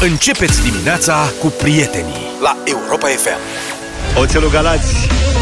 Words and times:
Începeți 0.00 0.62
dimineața 0.62 1.32
cu 1.40 1.46
prietenii 1.46 2.30
la 2.42 2.56
Europa 2.64 3.06
FM. 3.06 3.38
Oțelul 4.20 4.50
Galați, 4.50 4.94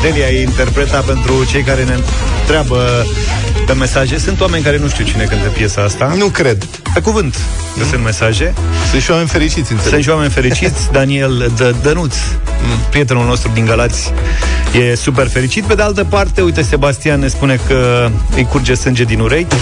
Delia 0.03 0.29
e 0.29 0.43
interpreta 0.43 1.01
pentru 1.01 1.45
cei 1.51 1.63
care 1.63 1.85
ne 1.85 1.97
întreabă 2.41 3.07
pe 3.67 3.73
mesaje. 3.73 4.19
Sunt 4.19 4.41
oameni 4.41 4.63
care 4.63 4.79
nu 4.79 4.89
știu 4.89 5.05
cine 5.05 5.25
cântă 5.25 5.49
piesa 5.49 5.83
asta. 5.83 6.15
Nu 6.17 6.27
cred. 6.27 6.65
Pe 6.95 7.01
cuvânt 7.01 7.37
mm. 7.77 7.89
sunt 7.89 8.03
mesaje. 8.05 8.55
Sunt 8.91 9.03
și 9.03 9.11
oameni 9.11 9.29
fericiți, 9.29 9.73
înțeleg. 9.73 9.93
Sunt 9.93 10.03
și 10.03 10.09
oameni 10.09 10.31
fericiți. 10.31 10.91
Daniel 10.99 11.53
Dă, 11.57 11.75
Dănuț, 11.83 12.15
mm. 12.63 12.79
prietenul 12.91 13.27
nostru 13.27 13.51
din 13.55 13.65
Galați, 13.65 14.13
e 14.73 14.95
super 14.95 15.29
fericit. 15.29 15.65
Pe 15.65 15.75
de 15.75 15.83
altă 15.83 16.05
parte, 16.05 16.41
uite, 16.41 16.63
Sebastian 16.63 17.21
ne 17.21 17.29
spune 17.29 17.61
că 17.67 18.11
îi 18.35 18.45
curge 18.45 18.75
sânge 18.75 19.05
din 19.05 19.21
urechi. 19.21 19.57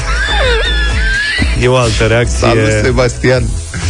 E 1.62 1.68
o 1.68 1.76
altă 1.76 2.04
reacție. 2.04 2.38
Salut, 2.38 2.70
Sebastian. 2.82 3.42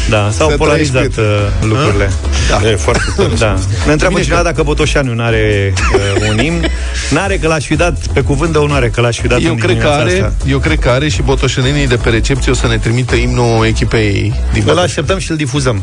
Da, 0.08 0.30
s-au 0.30 0.50
Să 0.50 0.56
polarizat 0.56 1.16
uh, 1.16 1.24
lucrurile. 1.60 2.10
Da. 2.48 2.70
E 2.70 2.76
foarte 2.76 3.02
da. 3.38 3.58
Ne 3.86 3.92
întreabă 3.92 4.20
cineva 4.20 4.40
că... 4.40 4.44
dacă 4.44 4.62
Botoșaniu 4.62 5.14
nu 5.14 5.22
are 5.22 5.72
uh, 5.94 6.28
un 6.30 6.38
imn. 6.38 6.66
N-are 7.10 7.38
că 7.38 7.46
l-aș 7.46 7.64
fi 7.64 7.76
dat 7.76 8.06
pe 8.06 8.20
cuvânt 8.20 8.52
de 8.52 8.58
onoare 8.58 8.88
că 8.88 9.00
l-aș 9.00 9.20
fi 9.20 9.26
dat 9.26 9.42
eu 9.42 9.54
cred 9.54 9.80
că 9.80 9.86
are, 9.86 10.12
asta. 10.12 10.32
Eu 10.46 10.58
cred 10.58 10.78
că 10.78 10.88
are 10.88 11.08
și 11.08 11.22
botoșenenii 11.22 11.86
de 11.86 11.96
pe 11.96 12.10
recepție 12.10 12.52
o 12.52 12.54
să 12.54 12.66
ne 12.66 12.78
trimită 12.78 13.14
imnul 13.14 13.66
echipei 13.66 14.34
din 14.52 14.62
Îl 14.66 14.78
așteptăm 14.78 15.18
și 15.18 15.30
îl 15.30 15.36
difuzăm. 15.36 15.82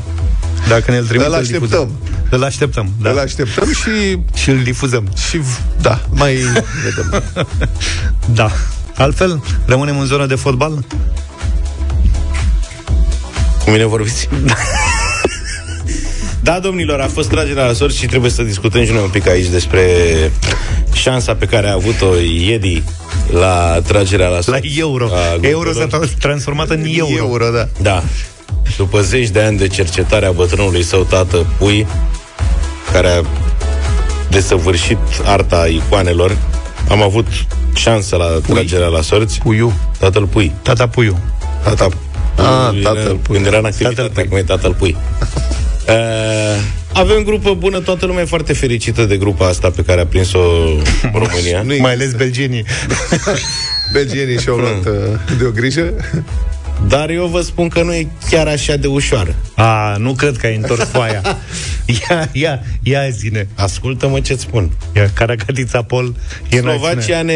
Dacă 0.67 0.91
ne-l 0.91 1.05
trimite, 1.05 1.27
îl 1.27 1.33
așteptăm. 1.33 1.91
Îl 2.29 2.43
așteptăm, 2.43 2.91
da. 3.01 3.09
Îl 3.09 3.19
așteptăm 3.19 3.67
și... 3.71 4.19
și 4.41 4.49
îl 4.49 4.63
difuzăm. 4.63 5.11
Și, 5.29 5.39
da, 5.81 5.99
mai 6.09 6.35
vedem. 6.83 7.23
da. 8.39 8.51
Altfel, 8.95 9.43
rămânem 9.65 9.99
în 9.99 10.05
zona 10.05 10.25
de 10.25 10.35
fotbal? 10.35 10.83
Cu 13.63 13.69
mine 13.69 13.85
vorbiți? 13.85 14.29
da, 16.41 16.59
domnilor, 16.59 16.99
a 16.99 17.07
fost 17.07 17.29
tragerea 17.29 17.65
la 17.65 17.73
sorți 17.73 17.97
și 17.97 18.05
trebuie 18.05 18.31
să 18.31 18.43
discutăm 18.43 18.85
și 18.85 18.91
noi 18.91 19.01
un 19.01 19.09
pic 19.09 19.27
aici 19.27 19.47
despre 19.47 19.83
șansa 20.93 21.35
pe 21.35 21.45
care 21.45 21.67
a 21.67 21.73
avut-o 21.73 22.15
Iedi 22.15 22.83
la 23.31 23.81
tragerea 23.87 24.27
la 24.27 24.41
sorți. 24.41 24.49
La 24.73 24.79
euro. 24.79 25.09
Euro 25.41 25.71
s-a 25.71 25.87
transformat 26.19 26.69
în 26.69 26.83
euro. 26.87 27.13
euro 27.17 27.49
da. 27.49 27.67
Da. 27.81 28.03
După 28.77 29.01
zeci 29.01 29.29
de 29.29 29.41
ani 29.41 29.57
de 29.57 29.67
cercetare 29.67 30.25
a 30.25 30.31
bătrânului 30.31 30.83
său 30.83 31.03
tată 31.03 31.45
Pui, 31.57 31.87
care 32.91 33.07
a 33.07 33.21
desăvârșit 34.29 34.97
arta 35.23 35.65
icoanelor, 35.67 36.37
am 36.89 37.01
avut 37.01 37.27
șansa 37.75 38.17
la 38.17 38.25
Pui. 38.25 38.53
tragerea 38.53 38.87
la 38.87 39.01
sorți. 39.01 39.39
Puiu. 39.39 39.73
Tatăl 39.99 40.25
Pui. 40.25 40.51
Tata 40.61 40.87
Puiu. 40.87 41.17
Tata 41.63 41.87
Ah, 42.39 42.81
tatăl 42.83 43.15
pui. 43.15 43.35
Când 43.35 43.45
era 43.45 43.57
în 43.57 43.65
activitate, 43.65 44.23
cum 44.23 44.37
e 44.37 44.41
tatăl 44.43 44.73
pui. 44.73 44.97
Uh, 45.87 45.95
avem 47.01 47.23
grupă 47.23 47.53
bună, 47.53 47.79
toată 47.79 48.05
lumea 48.05 48.21
e 48.21 48.25
foarte 48.25 48.53
fericită 48.53 49.05
de 49.05 49.17
grupa 49.17 49.47
asta 49.47 49.69
pe 49.69 49.81
care 49.81 50.01
a 50.01 50.05
prins-o 50.05 50.39
România. 51.21 51.61
nu 51.61 51.73
mai 51.79 51.91
ales 51.93 52.13
belgenii. 52.13 52.63
belgenii 53.93 54.39
și-au 54.39 54.57
luat 54.57 54.85
uh, 54.85 55.37
de 55.37 55.45
o 55.45 55.49
grijă. 55.51 55.93
Dar 56.87 57.09
eu 57.09 57.25
vă 57.25 57.41
spun 57.41 57.67
că 57.67 57.83
nu 57.83 57.93
e 57.93 58.07
chiar 58.29 58.47
așa 58.47 58.75
de 58.75 58.87
ușoară. 58.87 59.35
A, 59.55 59.95
nu 59.97 60.13
cred 60.13 60.37
că 60.37 60.45
ai 60.45 60.55
întors 60.55 60.83
foaia. 60.83 61.21
Ia, 61.85 62.29
ia, 62.31 62.63
ia 62.83 63.09
zine. 63.09 63.47
Ascultă-mă 63.55 64.19
ce-ți 64.19 64.41
spun. 64.41 64.71
Ia, 64.95 65.09
Caracatița 65.13 65.81
Pol 65.81 66.15
e 66.49 66.57
Slovacia 66.57 67.21
ne 67.21 67.33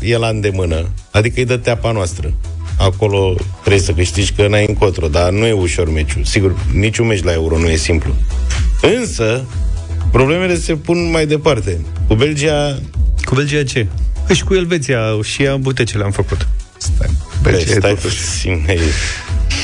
e 0.00 0.16
la 0.18 0.28
îndemână. 0.28 0.88
Adică 1.10 1.34
îi 1.40 1.44
dă 1.44 1.56
teapa 1.56 1.92
noastră 1.92 2.32
acolo 2.76 3.34
trebuie 3.60 3.82
să 3.82 3.92
câștigi 3.92 4.32
că 4.32 4.48
n-ai 4.48 4.64
încotro, 4.68 5.08
dar 5.08 5.30
nu 5.30 5.46
e 5.46 5.52
ușor 5.52 5.92
meciul. 5.92 6.24
Sigur, 6.24 6.56
niciun 6.72 7.06
meci 7.06 7.22
la 7.22 7.32
Euro 7.32 7.58
nu 7.58 7.68
e 7.68 7.76
simplu. 7.76 8.14
Însă, 9.00 9.44
problemele 10.12 10.58
se 10.58 10.74
pun 10.74 11.10
mai 11.10 11.26
departe. 11.26 11.80
Cu 12.08 12.14
Belgia... 12.14 12.78
Cu 13.24 13.34
Belgia 13.34 13.62
ce? 13.62 13.86
Păi 14.26 14.36
și 14.36 14.44
cu 14.44 14.54
Elveția 14.54 15.00
și 15.22 15.46
am 15.46 15.72
ce 15.84 15.98
le-am 15.98 16.10
făcut. 16.10 16.48
Stai, 16.76 17.10
Belgia 17.42 17.74
stai 17.78 17.94
puțin. 17.94 18.66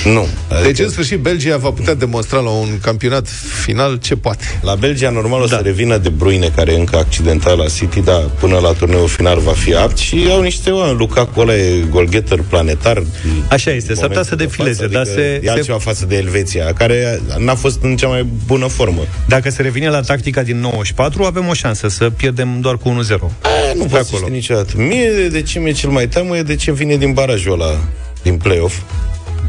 Nu. 0.05 0.29
Adică... 0.49 0.67
Deci, 0.67 0.79
în 0.79 0.89
sfârșit, 0.89 1.19
Belgia 1.19 1.57
va 1.57 1.71
putea 1.71 1.95
demonstra 1.95 2.39
la 2.39 2.51
un 2.51 2.79
campionat 2.83 3.29
final 3.63 3.97
ce 3.97 4.17
poate. 4.17 4.45
La 4.63 4.75
Belgia, 4.75 5.11
normal, 5.11 5.41
o 5.41 5.45
da. 5.45 5.57
să 5.57 5.63
revină 5.65 5.97
de 5.97 6.09
Bruyne, 6.09 6.53
care 6.57 6.73
e 6.73 6.79
încă 6.79 6.97
accidentat 6.97 7.57
la 7.57 7.65
City, 7.65 8.01
dar 8.01 8.31
până 8.41 8.59
la 8.59 8.73
turneul 8.73 9.09
final 9.09 9.39
va 9.41 9.53
fi 9.53 9.75
apt 9.75 9.97
și 9.97 10.27
au 10.31 10.43
niște 10.43 10.71
oameni. 10.71 10.99
Lukaku 10.99 11.41
ăla 11.41 11.57
e 11.57 11.85
golgheter 11.91 12.41
planetar. 12.49 13.03
Așa 13.49 13.71
este, 13.71 13.95
s-ar 13.95 14.07
putea 14.07 14.23
să 14.23 14.35
defileze, 14.35 14.87
dar 14.87 15.01
adică 15.01 15.17
se... 15.17 15.41
E 15.45 15.51
altceva 15.51 15.79
se... 15.79 15.85
față 15.85 16.07
de 16.07 16.17
Elveția, 16.17 16.73
care 16.73 17.21
n-a 17.39 17.55
fost 17.55 17.83
în 17.83 17.97
cea 17.97 18.09
mai 18.09 18.27
bună 18.47 18.67
formă. 18.67 19.01
Dacă 19.27 19.51
se 19.51 19.63
revine 19.63 19.89
la 19.89 20.01
tactica 20.01 20.43
din 20.43 20.61
94, 20.61 21.25
avem 21.25 21.49
o 21.49 21.53
șansă 21.53 21.89
să 21.89 22.11
pierdem 22.11 22.61
doar 22.61 22.77
cu 22.77 22.89
1-0. 22.89 23.19
A, 23.21 23.49
nu 23.77 23.85
poți 23.85 24.31
niciodată. 24.31 24.73
Mie 24.77 25.29
de 25.31 25.43
ce 25.43 25.59
mi-e 25.59 25.73
cel 25.73 25.91
mai 25.91 26.09
teamă 26.09 26.37
e 26.37 26.43
de 26.43 26.57
ce 26.57 26.73
vine 26.73 26.97
din 26.97 27.13
barajul 27.13 27.53
ăla, 27.53 27.79
din 28.23 28.37
play-off 28.37 28.75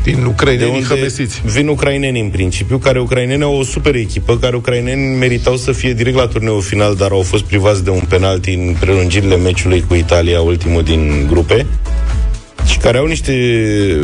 din 0.03 0.23
ucrainenii 0.25 0.83
hămesiți. 0.83 1.41
Vin 1.45 1.67
ucraineni 1.67 2.19
în 2.19 2.29
principiu, 2.29 2.77
care 2.77 2.99
ucraineni 2.99 3.43
au 3.43 3.55
o 3.55 3.63
super 3.63 3.95
echipă, 3.95 4.37
care 4.37 4.55
ucraineni 4.55 5.17
meritau 5.17 5.55
să 5.55 5.71
fie 5.71 5.93
direct 5.93 6.17
la 6.17 6.27
turneul 6.27 6.61
final, 6.61 6.95
dar 6.95 7.11
au 7.11 7.21
fost 7.21 7.43
privați 7.43 7.83
de 7.83 7.89
un 7.89 8.03
penalti 8.09 8.53
în 8.53 8.75
prelungirile 8.79 9.37
meciului 9.37 9.83
cu 9.87 9.93
Italia, 9.93 10.41
ultimul 10.41 10.83
din 10.83 11.27
grupe 11.29 11.65
și 12.65 12.77
care 12.77 12.97
au 12.97 13.05
niște 13.05 13.33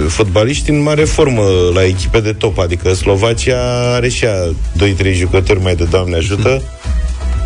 fotbaliști 0.08 0.70
în 0.70 0.82
mare 0.82 1.04
formă 1.04 1.44
la 1.74 1.86
echipe 1.86 2.20
de 2.20 2.34
top, 2.34 2.58
adică 2.58 2.94
Slovacia 2.94 3.94
are 3.94 4.10
și 4.10 4.26
ea 4.26 4.36
2-3 5.08 5.14
jucători 5.14 5.62
mai 5.62 5.76
de 5.76 5.84
Doamne 5.84 6.16
ajută, 6.16 6.64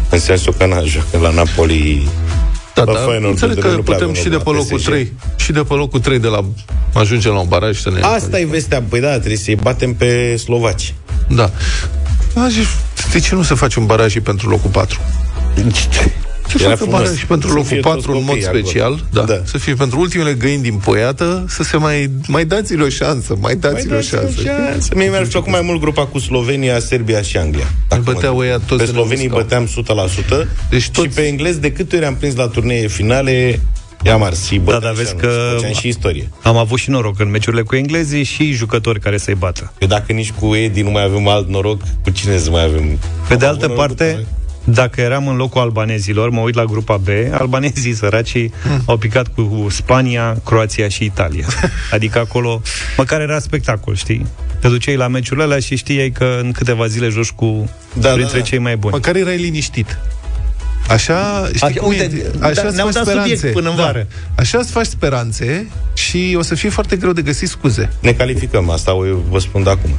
în 0.09 0.19
sensul 0.19 0.53
că 0.57 0.65
n-a 0.65 0.83
la 1.21 1.29
Napoli 1.29 2.07
da, 2.75 2.84
da, 2.84 3.28
înțeleg 3.28 3.59
că 3.59 3.67
putem 3.67 4.13
și 4.13 4.29
de 4.29 4.38
pe 4.38 4.50
locul 4.50 4.79
3 4.79 5.13
și 5.35 5.51
de 5.51 5.63
pe 5.63 5.73
locul 5.73 6.00
3 6.00 6.19
de 6.19 6.28
la 6.28 6.45
ajunge 6.94 7.29
la 7.29 7.39
un 7.39 7.47
baraj 7.47 7.79
să 7.79 7.89
ne... 7.89 8.01
Asta 8.01 8.39
e 8.39 8.45
vestea, 8.45 8.84
păi 8.89 9.00
da, 9.00 9.11
trebuie 9.11 9.38
să-i 9.38 9.56
batem 9.56 9.94
pe 9.94 10.38
slovaci. 10.38 10.94
Da. 11.29 11.51
De 13.12 13.19
ce 13.19 13.35
nu 13.35 13.41
se 13.44 13.56
face 13.56 13.79
un 13.79 13.85
baraj 13.85 14.12
și 14.12 14.19
pentru 14.19 14.50
locul 14.50 14.69
4? 14.69 15.00
Să 16.47 16.57
facă 16.57 16.85
bani 16.85 17.17
și 17.17 17.25
pentru 17.25 17.53
locul 17.53 17.77
4 17.81 18.17
în 18.17 18.23
mod 18.23 18.41
special, 18.41 19.05
da, 19.11 19.21
da. 19.21 19.41
să 19.43 19.57
fie 19.57 19.73
pentru 19.73 19.99
ultimele 19.99 20.33
găini 20.33 20.61
din 20.61 20.75
poiată, 20.75 21.45
să 21.47 21.63
se 21.63 21.77
mai, 21.77 22.09
mai 22.27 22.45
dați-le 22.45 22.83
o 22.83 22.89
șansă, 22.89 23.35
mai 23.39 23.55
dați-le 23.55 23.95
o 23.95 24.01
șansă. 24.01 24.41
șansă. 24.43 24.91
Mie 24.95 25.09
mi-ar 25.09 25.25
plăcut 25.25 25.51
mai 25.51 25.61
mult 25.63 25.79
grupa 25.79 26.05
cu 26.05 26.19
Slovenia, 26.19 26.79
Serbia 26.79 27.21
și 27.21 27.37
Anglia. 27.37 27.67
Băteau 28.03 28.45
ea 28.45 28.57
toți 28.57 28.83
pe 28.83 28.89
slovenii 28.89 29.27
băteam 29.27 29.67
100%, 29.67 29.69
deci 30.69 30.89
toți... 30.89 31.07
și 31.07 31.13
pe 31.13 31.21
englez 31.21 31.57
de 31.57 31.71
câte 31.71 31.95
ori 31.95 32.05
am 32.05 32.15
prins 32.15 32.35
la 32.35 32.47
turnee 32.47 32.87
finale, 32.87 33.59
I-am 34.05 34.23
ars 34.23 34.45
și 34.45 34.61
da, 34.65 34.79
dar 34.79 34.93
vezi 34.93 35.15
că 35.15 35.57
și 35.79 35.87
istorie. 35.87 36.29
Am 36.41 36.57
avut 36.57 36.79
și 36.79 36.89
noroc 36.89 37.19
în 37.19 37.29
meciurile 37.29 37.61
cu 37.61 37.75
englezii 37.75 38.23
și 38.23 38.51
jucători 38.51 38.99
care 38.99 39.17
să-i 39.17 39.35
bată. 39.35 39.73
Că 39.79 39.85
dacă 39.85 40.13
nici 40.13 40.31
cu 40.31 40.55
Edi 40.55 40.81
nu 40.81 40.91
mai 40.91 41.03
avem 41.03 41.27
alt 41.27 41.49
noroc, 41.49 41.81
cu 42.03 42.09
cine 42.09 42.37
să 42.37 42.49
mai 42.49 42.63
avem? 42.63 42.99
Pe 43.27 43.35
de 43.35 43.45
altă 43.45 43.67
parte, 43.67 44.25
dacă 44.63 45.01
eram 45.01 45.28
în 45.28 45.35
locul 45.35 45.62
albanezilor, 45.62 46.29
mă 46.29 46.40
uit 46.40 46.56
la 46.56 46.66
grupa 46.66 46.97
B, 46.97 47.07
albanezii 47.31 47.94
săracii 47.94 48.53
hmm. 48.63 48.81
au 48.85 48.97
picat 48.97 49.28
cu 49.28 49.68
Spania, 49.69 50.41
Croația 50.46 50.88
și 50.88 51.03
Italia. 51.03 51.46
Adică 51.91 52.19
acolo, 52.19 52.62
măcar 52.97 53.22
era 53.22 53.40
spectacol, 53.40 53.96
știi? 53.96 54.25
Te 54.59 54.68
duceai 54.68 54.96
la 54.96 55.07
meciurile 55.07 55.44
alea 55.44 55.59
și 55.59 55.75
știai 55.75 56.12
că 56.12 56.40
în 56.41 56.51
câteva 56.51 56.88
zile 56.88 57.07
joci 57.07 57.31
cu 57.31 57.69
da, 57.94 58.09
printre 58.09 58.38
da, 58.38 58.44
da. 58.44 58.50
cei 58.50 58.59
mai 58.59 58.78
buni. 58.78 58.94
Măcar 58.94 59.16
erai 59.16 59.38
liniștit. 59.38 59.97
Așa, 60.88 61.50
știi 61.56 61.78
A, 61.78 61.81
cum 61.81 61.90
uite, 61.90 62.03
e? 62.03 62.45
Așa 62.45 62.63
da, 62.63 62.69
ne-am 62.69 62.90
dat 62.91 63.03
speranțe. 63.03 63.35
subiect 63.35 63.56
până 63.56 63.69
în 63.69 63.75
da. 63.75 63.84
vară. 63.84 64.07
Așa 64.35 64.57
îți 64.57 64.72
faci 64.72 64.85
speranțe 64.85 65.68
și 65.94 66.35
o 66.38 66.41
să 66.41 66.56
fie 66.56 66.69
foarte 66.69 66.95
greu 66.95 67.12
de 67.12 67.22
găsit 67.22 67.50
scuze. 67.50 67.90
Ne 68.01 68.12
calificăm, 68.12 68.69
asta 68.69 68.94
o 68.94 69.03
vă 69.30 69.40
spun 69.40 69.63
de 69.63 69.69
acum. 69.69 69.91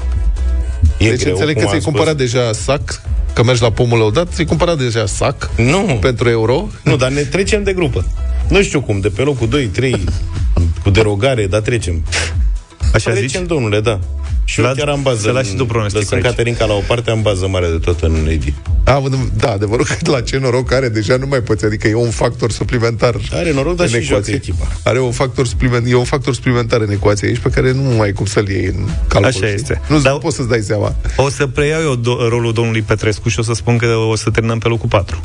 E 0.99 1.09
deci 1.09 1.21
greu, 1.21 1.33
înțeleg 1.33 1.59
că 1.59 1.67
ți-ai 1.67 1.81
cumpărat 1.81 2.17
deja 2.17 2.53
sac 2.53 3.01
că 3.33 3.43
mergi 3.43 3.63
la 3.63 3.71
pomul 3.71 3.99
lăudat, 3.99 4.29
ți-ai 4.33 4.47
cumpărat 4.47 4.79
deja 4.79 5.07
sac 5.07 5.51
nu. 5.57 5.99
pentru 6.01 6.29
euro. 6.29 6.69
Nu, 6.83 6.97
dar 6.97 7.11
ne 7.11 7.21
trecem 7.21 7.63
de 7.63 7.73
grupă. 7.73 8.07
Nu 8.49 8.63
știu 8.63 8.81
cum, 8.81 9.01
de 9.01 9.09
pe 9.09 9.23
locul 9.23 9.49
2, 9.49 9.65
3, 9.65 10.05
cu 10.83 10.91
derogare, 10.91 11.47
dar 11.47 11.61
trecem. 11.61 12.05
Așa 12.95 13.11
trecem, 13.11 13.41
zici? 13.41 13.49
domnule, 13.49 13.81
da. 13.81 14.01
Și 14.45 14.61
la, 14.61 14.73
chiar 14.77 14.89
am 14.89 15.03
bază. 15.03 15.21
Să 15.21 15.31
lași 15.31 15.55
tu 15.55 15.67
pronostic 15.67 16.01
Lăsând 16.01 16.23
Caterinca 16.23 16.65
la 16.65 16.75
o 16.75 16.83
parte, 16.87 17.11
am 17.11 17.23
bază 17.23 17.49
mare 17.49 17.67
de 17.67 17.79
tot 17.79 18.01
în 18.01 18.27
Edi. 18.31 18.55
A, 18.85 19.03
da, 19.37 19.51
adevărul 19.51 19.85
că 19.87 20.11
la 20.11 20.21
ce 20.21 20.39
noroc 20.39 20.73
are, 20.73 20.89
deja 20.89 21.17
nu 21.17 21.27
mai 21.27 21.41
poți, 21.41 21.65
adică 21.65 21.89
e 21.89 21.95
un 21.95 22.11
factor 22.11 22.51
suplimentar. 22.51 23.15
Are 23.33 23.53
noroc, 23.53 23.77
dar 23.77 23.89
și 23.89 23.97
ecuație. 23.97 24.35
echipa. 24.35 24.69
Are 24.85 25.01
un 25.01 25.11
factor 25.13 25.47
supliment, 25.47 25.87
e 25.91 25.95
un 25.95 26.05
factor 26.05 26.35
suplimentar 26.35 26.81
în 26.81 26.91
ecuație 26.91 27.29
aici 27.29 27.39
pe 27.39 27.49
care 27.49 27.73
nu 27.73 27.83
mai 27.83 28.07
ai 28.07 28.13
cum 28.13 28.27
să-l 28.27 28.49
iei 28.49 28.65
în 28.65 28.89
calcul. 29.09 29.31
Așa 29.31 29.49
este. 29.49 29.81
Nu 29.89 30.01
dar 30.01 30.19
poți 30.19 30.37
să-ți 30.37 30.49
dai 30.49 30.61
seama. 30.61 30.95
O 31.17 31.29
să 31.29 31.47
preiau 31.47 31.81
eu 31.83 31.97
do- 31.97 32.29
rolul 32.29 32.53
domnului 32.53 32.83
Petrescu 32.83 33.29
și 33.29 33.39
o 33.39 33.43
să 33.43 33.53
spun 33.55 33.77
că 33.77 33.87
o 33.87 34.17
să 34.17 34.31
terminăm 34.31 34.59
pe 34.59 34.69
locul 34.69 34.89
4. 34.89 35.21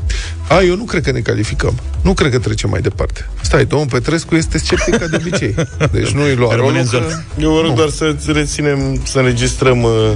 A, 0.50 0.62
eu 0.62 0.76
nu 0.76 0.84
cred 0.84 1.04
că 1.04 1.12
ne 1.12 1.20
calificăm. 1.20 1.80
Nu 2.02 2.14
cred 2.14 2.32
că 2.32 2.40
trecem 2.40 2.70
mai 2.70 2.82
departe. 2.82 3.30
Stai, 3.42 3.66
domnul 3.66 3.88
Petrescu 3.88 4.36
este 4.36 4.58
sceptic 4.58 4.98
ca 4.98 5.08
de 5.08 5.16
obicei. 5.20 5.56
Deci 5.92 6.10
nu-i 6.10 6.36
lua 6.36 6.56
rolul 6.56 6.84
că... 6.92 7.02
Eu 7.40 7.52
vă 7.52 7.60
rog 7.62 7.70
nu. 7.70 7.76
doar 7.76 7.90
să 7.90 8.16
reținem, 8.26 9.02
să 9.10 9.18
înregistrăm 9.18 9.84
uh, 9.84 10.12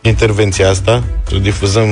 intervenția 0.00 0.68
asta, 0.70 1.02
o 1.34 1.38
difuzăm 1.38 1.88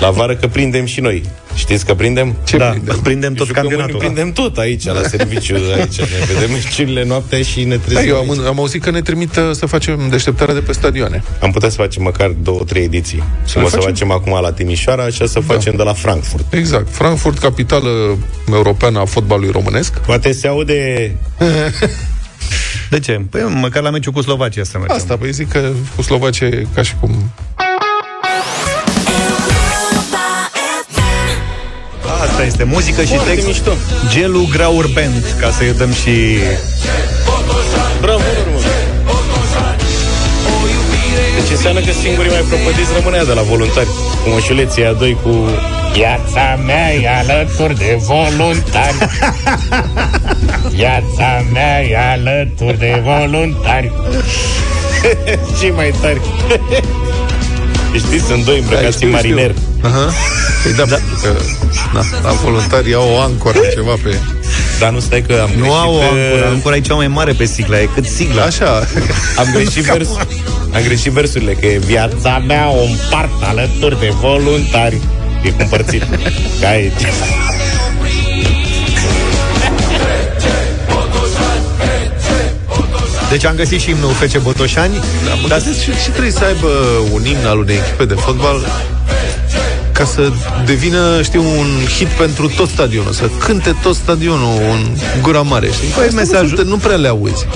la 0.00 0.10
vară, 0.10 0.34
că 0.34 0.46
prindem 0.46 0.84
și 0.84 1.00
noi. 1.00 1.22
Știți 1.54 1.86
că 1.86 1.94
prindem? 1.94 2.34
Ce 2.44 2.56
da, 2.56 2.68
prindem? 2.68 3.00
Prindem 3.02 3.34
tot 3.34 3.50
campionatul. 3.50 3.98
Prindem 3.98 4.32
tot 4.32 4.58
aici, 4.58 4.84
la 4.84 5.02
serviciu, 5.02 5.54
aici. 5.54 5.98
Ne 5.98 6.34
vedem 6.34 6.50
meciurile 6.50 7.04
noaptea 7.04 7.42
și 7.42 7.64
ne 7.64 7.76
trezim. 7.76 8.02
Da, 8.02 8.08
eu 8.08 8.16
am, 8.16 8.46
am 8.46 8.58
auzit 8.58 8.82
că 8.82 8.90
ne 8.90 9.00
trimit 9.00 9.40
să 9.52 9.66
facem 9.66 10.08
deșteptarea 10.10 10.54
de 10.54 10.60
pe 10.60 10.72
stadioane. 10.72 11.22
Am 11.40 11.50
putea 11.50 11.68
să 11.68 11.76
facem 11.76 12.02
măcar 12.02 12.28
două, 12.28 12.60
trei 12.66 12.84
ediții. 12.84 13.22
Să, 13.44 13.66
să 13.68 13.76
facem 13.76 14.10
acum 14.10 14.38
la 14.42 14.52
Timișoara 14.52 15.08
și 15.08 15.26
să 15.26 15.40
da. 15.46 15.54
facem 15.54 15.76
de 15.76 15.82
la 15.82 15.92
Frankfurt. 15.92 16.52
Exact. 16.52 16.86
Frankfurt, 16.90 17.38
capitală 17.38 18.18
europeană 18.52 18.98
a 18.98 19.04
fotbalului 19.04 19.50
românesc. 19.50 19.98
Poate 19.98 20.32
se 20.32 20.46
aude 20.46 21.16
De 22.90 22.98
ce? 22.98 23.20
Păi 23.30 23.42
măcar 23.42 23.82
la 23.82 23.90
meciul 23.90 24.12
cu 24.12 24.20
Slovacia 24.20 24.62
să 24.64 24.78
mergem. 24.78 24.96
Asta, 24.96 25.16
păi 25.16 25.32
zic 25.32 25.48
că 25.48 25.70
cu 25.96 26.02
Slovacia 26.02 26.46
e 26.46 26.66
ca 26.74 26.82
și 26.82 26.94
cum... 27.00 27.30
Asta 32.22 32.44
este 32.44 32.64
muzică 32.64 33.00
și 33.02 33.14
Foarte 33.14 33.30
text. 33.30 33.46
Mișto. 33.46 33.72
Gelu 34.08 34.48
Graur 34.52 34.86
Band, 34.94 35.36
ca 35.40 35.50
să-i 35.50 35.72
dăm 35.72 35.92
și... 35.92 36.38
Deci 41.48 41.56
înseamnă 41.56 41.80
că 41.80 41.92
singurii 42.02 42.30
mai 42.30 42.44
propădiți 42.48 42.90
rămânea 42.96 43.24
de 43.24 43.32
la 43.32 43.42
voluntari. 43.42 43.86
Cu 44.22 44.28
mășuleții 44.34 44.84
a 44.84 44.92
doi 44.92 45.16
cu 45.22 45.32
Viața 45.92 46.60
mea 46.66 46.94
e 46.94 47.08
alături 47.22 47.78
de 47.78 47.98
voluntari 48.00 48.96
Viața 50.78 51.44
mea 51.52 51.82
e 51.82 51.96
alături 52.12 52.78
de 52.78 53.02
voluntari 53.04 53.92
Ce 55.60 55.70
mai 55.70 55.94
tari 56.00 56.20
Știți, 57.94 58.24
sunt 58.24 58.44
doi 58.44 58.58
îmbrăcați 58.58 59.04
în 59.04 59.10
mariner 59.10 59.54
Aha. 59.82 60.12
Păi 60.62 60.72
da, 60.72 60.84
da. 60.84 60.96
Că, 61.22 61.36
na, 61.92 62.02
la 62.22 62.32
voluntari 62.32 62.94
au 62.94 63.10
o 63.10 63.20
ancoră 63.20 63.58
ceva 63.74 63.92
pe... 64.02 64.18
Dar 64.78 64.90
nu 64.90 65.00
stai 65.00 65.22
că 65.22 65.38
am 65.42 65.50
Nu 65.56 65.72
au 65.72 65.94
o 65.94 66.00
ancoră, 66.00 66.46
ancora 66.48 66.76
e 66.76 66.80
cea 66.80 66.94
mai 66.94 67.08
mare 67.08 67.32
pe 67.32 67.44
sigla, 67.44 67.80
e 67.80 67.88
cât 67.94 68.04
sigla. 68.04 68.42
Așa. 68.42 68.86
Am 69.40 69.46
greșit 69.52 69.84
vers, 69.84 70.08
am 70.74 70.82
greșit 70.82 71.12
versurile, 71.12 71.52
că 71.52 71.66
e 71.66 71.78
viața 71.78 72.42
mea 72.46 72.68
o 72.70 72.82
împart 72.82 73.42
alături 73.42 74.00
de 74.00 74.12
voluntari. 74.20 75.00
E 75.42 75.50
cumpărțit. 75.50 76.02
Ca 76.60 76.68
aici. 76.68 76.92
Deci 83.30 83.44
am 83.44 83.54
găsit 83.54 83.80
și 83.80 83.90
imnul 83.90 84.10
FC 84.10 84.38
Botoșani. 84.38 84.94
Da, 85.24 85.34
mă 85.42 85.48
dar 85.48 85.60
și, 85.60 85.90
și 86.02 86.10
trebuie 86.10 86.32
să 86.32 86.44
aibă 86.44 86.68
un 87.12 87.26
imn 87.26 87.46
al 87.46 87.58
unei 87.58 87.76
echipe 87.76 88.04
de 88.04 88.14
fotbal 88.14 88.66
ca 89.98 90.04
să 90.04 90.32
devină, 90.64 91.22
știu, 91.22 91.42
un 91.42 91.66
hit 91.96 92.06
pentru 92.06 92.48
tot 92.48 92.68
stadionul, 92.68 93.12
să 93.12 93.30
cânte 93.38 93.76
tot 93.82 93.94
stadionul 93.94 94.60
în 94.72 94.96
gura 95.22 95.42
mare, 95.42 95.70
știi? 95.70 95.88
Păi 95.88 96.08
mesajul... 96.14 96.58
Nu, 96.64 96.68
nu 96.68 96.76
prea 96.76 96.96
le 96.96 97.08
auzi. 97.08 97.46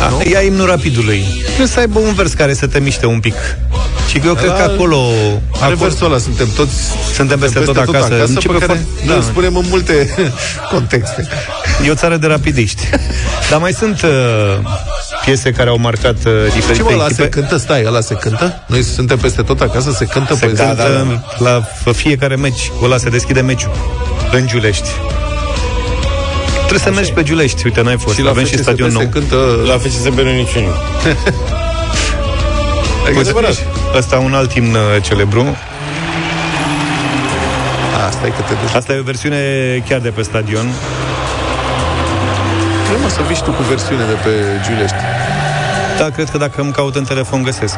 A, 0.00 0.08
nu? 0.08 0.22
Ia 0.30 0.40
imnul 0.40 0.66
rapidului. 0.66 1.24
Trebuie 1.44 1.66
să 1.66 1.78
aibă 1.78 1.98
un 1.98 2.14
vers 2.14 2.32
care 2.32 2.54
să 2.54 2.66
te 2.66 2.78
miște 2.78 3.06
un 3.06 3.20
pic. 3.20 3.34
Și 4.08 4.20
eu 4.24 4.34
cred 4.34 4.50
că 4.50 4.62
acolo... 4.62 4.98
Are 5.60 5.74
versul 5.74 6.06
ăla, 6.06 6.18
suntem 6.18 6.48
toți... 6.56 6.72
Suntem 7.14 7.38
peste 7.38 7.58
tot, 7.58 7.74
tot 7.74 7.76
acasă. 7.76 8.14
acasă 8.14 8.32
pe 8.32 8.46
care 8.46 8.64
foarte, 8.64 8.86
da. 9.06 9.14
îl 9.14 9.22
spunem 9.22 9.56
în 9.56 9.64
multe 9.68 10.14
contexte. 10.72 11.28
E 11.86 11.90
o 11.90 11.94
țară 11.94 12.16
de 12.16 12.26
rapidiști. 12.26 12.82
Dar 13.50 13.60
mai 13.60 13.72
sunt 13.72 14.02
uh, 14.02 14.10
piese 15.24 15.52
care 15.52 15.68
au 15.68 15.78
marcat 15.78 16.16
uh, 16.24 16.32
diferite 16.54 16.72
Ce 16.72 16.82
mă, 16.82 16.90
ăla 16.92 17.08
se 17.08 17.28
cântă? 17.28 17.56
Stai, 17.56 17.84
ăla 17.86 18.00
se 18.00 18.14
cântă? 18.14 18.62
Noi 18.66 18.82
suntem 18.82 19.18
peste 19.18 19.42
tot 19.42 19.60
acasă, 19.60 19.90
se 19.90 20.04
cântă 20.04 20.34
se 20.34 20.44
poezia? 20.44 20.66
Cântă 20.66 21.24
la 21.38 21.62
fiecare 21.92 22.36
meci. 22.36 22.70
Ăla 22.82 22.96
se 22.96 23.08
deschide 23.08 23.40
meciul. 23.40 23.70
În 24.32 24.46
Giulești. 24.46 24.88
Trebuie 26.68 26.92
să 26.92 26.92
mergi 26.92 27.12
pe 27.12 27.22
Giulești. 27.22 27.60
Uite, 27.64 27.80
n-ai 27.82 27.98
fost. 27.98 28.14
Și 28.14 28.22
la 28.22 28.30
Avem 28.30 28.44
și 28.44 28.58
stadion 28.58 28.92
nou. 28.92 29.06
Cântă... 29.06 29.36
La 29.66 29.78
FCSB 29.78 30.18
nu 30.18 30.30
niciunul. 30.30 30.76
adevărat. 33.18 33.56
Ăsta 33.96 34.18
un 34.18 34.34
alt 34.34 34.52
imn 34.52 34.74
uh, 34.74 35.02
celebru. 35.02 35.56
Asta 38.08 38.26
e 38.26 38.28
că 38.28 38.42
te 38.48 38.54
duci. 38.62 38.74
Asta 38.74 38.92
e 38.92 38.98
o 38.98 39.02
versiune 39.02 39.38
chiar 39.88 40.00
de 40.00 40.08
pe 40.08 40.22
stadion. 40.22 40.66
Trebuie 42.88 43.10
să 43.10 43.20
vii 43.26 43.36
tu 43.44 43.50
cu 43.50 43.62
versiune 43.62 44.04
de 44.04 44.16
pe 44.24 44.30
Giulești. 44.66 44.96
Da, 45.98 46.10
cred 46.10 46.30
că 46.30 46.38
dacă 46.38 46.60
îmi 46.60 46.72
caut 46.72 46.96
în 46.96 47.04
telefon 47.04 47.42
găsesc. 47.42 47.76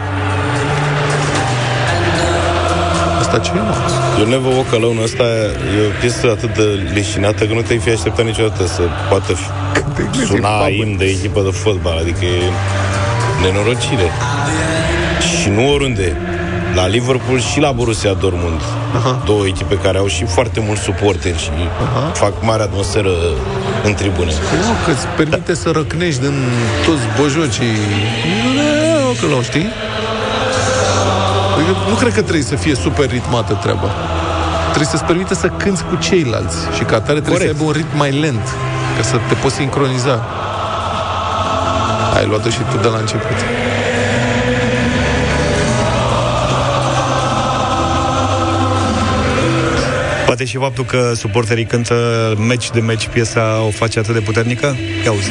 Asta 3.33 3.43
ce 3.43 3.51
e, 3.57 3.61
mă? 3.61 3.75
You 4.19 4.29
Never 4.29 4.53
Walk 4.57 4.73
Alone, 4.75 5.03
asta 5.03 5.23
e 5.77 5.79
o 5.91 5.93
piesă 6.01 6.27
atât 6.37 6.55
de 6.55 6.67
leșinată 6.95 7.45
că 7.45 7.53
nu 7.55 7.61
te-ai 7.61 7.79
fi 7.79 7.91
așteptat 7.91 8.25
niciodată 8.25 8.67
să 8.67 8.83
poată 9.09 9.33
fi 9.33 9.47
suna 10.27 10.69
imn 10.81 10.97
de 10.97 11.05
echipă 11.05 11.41
de 11.49 11.51
fotbal, 11.51 11.97
adică 11.99 12.25
e 12.25 12.43
nenorocire. 13.43 14.09
Și 15.41 15.49
nu 15.49 15.73
oriunde. 15.73 16.17
La 16.75 16.87
Liverpool 16.87 17.41
și 17.41 17.61
la 17.61 17.71
Borussia 17.73 18.13
Dortmund. 18.13 18.61
Aha. 18.97 19.23
Două 19.25 19.47
echipe 19.47 19.75
care 19.75 19.99
au 19.99 20.07
și 20.07 20.25
foarte 20.25 20.61
mulți 20.67 20.83
suporteri 20.83 21.39
și 21.39 21.51
Aha. 21.87 22.11
fac 22.15 22.33
mare 22.41 22.63
atmosferă 22.63 23.13
în 23.85 23.95
tribune. 23.95 24.33
Păi 24.51 24.59
nu, 24.59 24.75
că 24.85 24.91
îți 24.91 25.07
permite 25.17 25.53
da. 25.53 25.59
să 25.63 25.71
răcnești 25.71 26.21
din 26.21 26.37
toți 26.87 27.05
bojocii. 27.21 27.77
Că 29.21 29.27
nu 29.27 29.43
știi? 29.43 29.69
Adică 31.61 31.77
nu 31.89 31.95
cred 31.95 32.13
că 32.15 32.23
trebuie 32.23 32.45
să 32.45 32.57
fie 32.57 32.75
super 32.75 33.11
ritmată 33.11 33.53
treaba. 33.63 33.89
Trebuie 34.67 34.87
să-ți 34.87 35.05
permite 35.05 35.35
să 35.35 35.49
cânți 35.49 35.85
cu 35.85 35.97
ceilalți 35.97 36.57
și 36.77 36.83
ca 36.83 37.01
tare 37.01 37.21
trebuie 37.21 37.33
Corect. 37.33 37.51
să 37.51 37.57
aibă 37.57 37.65
un 37.65 37.73
ritm 37.73 37.97
mai 37.97 38.21
lent 38.21 38.47
ca 38.97 39.03
să 39.03 39.17
te 39.29 39.35
poți 39.35 39.55
sincroniza. 39.55 40.25
Ai 42.17 42.27
luat-o 42.27 42.49
și 42.51 42.59
tu 42.71 42.77
de 42.83 42.89
la 42.89 42.99
început. 42.99 43.37
Poate 50.27 50.45
și 50.45 50.57
faptul 50.57 50.85
că 50.85 51.13
suporterii 51.15 51.65
cântă 51.65 51.95
meci 52.39 52.71
de 52.71 52.81
meci 52.81 53.09
piesa 53.09 53.63
o 53.67 53.71
face 53.71 53.99
atât 53.99 54.15
de 54.15 54.21
puternică? 54.21 54.77
Ia 55.05 55.13
uzi. 55.13 55.31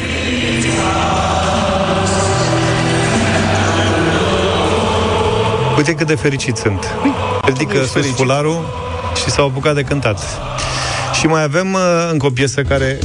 Uite 5.80 5.94
cât 5.94 6.06
de 6.06 6.14
fericit 6.14 6.56
sunt. 6.56 6.94
Ridică 7.44 7.84
sus 7.84 8.06
fularul 8.06 8.64
și 9.24 9.30
s-au 9.30 9.46
apucat 9.46 9.74
de 9.74 9.82
cântat. 9.82 10.20
Și 11.18 11.26
mai 11.26 11.42
avem 11.42 11.72
uh, 11.72 11.80
încă 12.10 12.26
o 12.26 12.30
piesă 12.30 12.62
care 12.62 12.98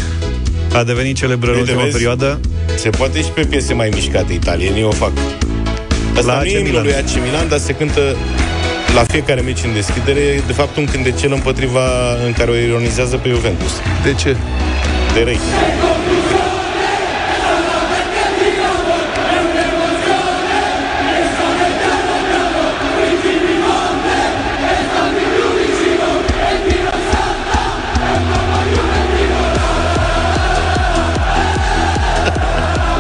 a 0.74 0.84
devenit 0.84 1.16
celebră 1.16 1.52
în 1.52 1.60
ultima 1.60 1.84
perioadă. 1.92 2.40
Se 2.76 2.90
poate 2.90 3.22
și 3.22 3.30
pe 3.30 3.46
piese 3.46 3.74
mai 3.74 3.90
mișcate 3.94 4.34
italienii 4.34 4.84
o 4.84 4.92
fac. 4.92 5.12
Asta 6.18 6.34
la 6.34 6.40
nu 6.40 6.46
e 6.46 6.82
lui 6.82 6.96
AC 6.96 7.24
Milan, 7.24 7.48
dar 7.50 7.60
se 7.60 7.74
cântă 7.74 8.16
la 8.96 9.04
fiecare 9.04 9.42
meci 9.42 9.64
în 9.64 9.74
deschidere, 9.74 10.42
de 10.48 10.54
fapt 10.54 10.78
un 10.78 10.86
cântecel 10.86 11.34
împotriva 11.34 11.82
în 12.26 12.34
care 12.34 12.52
o 12.52 12.56
ironizează 12.56 13.16
pe 13.18 13.30
Juventus. 13.30 13.72
De 14.04 14.14
ce? 14.14 14.36
De 15.14 15.24
răi. 15.24 15.40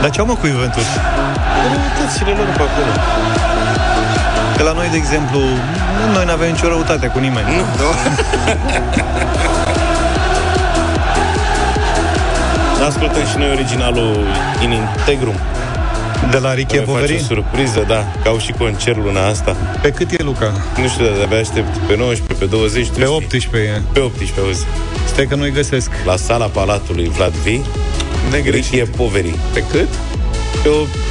Dar 0.05 0.13
ce 0.13 0.19
au 0.19 0.25
mă 0.25 0.35
cu 0.35 0.47
Juventus? 0.47 0.83
Răutățile 1.71 2.31
lor 2.37 2.45
pe 2.57 2.61
acolo. 2.67 2.91
Că 4.57 4.63
la 4.63 4.71
noi, 4.71 4.87
de 4.91 4.97
exemplu, 4.97 5.39
noi 6.13 6.25
nu 6.25 6.31
avem 6.31 6.51
nicio 6.51 6.67
răutate 6.67 7.07
cu 7.07 7.19
nimeni. 7.19 7.47
Nu. 7.79 7.89
Ascultăm 12.87 13.25
și 13.31 13.37
noi 13.37 13.49
originalul 13.49 14.27
In 14.63 14.71
Integrum. 14.71 15.35
De 16.31 16.37
la 16.37 16.53
Riche 16.53 16.79
Poveri? 16.79 17.19
surpriză, 17.19 17.83
da, 17.87 18.05
ca 18.23 18.29
au 18.29 18.37
și 18.37 18.51
concert 18.51 18.97
luna 18.97 19.27
asta. 19.27 19.55
Pe 19.81 19.91
cât 19.91 20.11
e, 20.11 20.23
Luca? 20.23 20.51
Nu 20.81 20.87
știu, 20.87 21.05
dar 21.05 21.13
de-abia 21.13 21.39
aștept 21.39 21.77
pe 21.77 21.95
19, 21.97 22.45
pe 22.45 22.45
20, 22.45 22.87
Pe 22.97 23.05
18 23.05 23.71
e. 23.71 23.81
Pe 23.93 23.99
18, 23.99 24.39
auzi. 24.39 24.65
Stai 25.05 25.25
că 25.25 25.35
nu-i 25.35 25.51
găsesc. 25.51 25.89
La 26.05 26.15
sala 26.15 26.45
Palatului 26.45 27.09
Vlad 27.09 27.33
V. 27.33 27.47
Riche 28.31 28.83
Poveri. 28.97 29.35
Pe 29.53 29.63
cât? 29.71 29.87
Pe 30.63 30.69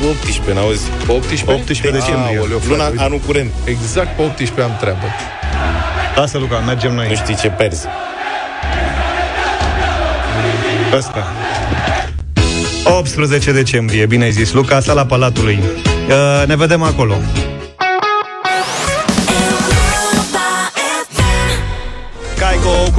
18, 0.09 0.53
n-auzi? 0.53 0.83
18? 1.07 1.51
18 1.53 1.91
decembrie. 1.91 2.39
Aoleu, 2.39 2.61
Luna, 2.69 2.91
anul 2.97 3.19
curent. 3.27 3.51
Exact 3.65 4.17
pe 4.17 4.23
18 4.23 4.63
am 4.63 4.77
treabă. 4.81 5.07
Lasă, 6.17 6.39
Luca, 6.39 6.59
mergem 6.59 6.95
noi. 6.95 7.09
Nu 7.09 7.15
știi 7.15 7.37
ce 7.37 7.49
perzi. 7.49 7.87
Ăsta. 10.97 11.33
18 12.85 13.53
decembrie, 13.53 14.07
bine 14.07 14.25
ai 14.25 14.31
zis, 14.31 14.53
Luca, 14.53 14.81
sala 14.81 15.07
Palatului. 15.07 15.59
Uh, 16.09 16.47
ne 16.47 16.57
vedem 16.57 16.83
acolo. 16.83 17.15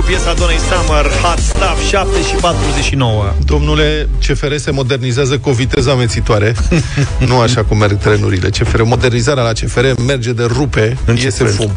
Piesa 0.06 0.34
Donei 0.34 0.58
Summer, 0.58 1.06
Hot 1.06 1.38
Stuff, 1.38 1.90
7 1.90 2.22
și 2.28 2.36
49. 2.36 3.34
Domnule, 3.46 4.10
CFR 4.28 4.56
se 4.56 4.72
modernizează 4.72 5.38
cu 5.38 5.50
o 5.50 5.52
viteză 5.52 5.92
amețitoare. 5.92 6.56
nu 7.28 7.40
așa 7.40 7.64
cum 7.64 7.78
merg 7.78 7.98
trenurile. 7.98 8.50
CFR, 8.50 8.82
modernizarea 8.82 9.44
la 9.44 9.52
CFR 9.52 9.86
merge 10.06 10.34
de 10.34 10.44
rupe, 10.44 10.98
În 11.06 11.16
iese 11.16 11.44
fum. 11.44 11.72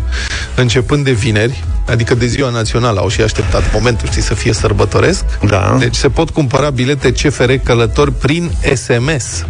Începând 0.54 1.04
de 1.04 1.11
vineri, 1.11 1.64
adică 1.87 2.14
de 2.14 2.26
ziua 2.26 2.50
națională, 2.50 3.00
au 3.00 3.08
și 3.08 3.20
așteptat 3.20 3.73
momentul, 3.73 4.08
știi, 4.08 4.23
să 4.23 4.35
fie 4.35 4.52
sărbătoresc. 4.52 5.25
Da. 5.47 5.76
Deci 5.78 5.94
se 5.94 6.08
pot 6.08 6.30
cumpăra 6.30 6.70
bilete 6.70 7.12
CFR 7.12 7.52
călători 7.52 8.12
prin 8.12 8.50
SMS 8.75 9.44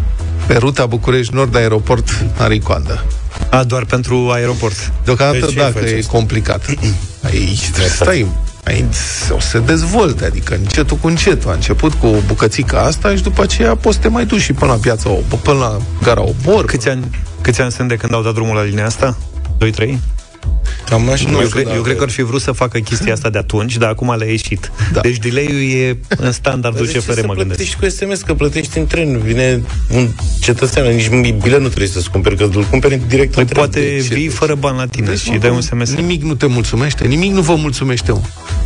pe 0.47 0.57
ruta 0.57 0.87
București-Nord 0.87 1.57
Aeroport 1.57 2.25
Aricoandă. 2.37 3.05
A, 3.51 3.65
doar 3.65 3.85
pentru 3.85 4.31
aeroport. 4.33 4.93
Deocamdată, 5.05 5.47
deci 5.47 5.55
da, 5.55 5.73
că 5.73 5.85
e 5.85 6.05
complicat. 6.07 6.65
Aici, 7.31 7.71
stai, 7.89 8.07
aici 8.07 8.27
o 9.31 9.41
să 9.41 9.49
se 9.49 9.59
dezvolte, 9.59 10.25
adică 10.25 10.55
încetul 10.55 10.97
cu 10.97 11.07
încetul. 11.07 11.51
A 11.51 11.55
început 11.55 11.93
cu 11.93 12.23
bucățica 12.27 12.81
asta 12.81 13.15
și 13.15 13.23
după 13.23 13.43
aceea 13.43 13.75
poți 13.75 13.97
să 13.97 14.03
te 14.03 14.09
mai 14.09 14.27
duci 14.27 14.41
și 14.41 14.53
până 14.53 14.73
la 14.73 14.79
piața, 14.79 15.11
până 15.43 15.59
la 15.59 15.77
gara 16.03 16.23
Obor. 16.23 16.65
Câți 16.65 16.89
ani, 16.89 17.05
câți 17.41 17.61
ani 17.61 17.73
sunt 17.73 17.89
de 17.89 17.97
când 17.97 18.15
au 18.15 18.23
dat 18.23 18.35
drumul 18.35 18.57
la 18.57 18.63
linia 18.63 18.87
asta? 18.87 19.17
2-3? 19.59 19.99
Cam 20.89 21.11
așa, 21.11 21.31
nu, 21.31 21.41
eu, 21.41 21.49
cred, 21.49 21.67
eu 21.75 21.83
cred 21.83 21.97
că 21.97 22.03
ar 22.03 22.11
fi 22.11 22.23
vrut 22.23 22.41
să 22.41 22.53
facă 22.53 22.79
chestia 22.79 23.13
asta 23.13 23.31
de 23.31 23.39
atunci, 23.39 23.77
dar 23.77 23.89
acum 23.89 24.17
le-a 24.17 24.31
ieșit. 24.31 24.71
Da. 24.93 25.01
Deci 25.01 25.17
delay-ul 25.17 25.61
e 25.61 25.99
în 26.09 26.33
standardul 26.33 26.89
ce 26.89 26.99
CFR, 26.99 27.27
mă 27.27 27.35
gândesc. 27.35 27.47
plătești 27.47 27.77
cu 27.77 27.89
SMS, 27.89 28.23
că 28.23 28.35
plătești 28.35 28.79
în 28.79 28.87
tren. 28.87 29.19
Vine 29.19 29.63
un 29.95 30.09
cetățean, 30.41 30.95
nici 30.95 31.09
bilet 31.09 31.61
nu 31.61 31.67
trebuie 31.67 31.89
să-ți 31.89 32.11
cumperi, 32.11 32.37
că 32.37 32.43
îl 32.43 32.67
cumperi 32.71 33.01
direct 33.09 33.33
păi 33.33 33.43
în 33.43 33.49
tren. 33.49 33.63
poate 33.63 33.81
deci, 33.81 34.07
vii 34.07 34.29
fără 34.29 34.55
bani 34.55 34.77
la 34.77 34.87
tine 34.87 35.07
deci, 35.07 35.19
și 35.19 35.31
dai 35.31 35.51
un 35.51 35.61
SMS. 35.61 35.95
Nimic 35.95 36.23
nu 36.23 36.35
te 36.35 36.47
mulțumește, 36.47 37.07
nimic 37.07 37.33
nu 37.33 37.41
vă 37.41 37.55
mulțumește. 37.55 38.13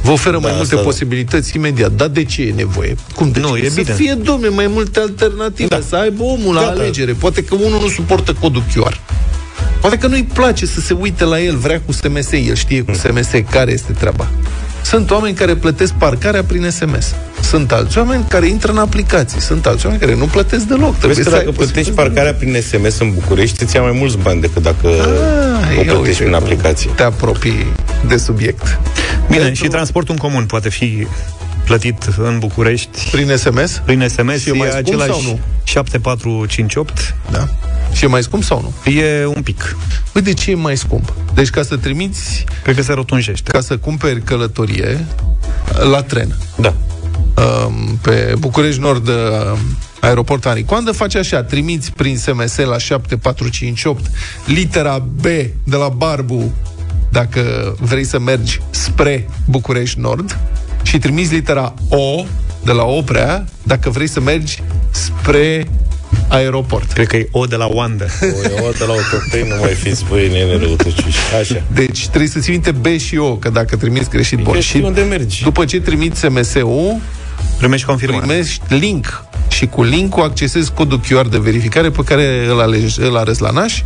Vă 0.03 0.11
oferă 0.11 0.39
da, 0.39 0.49
mai 0.49 0.53
multe 0.57 0.75
asta, 0.75 0.87
posibilități 0.87 1.57
imediat. 1.57 1.93
Dar 1.93 2.09
de 2.09 2.25
ce 2.25 2.43
e 2.43 2.53
nevoie? 2.53 2.95
Cum 3.15 3.31
de 3.31 3.41
nu, 3.41 3.57
ce? 3.57 3.65
e 3.65 3.69
să 3.69 3.81
bine. 3.81 3.95
fie, 3.95 4.15
domne, 4.15 4.49
mai 4.49 4.67
multe 4.67 5.01
alternative, 5.01 5.69
da. 5.69 5.81
să 5.89 5.97
aibă 5.97 6.23
omul 6.23 6.55
la 6.55 6.61
da, 6.61 6.69
alegere. 6.69 7.13
Poate 7.13 7.45
că 7.45 7.55
unul 7.55 7.81
nu 7.81 7.89
suportă 7.89 8.33
codul 8.33 8.63
QR. 8.75 9.01
Poate 9.83 9.99
că 9.99 10.07
nu-i 10.07 10.25
place 10.33 10.67
să 10.67 10.81
se 10.81 10.97
uite 11.01 11.25
la 11.25 11.41
el, 11.41 11.57
vrea 11.57 11.81
cu 11.87 11.93
SMS, 11.93 12.33
el 12.33 12.55
știe 12.55 12.83
cu 12.83 12.93
SMS 12.93 13.31
care 13.51 13.73
este 13.73 13.93
treaba. 13.93 14.29
Sunt 14.83 15.11
oameni 15.11 15.35
care 15.35 15.55
plătesc 15.55 15.93
parcarea 15.93 16.43
prin 16.45 16.71
SMS. 16.71 17.15
Sunt 17.41 17.73
alți 17.73 17.99
oameni 17.99 18.25
care 18.29 18.49
intră 18.49 18.71
în 18.71 18.79
aplicații. 18.79 19.41
Sunt 19.41 19.67
alți 19.67 19.85
oameni 19.87 20.03
care 20.03 20.17
nu 20.17 20.25
plătesc 20.25 20.65
deloc. 20.65 20.97
Trebuie 20.97 21.25
că 21.25 21.31
dacă 21.31 21.51
plătești 21.51 21.93
parcarea 21.93 22.35
prin 22.35 22.57
SMS 22.63 22.99
în 22.99 23.13
București, 23.15 23.63
îți 23.63 23.77
ia 23.77 23.83
mai 23.83 23.93
mulți 23.99 24.19
bani 24.19 24.41
decât 24.41 24.63
dacă 24.63 24.89
ah, 24.89 25.79
o 25.79 25.83
plătești 25.83 26.23
prin 26.23 26.35
aplicație. 26.35 26.91
Te 26.95 27.03
apropii 27.03 27.67
de 28.07 28.17
subiect. 28.17 28.81
Bine, 29.29 29.43
Pentru... 29.43 29.65
și 29.65 29.71
transportul 29.71 30.15
în 30.15 30.21
comun 30.21 30.45
poate 30.45 30.69
fi 30.69 31.07
plătit 31.65 32.09
în 32.19 32.39
București. 32.39 33.09
Prin 33.11 33.37
SMS? 33.37 33.83
Prin 33.85 34.09
SMS 34.09 34.41
și 34.41 34.49
e 34.49 34.53
mai 34.53 34.79
același 34.79 35.11
sau 35.11 35.23
nu? 35.23 35.39
7458. 35.65 37.15
Da. 37.31 37.49
Și 37.93 38.05
e 38.05 38.07
mai 38.07 38.23
scump 38.23 38.43
sau 38.43 38.61
nu? 38.61 38.91
E 38.91 39.27
un 39.27 39.43
pic. 39.43 39.77
Păi 40.13 40.23
de 40.23 40.33
ce 40.33 40.51
e 40.51 40.55
mai 40.55 40.77
scump? 40.77 41.13
Deci 41.35 41.51
ca 41.51 41.63
să 41.63 41.77
trimiți... 41.77 42.45
Cred 42.63 42.75
că 42.75 42.83
se 42.83 42.93
rotunjește. 42.93 43.51
Ca 43.51 43.61
să 43.61 43.77
cumperi 43.77 44.23
călătorie 44.23 45.07
la 45.91 46.03
tren. 46.03 46.37
Da. 46.57 46.75
Um, 47.35 47.99
pe 48.03 48.35
București 48.39 48.81
Nord 48.81 49.09
uh, 49.09 49.15
Aeroport 50.01 50.47
Anicoandă 50.47 50.93
face 50.93 51.19
așa, 51.19 51.43
trimiți 51.43 51.93
prin 51.93 52.19
SMS 52.19 52.57
la 52.57 52.79
7458 52.79 54.11
litera 54.47 54.99
B 54.99 55.23
de 55.65 55.77
la 55.77 55.89
Barbu 55.89 56.53
dacă 57.11 57.75
vrei 57.81 58.05
să 58.05 58.19
mergi 58.19 58.61
spre 58.71 59.29
București 59.47 60.01
Nord 60.01 60.39
și 60.83 60.99
trimiți 60.99 61.33
litera 61.33 61.75
O 61.89 62.25
de 62.65 62.73
la 62.73 62.85
Oprea 62.85 63.45
dacă 63.63 63.91
vrei 63.91 64.07
să 64.07 64.21
mergi 64.21 64.63
spre 64.91 65.69
aeroport. 66.33 66.93
Cred 66.93 67.07
că 67.07 67.17
e 67.17 67.29
O 67.31 67.45
de 67.45 67.57
la 67.57 67.67
Oandă. 67.71 68.07
O, 68.21 68.27
e 68.27 68.67
O 68.69 68.71
de 68.71 68.85
la 68.87 68.93
Otopei, 68.93 69.49
nu 69.49 69.57
mai 69.61 69.75
fiți 69.75 70.05
voi 70.05 70.29
nene 70.29 70.57
răutăciuși. 70.57 71.19
Așa. 71.41 71.63
Deci 71.75 72.07
trebuie 72.09 72.31
să 72.31 72.39
ții 72.39 72.53
minte 72.53 72.71
B 72.71 72.87
și 72.87 73.17
O, 73.17 73.37
că 73.37 73.49
dacă 73.49 73.77
trimiți 73.77 74.11
greșit 74.11 74.39
bun. 74.39 74.61
Și 74.61 74.77
unde 74.77 75.01
mergi. 75.01 75.43
După 75.43 75.65
ce 75.65 75.81
trimiți 75.81 76.21
SMS-ul, 76.21 77.01
primești 77.59 77.87
confirmare. 77.87 78.27
Primești 78.27 78.61
link 78.69 79.25
și 79.49 79.67
cu 79.67 79.83
link-ul 79.83 80.23
accesezi 80.23 80.73
codul 80.73 81.01
QR 81.01 81.27
de 81.31 81.39
verificare 81.39 81.91
pe 81.91 82.03
care 82.05 82.47
îl, 82.47 82.61
alegi, 82.61 83.01
îl 83.01 83.17
arăți 83.17 83.43
la 83.43 83.51
naș 83.51 83.83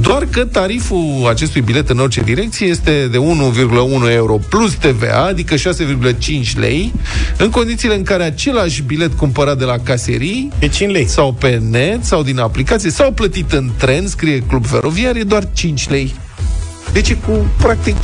doar 0.00 0.26
că 0.30 0.44
tariful 0.44 1.26
acestui 1.28 1.60
bilet 1.60 1.88
în 1.88 1.98
orice 1.98 2.20
direcție 2.20 2.66
este 2.66 3.08
de 3.10 3.18
1,1 3.18 4.12
euro 4.12 4.38
plus 4.48 4.74
TVA, 4.74 5.24
adică 5.24 5.54
6,5 5.54 5.60
lei, 6.56 6.92
în 7.38 7.50
condițiile 7.50 7.94
în 7.94 8.02
care 8.02 8.22
același 8.22 8.82
bilet 8.82 9.12
cumpărat 9.12 9.58
de 9.58 9.64
la 9.64 9.78
caserii 9.78 10.52
pe 10.58 10.68
5 10.68 10.92
lei. 10.92 11.06
sau 11.06 11.32
pe 11.32 11.60
net 11.70 12.04
sau 12.04 12.22
din 12.22 12.38
aplicație 12.38 12.90
sau 12.90 13.12
plătit 13.12 13.52
în 13.52 13.70
tren, 13.76 14.06
scrie 14.06 14.38
Club 14.38 14.66
Feroviar, 14.66 15.16
e 15.16 15.22
doar 15.22 15.48
5 15.52 15.88
lei. 15.88 16.14
Deci 16.92 17.08
e 17.08 17.14
cu 17.14 17.46
practic 17.56 17.96
30% 17.96 18.00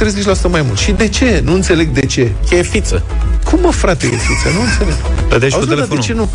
mai 0.49 0.63
mult. 0.63 0.79
Și 0.79 0.93
de 0.93 1.09
ce? 1.09 1.41
Nu 1.45 1.55
înțeleg 1.55 1.89
de 1.89 2.07
ce. 2.07 2.33
E 2.51 2.63
fiță. 2.63 3.03
Cum 3.45 3.59
mă, 3.63 3.71
frate, 3.71 4.07
e 4.07 4.09
fiță? 4.09 4.49
Nu 4.55 4.61
înțeleg. 4.61 5.41
Deci 5.41 5.53
cu 5.53 5.67
telefonul. 5.67 5.97
De 5.97 6.07
ce 6.07 6.13
nu? 6.13 6.29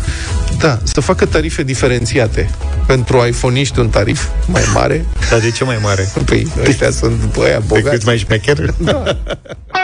Da, 0.58 0.78
să 0.82 1.00
facă 1.00 1.26
tarife 1.26 1.62
diferențiate. 1.62 2.50
Pentru 2.86 3.26
iPhone-iști 3.26 3.78
un 3.78 3.88
tarif 3.88 4.26
mai 4.46 4.62
mare. 4.74 5.04
Dar 5.30 5.38
de 5.38 5.50
ce 5.50 5.64
mai 5.64 5.78
mare? 5.82 6.12
Păi, 6.24 6.46
ăștia 6.68 6.90
sunt 6.90 7.32
băia 7.34 7.58
bogați. 7.66 7.84
Decât 7.84 8.04
mai 8.04 8.18
șmecher? 8.18 8.74
Da. 8.78 9.02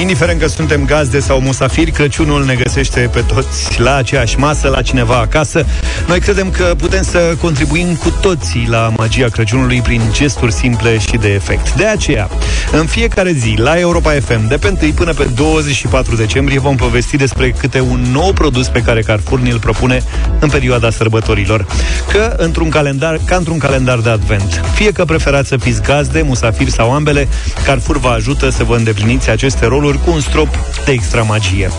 Indiferent 0.00 0.40
că 0.40 0.46
suntem 0.46 0.84
gazde 0.84 1.20
sau 1.20 1.40
musafiri, 1.40 1.90
Crăciunul 1.90 2.44
ne 2.44 2.54
găsește 2.54 3.10
pe 3.12 3.20
toți 3.20 3.80
la 3.80 3.94
aceeași 3.94 4.38
masă, 4.38 4.68
la 4.68 4.82
cineva 4.82 5.16
acasă. 5.16 5.66
Noi 6.06 6.20
credem 6.20 6.50
că 6.50 6.74
putem 6.78 7.02
să 7.02 7.36
contribuim 7.40 7.94
cu 7.94 8.10
toții 8.20 8.66
la 8.68 8.92
magia 8.96 9.28
Crăciunului 9.28 9.80
prin 9.80 10.00
gesturi 10.12 10.52
simple 10.52 10.98
și 10.98 11.16
de 11.20 11.32
efect. 11.32 11.74
De 11.74 11.84
aceea, 11.84 12.28
în 12.72 12.86
fiecare 12.86 13.32
zi, 13.32 13.54
la 13.58 13.78
Europa 13.78 14.10
FM, 14.10 14.48
de 14.48 14.56
pe 14.56 14.76
1 14.82 14.92
până 14.92 15.12
pe 15.12 15.28
24 15.34 16.16
decembrie, 16.16 16.58
vom 16.58 16.76
povesti 16.76 17.16
despre 17.16 17.50
câte 17.50 17.80
un 17.80 18.06
nou 18.12 18.32
produs 18.32 18.68
pe 18.68 18.82
care 18.82 19.00
Carrefour 19.00 19.40
ne-l 19.40 19.58
propune 19.58 20.02
în 20.40 20.48
perioada 20.48 20.90
sărbătorilor. 20.90 21.66
Că, 22.12 22.34
într-un 22.36 22.68
calendar, 22.68 23.20
ca 23.24 23.36
într-un 23.36 23.58
calendar 23.58 23.98
de 23.98 24.10
advent. 24.10 24.62
Fie 24.74 24.92
că 24.92 25.04
preferați 25.04 25.48
să 25.48 25.56
fiți 25.56 25.82
gazde, 25.82 26.22
musafiri 26.22 26.70
sau 26.70 26.92
ambele, 26.92 27.28
Carrefour 27.64 27.98
vă 27.98 28.08
ajută 28.08 28.50
să 28.50 28.64
vă 28.64 28.76
îndepliniți 28.76 29.30
aceste 29.30 29.66
roluri 29.66 29.84
roluri 29.86 30.04
cu 30.04 30.10
un 30.10 30.20
strop 30.20 30.48
de 30.84 30.92
extra 30.92 31.22
magie. 31.22 31.70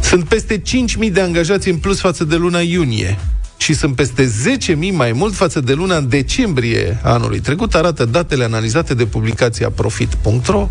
Sunt 0.01 0.24
peste 0.24 0.62
5.000 0.62 1.12
de 1.12 1.22
angajați 1.22 1.70
în 1.70 1.77
plus 1.77 2.00
față 2.00 2.24
de 2.24 2.36
luna 2.36 2.60
iunie 2.60 3.17
și 3.58 3.74
sunt 3.74 3.96
peste 3.96 4.31
10.000 4.67 4.74
mai 4.91 5.12
mult 5.12 5.36
față 5.36 5.60
de 5.60 5.74
luna 5.74 6.00
decembrie 6.00 7.00
anului 7.03 7.39
trecut, 7.39 7.75
arată 7.75 8.05
datele 8.05 8.43
analizate 8.43 8.93
de 8.93 9.05
publicația 9.05 9.70
Profit.ro 9.70 10.70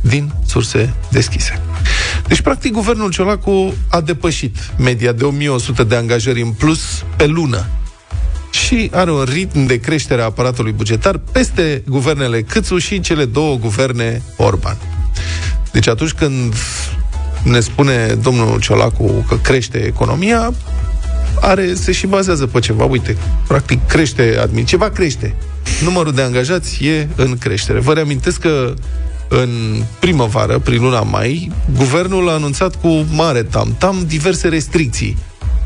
din 0.00 0.32
surse 0.46 0.94
deschise. 1.10 1.60
Deci, 2.26 2.40
practic, 2.40 2.72
guvernul 2.72 3.10
Ciolacu 3.10 3.74
a 3.88 4.00
depășit 4.00 4.56
media 4.78 5.12
de 5.12 5.24
1100 5.24 5.84
de 5.84 5.96
angajări 5.96 6.42
în 6.42 6.50
plus 6.50 7.04
pe 7.16 7.26
lună 7.26 7.66
și 8.72 8.90
are 8.92 9.12
un 9.12 9.22
ritm 9.22 9.66
de 9.66 9.80
creștere 9.80 10.22
a 10.22 10.24
aparatului 10.24 10.72
bugetar 10.72 11.20
peste 11.32 11.82
guvernele 11.86 12.42
Câțu 12.42 12.78
și 12.78 13.00
cele 13.00 13.24
două 13.24 13.56
guverne 13.56 14.22
Orban. 14.36 14.76
Deci 15.72 15.88
atunci 15.88 16.12
când 16.12 16.54
ne 17.42 17.60
spune 17.60 18.06
domnul 18.22 18.60
Ciolacu 18.60 19.24
că 19.28 19.34
crește 19.34 19.78
economia, 19.78 20.52
are, 21.40 21.74
se 21.74 21.92
și 21.92 22.06
bazează 22.06 22.46
pe 22.46 22.58
ceva. 22.58 22.84
Uite, 22.84 23.16
practic 23.46 23.86
crește 23.86 24.38
admin. 24.42 24.64
Ceva 24.64 24.90
crește. 24.90 25.34
Numărul 25.82 26.12
de 26.12 26.22
angajați 26.22 26.84
e 26.84 27.08
în 27.16 27.38
creștere. 27.38 27.78
Vă 27.78 27.92
reamintesc 27.92 28.40
că 28.40 28.74
în 29.28 29.82
primăvară, 29.98 30.58
prin 30.58 30.82
luna 30.82 31.00
mai, 31.00 31.52
guvernul 31.76 32.28
a 32.28 32.32
anunțat 32.32 32.80
cu 32.80 33.06
mare 33.10 33.42
tam-tam 33.42 34.04
diverse 34.06 34.48
restricții 34.48 35.16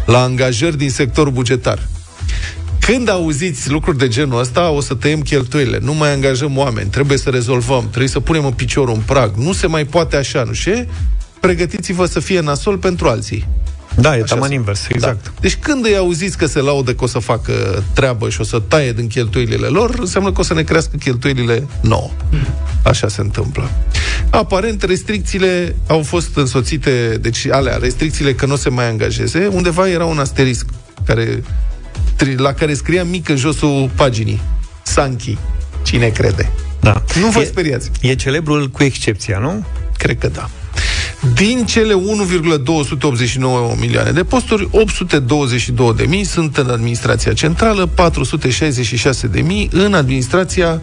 la 0.06 0.22
angajări 0.22 0.76
din 0.76 0.90
sectorul 0.90 1.32
bugetar. 1.32 1.78
Când 2.87 3.09
auziți 3.09 3.71
lucruri 3.71 3.99
de 3.99 4.09
genul 4.09 4.40
ăsta, 4.40 4.71
o 4.71 4.81
să 4.81 4.95
tăiem 4.95 5.21
cheltuielile, 5.21 5.78
nu 5.83 5.95
mai 5.95 6.12
angajăm 6.12 6.59
oameni, 6.59 6.90
trebuie 6.90 7.19
să 7.19 7.31
rezolvăm, 7.31 7.87
trebuie 7.88 8.09
să 8.09 8.21
punem 8.21 8.45
în 8.45 8.52
picior 8.52 8.88
un 8.88 9.02
prag, 9.07 9.35
nu 9.35 9.52
se 9.52 9.66
mai 9.66 9.85
poate 9.85 10.16
așa, 10.16 10.43
nu 10.43 10.52
știu? 10.52 10.87
Pregătiți-vă 11.40 12.07
să 12.07 12.21
fie 12.21 12.40
nasol 12.40 12.78
pentru 12.78 13.09
alții. 13.09 13.49
Da, 13.97 14.16
e 14.16 14.21
taman 14.21 14.52
invers, 14.52 14.81
da. 14.81 14.87
exact. 14.95 15.25
Da. 15.25 15.31
Deci 15.40 15.57
când 15.57 15.85
îi 15.85 15.97
auziți 15.97 16.38
că 16.38 16.47
se 16.47 16.61
laudă 16.61 16.95
că 16.95 17.05
o 17.05 17.07
să 17.07 17.19
facă 17.19 17.85
treabă 17.93 18.28
și 18.28 18.40
o 18.40 18.45
să 18.45 18.62
taie 18.69 18.93
din 18.93 19.07
cheltuielile 19.07 19.66
lor, 19.66 19.95
înseamnă 19.99 20.33
că 20.33 20.40
o 20.40 20.45
să 20.45 20.55
ne 20.55 20.62
crească 20.62 20.97
cheltuielile 20.97 21.66
nouă. 21.81 22.11
Așa 22.83 23.09
se 23.09 23.21
întâmplă. 23.21 23.71
Aparent, 24.31 24.83
restricțiile 24.83 25.76
au 25.87 26.02
fost 26.02 26.37
însoțite, 26.37 27.19
deci 27.21 27.47
alea, 27.50 27.76
restricțiile 27.76 28.35
că 28.35 28.47
nu 28.47 28.57
se 28.57 28.69
mai 28.69 28.88
angajeze, 28.88 29.49
undeva 29.52 29.88
era 29.88 30.05
un 30.05 30.19
asterisc 30.19 30.66
care, 31.05 31.43
la 32.37 32.52
care 32.52 32.75
scria 32.75 33.04
mic 33.04 33.28
în 33.28 33.37
josul 33.37 33.90
paginii. 33.94 34.40
Sanchi. 34.82 35.38
Cine 35.82 36.08
crede? 36.08 36.52
Da. 36.80 37.02
Nu 37.20 37.28
vă 37.28 37.40
e, 37.40 37.44
speriați. 37.44 37.90
E 38.00 38.14
celebrul 38.14 38.68
cu 38.68 38.82
excepția, 38.82 39.38
nu? 39.38 39.64
Cred 39.99 40.18
că 40.18 40.28
da. 40.28 40.50
Din 41.35 41.64
cele 41.64 41.92
1,289 41.92 43.75
milioane 43.80 44.11
de 44.11 44.25
posturi, 44.25 44.68
822 44.70 45.94
de 45.96 46.04
mii 46.04 46.25
sunt 46.25 46.56
în 46.56 46.70
administrația 46.70 47.32
centrală, 47.32 47.87
466 47.87 49.26
de 49.26 49.40
mii 49.40 49.68
în 49.73 49.94
administrația 49.94 50.82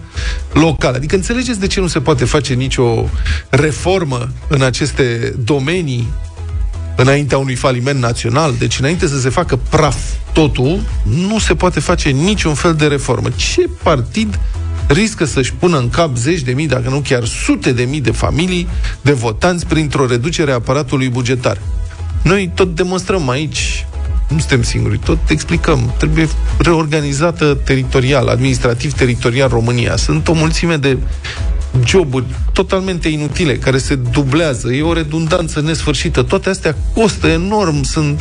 locală. 0.54 0.96
Adică 0.96 1.16
înțelegeți 1.16 1.60
de 1.60 1.68
ce 1.68 1.80
nu 1.80 1.88
se 1.88 2.00
poate 2.00 2.26
face 2.26 2.54
nicio 2.54 3.10
reformă 3.50 4.30
în 4.48 4.62
aceste 4.62 5.36
domenii 5.44 6.08
înaintea 6.96 7.38
unui 7.38 7.56
faliment 7.56 8.00
național, 8.00 8.56
deci 8.58 8.80
înainte 8.80 9.08
să 9.08 9.20
se 9.20 9.30
facă 9.30 9.60
praf 9.70 9.98
totul, 10.34 10.80
nu 11.04 11.40
se 11.40 11.56
poate 11.56 11.80
face 11.80 12.10
niciun 12.10 12.54
fel 12.54 12.74
de 12.74 12.86
reformă. 12.86 13.30
Ce 13.36 13.70
partid 13.84 14.40
riscă 14.88 15.26
să-și 15.26 15.54
pună 15.54 15.78
în 15.78 15.90
cap 15.90 16.16
zeci 16.16 16.42
de 16.42 16.52
mii, 16.52 16.68
dacă 16.68 16.90
nu 16.90 17.00
chiar 17.00 17.26
sute 17.26 17.72
de 17.72 17.84
mii 17.84 18.02
de 18.02 18.12
familii 18.12 18.68
de 19.02 19.12
votanți 19.12 19.66
printr-o 19.66 20.08
reducere 20.08 20.52
a 20.52 20.56
aparatului 20.56 21.10
bugetar. 21.10 21.58
Noi 22.22 22.52
tot 22.54 22.76
demonstrăm 22.76 23.30
aici, 23.30 23.86
nu 24.28 24.38
suntem 24.38 24.64
singuri, 24.64 24.98
tot 24.98 25.18
explicăm, 25.30 25.94
trebuie 25.98 26.28
reorganizată 26.58 27.58
teritorial, 27.66 28.28
administrativ 28.28 28.94
teritorial 28.94 29.50
România. 29.50 29.96
Sunt 29.96 30.28
o 30.28 30.34
mulțime 30.34 30.78
de 30.78 30.98
joburi 31.86 32.26
totalmente 32.54 33.08
inutile, 33.08 33.58
care 33.58 33.78
se 33.78 33.96
dublează, 33.96 34.74
e 34.74 34.82
o 34.82 34.94
redundanță 34.94 35.62
nesfârșită. 35.62 36.22
Toate 36.22 36.50
astea 36.50 36.76
costă 36.94 37.28
enorm, 37.28 37.84
sunt 37.84 38.20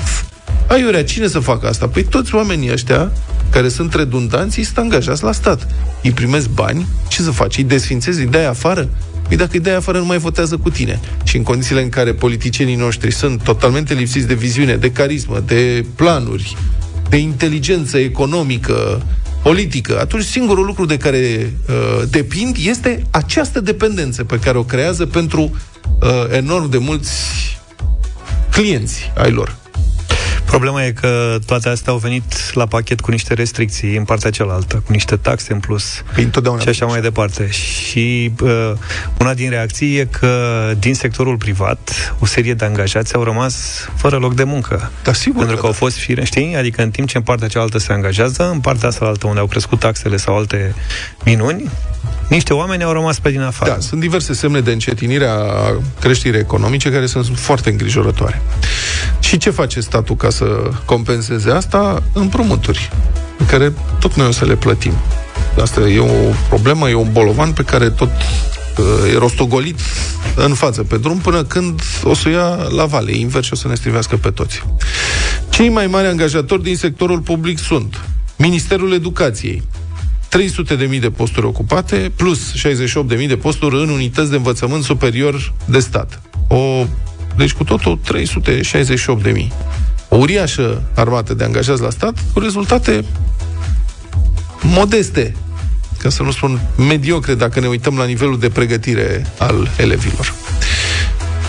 Aiurea, 0.67 1.05
cine 1.05 1.27
să 1.27 1.39
facă 1.39 1.69
asta? 1.69 1.89
Păi 1.89 2.05
toți 2.05 2.35
oamenii 2.35 2.73
ăștia 2.73 3.13
care 3.51 3.69
sunt 3.69 3.95
redundanți, 3.95 4.59
îi 4.59 4.65
sunt 4.65 4.79
angajați 4.79 5.23
la 5.23 5.33
stat. 5.33 5.67
Îi 6.03 6.11
primesc 6.11 6.49
bani, 6.49 6.87
ce 7.09 7.23
să 7.23 7.31
faci? 7.31 7.57
Îi 7.57 7.65
desfințezi, 7.65 8.21
îi 8.21 8.27
dai 8.27 8.47
afară? 8.47 8.89
Păi 9.29 9.37
dacă 9.37 9.51
îi 9.53 9.61
dai 9.61 9.75
afară, 9.75 9.99
nu 9.99 10.05
mai 10.05 10.19
votează 10.19 10.57
cu 10.57 10.71
tine. 10.71 11.01
Și 11.25 11.37
în 11.37 11.43
condițiile 11.43 11.83
în 11.83 11.89
care 11.89 12.13
politicienii 12.13 12.75
noștri 12.75 13.11
sunt 13.11 13.43
totalmente 13.43 13.95
lipsiți 13.95 14.27
de 14.27 14.35
viziune, 14.35 14.77
de 14.77 14.93
carismă, 14.93 15.43
de 15.47 15.85
planuri, 15.95 16.57
de 17.09 17.17
inteligență 17.17 17.99
economică, 17.99 19.03
politică, 19.43 20.01
atunci 20.01 20.25
singurul 20.25 20.65
lucru 20.65 20.85
de 20.85 20.97
care 20.97 21.53
uh, 21.69 22.03
depind 22.11 22.57
este 22.65 23.03
această 23.11 23.61
dependență 23.61 24.25
pe 24.25 24.39
care 24.39 24.59
o 24.59 24.65
creează 24.65 25.07
pentru 25.07 25.43
uh, 25.43 26.09
enorm 26.31 26.71
de 26.71 26.79
mulți 26.79 27.11
clienți 28.51 29.13
ai 29.17 29.31
lor. 29.31 29.62
Problema 30.53 30.85
e 30.85 30.93
că 30.93 31.39
toate 31.47 31.69
astea 31.69 31.93
au 31.93 31.99
venit 31.99 32.55
la 32.55 32.67
pachet 32.67 33.01
cu 33.01 33.11
niște 33.11 33.35
restricții 33.35 33.97
în 33.97 34.05
partea 34.05 34.31
cealaltă, 34.31 34.83
cu 34.87 34.93
niște 34.93 35.17
taxe 35.17 35.53
în 35.53 35.61
plus 35.61 36.03
păi, 36.15 36.31
și 36.61 36.69
așa 36.69 36.87
mai 36.87 37.01
departe. 37.01 37.49
Și 37.51 38.33
uh, 38.43 38.73
una 39.19 39.35
din 39.35 39.51
reacții 39.51 39.97
e 39.97 40.05
că 40.05 40.73
din 40.79 40.95
sectorul 40.95 41.37
privat 41.37 42.15
o 42.19 42.27
serie 42.27 42.55
de 42.55 42.65
angajați 42.65 43.15
au 43.15 43.23
rămas 43.23 43.55
fără 43.97 44.17
loc 44.17 44.35
de 44.35 44.45
muncă. 44.45 44.91
Da, 45.05 45.13
sigur 45.13 45.39
Pentru 45.39 45.55
că, 45.55 45.61
că 45.61 45.67
au 45.67 45.73
da. 45.73 45.79
fost 45.79 45.97
fire, 45.97 46.25
știi? 46.25 46.57
Adică 46.57 46.83
în 46.83 46.91
timp 46.91 47.09
ce 47.09 47.17
în 47.17 47.23
partea 47.23 47.49
cealaltă 47.49 47.79
se 47.79 47.93
angajează, 47.93 48.51
în 48.51 48.61
partea 48.61 48.89
asta 48.89 49.05
altă 49.05 49.27
unde 49.27 49.41
au 49.41 49.47
crescut 49.47 49.79
taxele 49.79 50.17
sau 50.17 50.37
alte 50.37 50.75
minuni, 51.25 51.71
niște 52.29 52.55
oameni 52.55 52.83
au 52.83 52.93
rămas 52.93 53.19
pe 53.19 53.31
din 53.31 53.41
afară. 53.41 53.71
Da, 53.71 53.81
sunt 53.81 54.01
diverse 54.01 54.33
semne 54.33 54.61
de 54.61 54.73
încetinire 54.73 55.27
a 55.27 55.37
creșterii 56.01 56.41
economice 56.41 56.91
care 56.91 57.07
sunt 57.07 57.39
foarte 57.39 57.71
îngrijorătoare. 57.71 58.43
Și 59.33 59.39
ce 59.39 59.51
face 59.51 59.81
statul 59.81 60.17
ca 60.17 60.31
să 60.31 60.71
compenseze 60.85 61.51
asta? 61.51 62.03
Împrumuturi, 62.13 62.91
pe 63.37 63.45
care 63.45 63.73
tot 64.01 64.15
noi 64.15 64.27
o 64.27 64.31
să 64.31 64.45
le 64.45 64.57
plătim. 64.57 64.93
Asta 65.61 65.81
e 65.81 65.99
o 65.99 66.33
problemă, 66.49 66.89
e 66.89 66.95
un 66.95 67.09
bolovan 67.13 67.53
pe 67.53 67.63
care 67.63 67.91
tot 67.91 68.11
uh, 68.79 69.13
e 69.15 69.19
rostogolit 69.19 69.79
în 70.37 70.55
față 70.55 70.83
pe 70.83 70.97
drum 70.97 71.19
până 71.19 71.45
când 71.45 71.81
o 72.03 72.15
să 72.15 72.29
ia 72.29 72.69
la 72.77 72.85
vale, 72.85 73.17
invers 73.17 73.47
și 73.47 73.53
o 73.53 73.57
să 73.57 73.69
ne 73.69 73.75
strivească 73.75 74.17
pe 74.17 74.31
toți. 74.31 74.63
Cei 75.51 75.69
mai 75.69 75.87
mari 75.87 76.07
angajatori 76.07 76.63
din 76.63 76.77
sectorul 76.77 77.21
public 77.21 77.59
sunt 77.59 78.01
Ministerul 78.37 78.93
Educației, 78.93 79.63
300.000 80.93 81.01
de 81.01 81.11
posturi 81.11 81.47
ocupate, 81.47 82.13
plus 82.17 82.53
68.000 83.19 83.27
de 83.29 83.37
posturi 83.37 83.83
în 83.83 83.89
unități 83.89 84.31
de 84.31 84.37
învățământ 84.37 84.85
superior 84.85 85.53
de 85.65 85.79
stat. 85.79 86.23
O, 86.49 86.87
deci 87.37 87.53
cu 87.53 87.65
totul 87.65 87.99
368.000. 89.33 89.47
O 90.09 90.17
uriașă 90.17 90.83
armată 90.95 91.35
de 91.35 91.45
angajați 91.45 91.83
la 91.83 91.91
stat 91.91 92.15
cu 92.33 92.39
rezultate 92.39 93.05
modeste, 94.63 95.35
ca 95.99 96.09
să 96.09 96.23
nu 96.23 96.31
spun 96.31 96.61
mediocre, 96.77 97.35
dacă 97.35 97.61
ne 97.61 97.67
uităm 97.67 97.97
la 97.97 98.05
nivelul 98.05 98.39
de 98.39 98.49
pregătire 98.49 99.27
al 99.39 99.71
elevilor. 99.77 100.35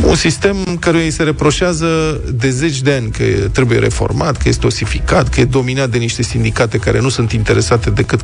Un 0.05 0.15
sistem 0.15 0.77
care 0.79 1.03
îi 1.03 1.11
se 1.11 1.23
reproșează 1.23 2.21
de 2.33 2.49
zeci 2.49 2.81
de 2.81 2.93
ani 2.93 3.11
că 3.11 3.23
trebuie 3.51 3.79
reformat, 3.79 4.37
că 4.37 4.49
este 4.49 4.65
osificat, 4.65 5.29
că 5.29 5.39
e 5.39 5.45
dominat 5.45 5.89
de 5.89 5.97
niște 5.97 6.23
sindicate 6.23 6.77
care 6.77 6.99
nu 6.99 7.09
sunt 7.09 7.31
interesate 7.31 7.89
decât 7.89 8.21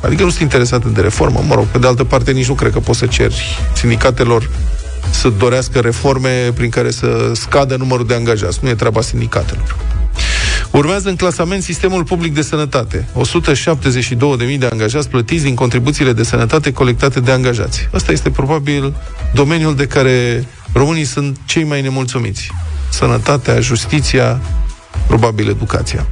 Adică 0.00 0.22
nu 0.22 0.28
sunt 0.28 0.42
interesate 0.42 0.88
de 0.88 1.00
reformă. 1.00 1.44
Mă 1.46 1.54
rog, 1.54 1.64
pe 1.64 1.78
de 1.78 1.86
altă 1.86 2.04
parte, 2.04 2.30
nici 2.30 2.48
nu 2.48 2.54
cred 2.54 2.72
că 2.72 2.80
poți 2.80 2.98
să 2.98 3.06
ceri 3.06 3.58
sindicatelor 3.74 4.50
să 5.10 5.28
dorească 5.28 5.78
reforme 5.78 6.52
prin 6.54 6.70
care 6.70 6.90
să 6.90 7.32
scadă 7.34 7.76
numărul 7.76 8.06
de 8.06 8.14
angajați. 8.14 8.58
Nu 8.62 8.68
e 8.68 8.74
treaba 8.74 9.00
sindicatelor. 9.00 9.76
Urmează 10.70 11.08
în 11.08 11.16
clasament 11.16 11.62
sistemul 11.62 12.04
public 12.04 12.34
de 12.34 12.42
sănătate. 12.42 13.08
172.000 14.52 14.58
de 14.58 14.68
angajați 14.70 15.08
plătiți 15.08 15.44
din 15.44 15.54
contribuțiile 15.54 16.12
de 16.12 16.22
sănătate 16.22 16.72
colectate 16.72 17.20
de 17.20 17.32
angajați. 17.32 17.88
Asta 17.92 18.12
este 18.12 18.30
probabil 18.30 18.94
domeniul 19.34 19.76
de 19.76 19.86
care 19.86 20.46
românii 20.72 21.04
sunt 21.04 21.38
cei 21.44 21.64
mai 21.64 21.82
nemulțumiți. 21.82 22.50
Sănătatea, 22.90 23.60
justiția, 23.60 24.40
probabil 25.06 25.48
educația. 25.48 26.06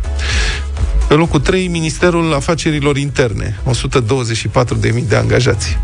Pe 1.08 1.14
locul 1.14 1.40
3, 1.40 1.66
Ministerul 1.68 2.34
Afacerilor 2.34 2.96
Interne, 2.96 3.60
124.000 3.70 5.02
de 5.08 5.16
angajați. 5.16 5.78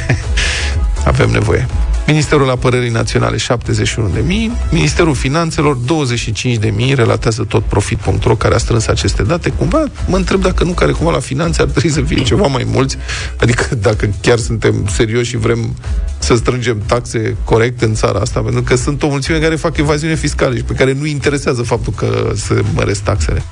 Avem 1.04 1.30
nevoie. 1.30 1.66
Ministerul 2.06 2.50
Apărării 2.50 2.90
Naționale 2.90 3.36
71 3.36 4.08
de 4.08 4.20
mii, 4.20 4.52
Ministerul 4.70 5.14
Finanțelor 5.14 5.74
25 5.74 6.56
de 6.56 6.68
mii, 6.68 6.94
relatează 6.94 7.44
tot 7.44 7.64
profit.ro 7.64 8.34
care 8.34 8.54
a 8.54 8.58
strâns 8.58 8.86
aceste 8.86 9.22
date. 9.22 9.50
Cumva 9.50 9.84
mă 10.06 10.16
întreb 10.16 10.40
dacă 10.40 10.64
nu 10.64 10.70
care 10.70 10.92
cumva 10.92 11.10
la 11.10 11.18
finanțe 11.18 11.62
ar 11.62 11.68
trebui 11.68 11.90
să 11.90 12.00
fie 12.00 12.22
ceva 12.22 12.46
mai 12.46 12.66
mulți, 12.72 12.96
adică 13.36 13.74
dacă 13.74 14.10
chiar 14.20 14.38
suntem 14.38 14.86
serioși 14.90 15.30
și 15.30 15.36
vrem 15.36 15.76
să 16.18 16.34
strângem 16.34 16.82
taxe 16.86 17.36
corect 17.44 17.82
în 17.82 17.94
țara 17.94 18.18
asta, 18.18 18.40
pentru 18.40 18.62
că 18.62 18.76
sunt 18.76 19.02
o 19.02 19.08
mulțime 19.08 19.38
care 19.38 19.56
fac 19.56 19.76
evaziune 19.76 20.14
fiscală 20.14 20.56
și 20.56 20.62
pe 20.62 20.72
care 20.72 20.92
nu 20.92 21.06
interesează 21.06 21.62
faptul 21.62 21.92
că 21.96 22.32
se 22.34 22.62
măresc 22.74 23.02
taxele. 23.02 23.42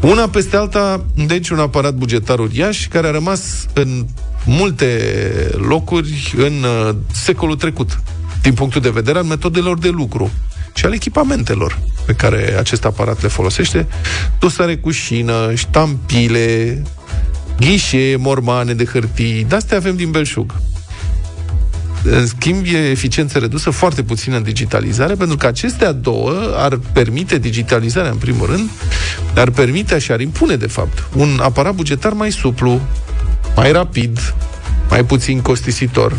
Una 0.00 0.28
peste 0.28 0.56
alta, 0.56 1.04
deci 1.26 1.48
un 1.48 1.58
aparat 1.58 1.94
bugetar 1.94 2.38
uriaș 2.38 2.88
care 2.88 3.06
a 3.06 3.10
rămas 3.10 3.66
în 3.72 4.06
multe 4.46 5.00
locuri 5.52 6.34
în 6.36 6.62
uh, 6.62 6.94
secolul 7.12 7.56
trecut, 7.56 8.00
din 8.42 8.54
punctul 8.54 8.80
de 8.80 8.90
vedere 8.90 9.18
al 9.18 9.24
metodelor 9.24 9.78
de 9.78 9.88
lucru 9.88 10.30
și 10.74 10.84
al 10.84 10.92
echipamentelor 10.92 11.78
pe 12.06 12.12
care 12.12 12.56
acest 12.58 12.84
aparat 12.84 13.22
le 13.22 13.28
folosește, 13.28 13.86
dosare 14.38 14.76
cu 14.76 14.90
șină, 14.90 15.54
ștampile, 15.54 16.82
ghișe, 17.60 18.16
mormane 18.18 18.74
de 18.74 18.84
hârtii, 18.84 19.44
de-astea 19.48 19.76
avem 19.76 19.96
din 19.96 20.10
belșug. 20.10 20.54
În 22.02 22.26
schimb, 22.26 22.64
e 22.64 22.90
eficiență 22.90 23.38
redusă, 23.38 23.70
foarte 23.70 24.02
puțină 24.02 24.38
digitalizare, 24.38 25.14
pentru 25.14 25.36
că 25.36 25.46
acestea 25.46 25.92
două 25.92 26.32
ar 26.56 26.80
permite 26.92 27.38
digitalizarea, 27.38 28.10
în 28.10 28.16
primul 28.16 28.46
rând, 28.46 28.70
ar 29.34 29.50
permite 29.50 29.98
și 29.98 30.12
ar 30.12 30.20
impune, 30.20 30.56
de 30.56 30.66
fapt, 30.66 31.06
un 31.16 31.38
aparat 31.42 31.74
bugetar 31.74 32.12
mai 32.12 32.32
suplu, 32.32 32.80
mai 33.56 33.72
rapid, 33.72 34.34
mai 34.90 35.04
puțin 35.04 35.40
costisitor 35.40 36.16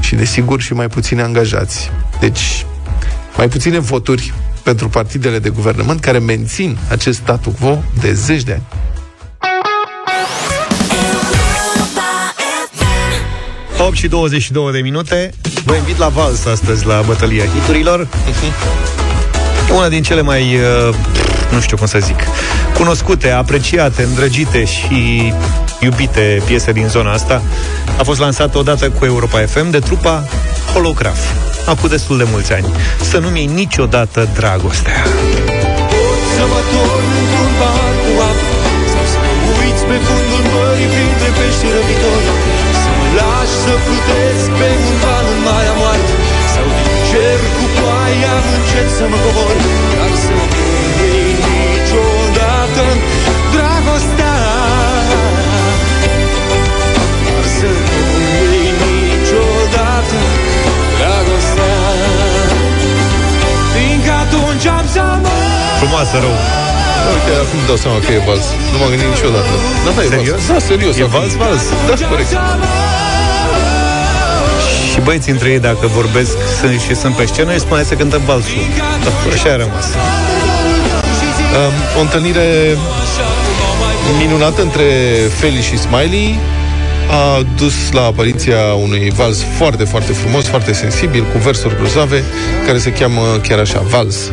și, 0.00 0.14
desigur, 0.14 0.60
și 0.60 0.72
mai 0.72 0.88
puțini 0.88 1.20
angajați. 1.20 1.90
Deci, 2.20 2.66
mai 3.36 3.48
puține 3.48 3.78
voturi 3.78 4.32
pentru 4.62 4.88
partidele 4.88 5.38
de 5.38 5.48
guvernământ 5.48 6.00
care 6.00 6.18
mențin 6.18 6.76
acest 6.88 7.18
statu 7.18 7.50
quo 7.60 7.82
de 8.00 8.12
zeci 8.12 8.42
de 8.42 8.52
ani. 8.52 8.62
8 13.78 13.96
și 13.96 14.08
22 14.08 14.72
de 14.72 14.78
minute. 14.78 15.30
Vă 15.64 15.74
invit 15.74 15.96
la 15.96 16.08
vals 16.08 16.44
astăzi 16.44 16.86
la 16.86 17.02
bătălia 17.06 17.44
hiturilor. 17.44 18.06
Uh-huh. 18.06 19.72
Una 19.76 19.88
din 19.88 20.02
cele 20.02 20.20
mai, 20.20 20.42
uh, 20.42 20.94
nu 21.52 21.60
știu 21.60 21.76
cum 21.76 21.86
să 21.86 21.98
zic, 21.98 22.18
cunoscute, 22.74 23.30
apreciate, 23.30 24.02
îndrăgite 24.02 24.64
și 24.64 25.32
iubite 25.80 26.42
piese 26.46 26.72
din 26.72 26.88
zona 26.88 27.12
asta 27.12 27.42
a 27.98 28.02
fost 28.02 28.20
lansată 28.20 28.58
odată 28.58 28.90
cu 28.90 29.04
Europa 29.04 29.38
FM 29.52 29.70
de 29.70 29.78
trupa 29.78 30.24
Holograf. 30.72 31.18
Acum 31.66 31.88
destul 31.88 32.16
de 32.18 32.26
mulți 32.32 32.52
ani. 32.52 32.66
Să 33.10 33.18
nu 33.18 33.28
mi 33.28 33.44
niciodată 33.44 34.28
dragostea. 34.38 34.98
Să 36.34 36.44
mă 36.52 36.60
torn 36.72 37.08
într-un 37.20 37.52
bar 37.60 37.94
cu 38.04 38.12
apă 38.30 38.48
Sau 38.92 39.04
să 39.12 39.18
mă 39.24 39.32
uiți 39.60 39.84
pe 39.88 39.96
fundul 40.06 40.44
mării 40.54 40.90
printre 40.94 41.28
pești 41.36 41.66
răbitori 41.76 42.28
lași 43.18 43.56
să 43.64 43.74
plutesc 43.84 44.46
pe 44.58 44.68
un 44.86 44.94
val 45.02 45.26
în 45.34 45.40
Marea 45.46 45.74
Moartă 45.80 46.14
Sau 46.54 46.66
din 46.76 46.90
cer 47.08 47.38
cu 47.56 47.64
ploaia 47.76 48.34
încet 48.54 48.88
să 48.98 49.04
mă 49.10 49.18
cobor 49.24 49.56
Frumoasă 65.80 66.16
rău 66.24 66.36
Uite, 67.14 67.32
acum 67.44 67.58
dau 67.66 67.76
seama 67.84 67.98
că 68.04 68.10
e 68.12 68.20
vals. 68.26 68.46
Nu 68.72 68.76
m-am 68.78 68.88
gândit 68.92 69.08
niciodată. 69.16 69.52
Da, 69.84 69.90
da, 69.96 70.02
e 70.02 70.08
serios? 70.16 70.40
Vals. 70.46 70.46
Da, 70.52 70.58
serios. 70.72 70.94
E 71.02 71.04
vals, 71.16 71.32
vals. 71.42 71.62
Da, 71.88 72.06
corect. 72.12 72.30
Și 74.90 74.98
băieții 75.06 75.32
între 75.32 75.48
ei, 75.54 75.60
dacă 75.70 75.86
vorbesc 75.86 76.36
sunt, 76.60 76.80
și 76.80 76.94
sunt 77.02 77.14
pe 77.16 77.24
scenă, 77.32 77.52
îi 77.52 77.60
spune 77.66 77.82
să 77.82 77.94
cântăm 77.94 78.22
valsul. 78.26 78.64
Da, 79.04 79.10
așa 79.34 79.50
a 79.56 79.56
rămas. 79.64 79.86
Um, 81.58 81.74
o 81.98 82.00
întâlnire 82.00 82.48
minunată 84.18 84.62
între 84.62 84.86
Feli 85.38 85.62
și 85.62 85.76
Smiley 85.78 86.38
a 87.10 87.46
dus 87.56 87.92
la 87.92 88.04
apariția 88.04 88.74
unui 88.74 89.12
vals 89.16 89.44
foarte, 89.56 89.84
foarte 89.84 90.12
frumos, 90.12 90.46
foarte 90.46 90.72
sensibil, 90.72 91.22
cu 91.32 91.38
versuri 91.38 91.76
grozave, 91.76 92.24
care 92.66 92.78
se 92.78 92.92
cheamă 92.92 93.20
chiar 93.48 93.58
așa, 93.58 93.80
vals. 93.88 94.32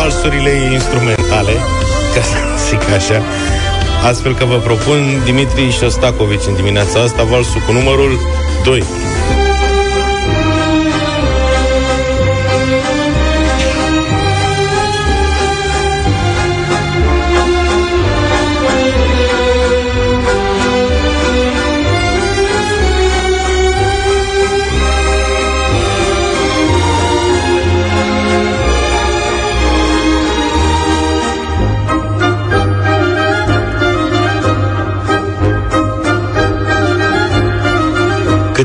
valsurile 0.00 0.50
instrumentale, 0.72 1.52
ca 2.14 2.22
să 2.22 2.36
zic 2.68 2.82
așa. 2.94 3.22
Astfel 4.08 4.34
că 4.34 4.44
vă 4.44 4.56
propun 4.56 5.22
Dimitri 5.24 5.70
Șostakovici 5.70 6.46
în 6.46 6.54
dimineața 6.54 7.00
asta, 7.00 7.22
valsul 7.22 7.60
cu 7.66 7.72
numărul 7.72 8.12
2. 8.64 8.82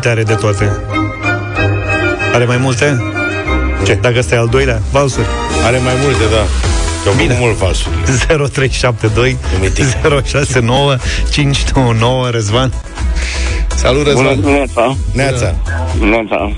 Câte 0.03 0.15
are 0.15 0.23
de 0.23 0.35
toate? 0.35 0.71
Are 2.33 2.45
mai 2.45 2.57
multe? 2.57 3.01
Ce? 3.85 3.93
Dacă 3.93 4.17
ăsta 4.17 4.35
e 4.35 4.37
al 4.37 4.47
doilea, 4.47 4.81
valsuri. 4.91 5.25
Are 5.65 5.77
mai 5.77 5.93
multe, 6.03 6.23
da. 6.31 6.43
Eu 7.05 7.13
Bine. 7.17 7.37
mult 7.39 7.55
valsuri. 7.55 7.95
0372 8.27 9.37
069 10.25 10.95
599 11.31 12.29
Răzvan. 12.29 12.73
Salut, 13.75 14.05
Răzvan. 14.05 14.23
Bună 14.23 14.35
dimineața. 14.35 14.95
Neața. 15.13 15.55
Neața. 15.99 16.51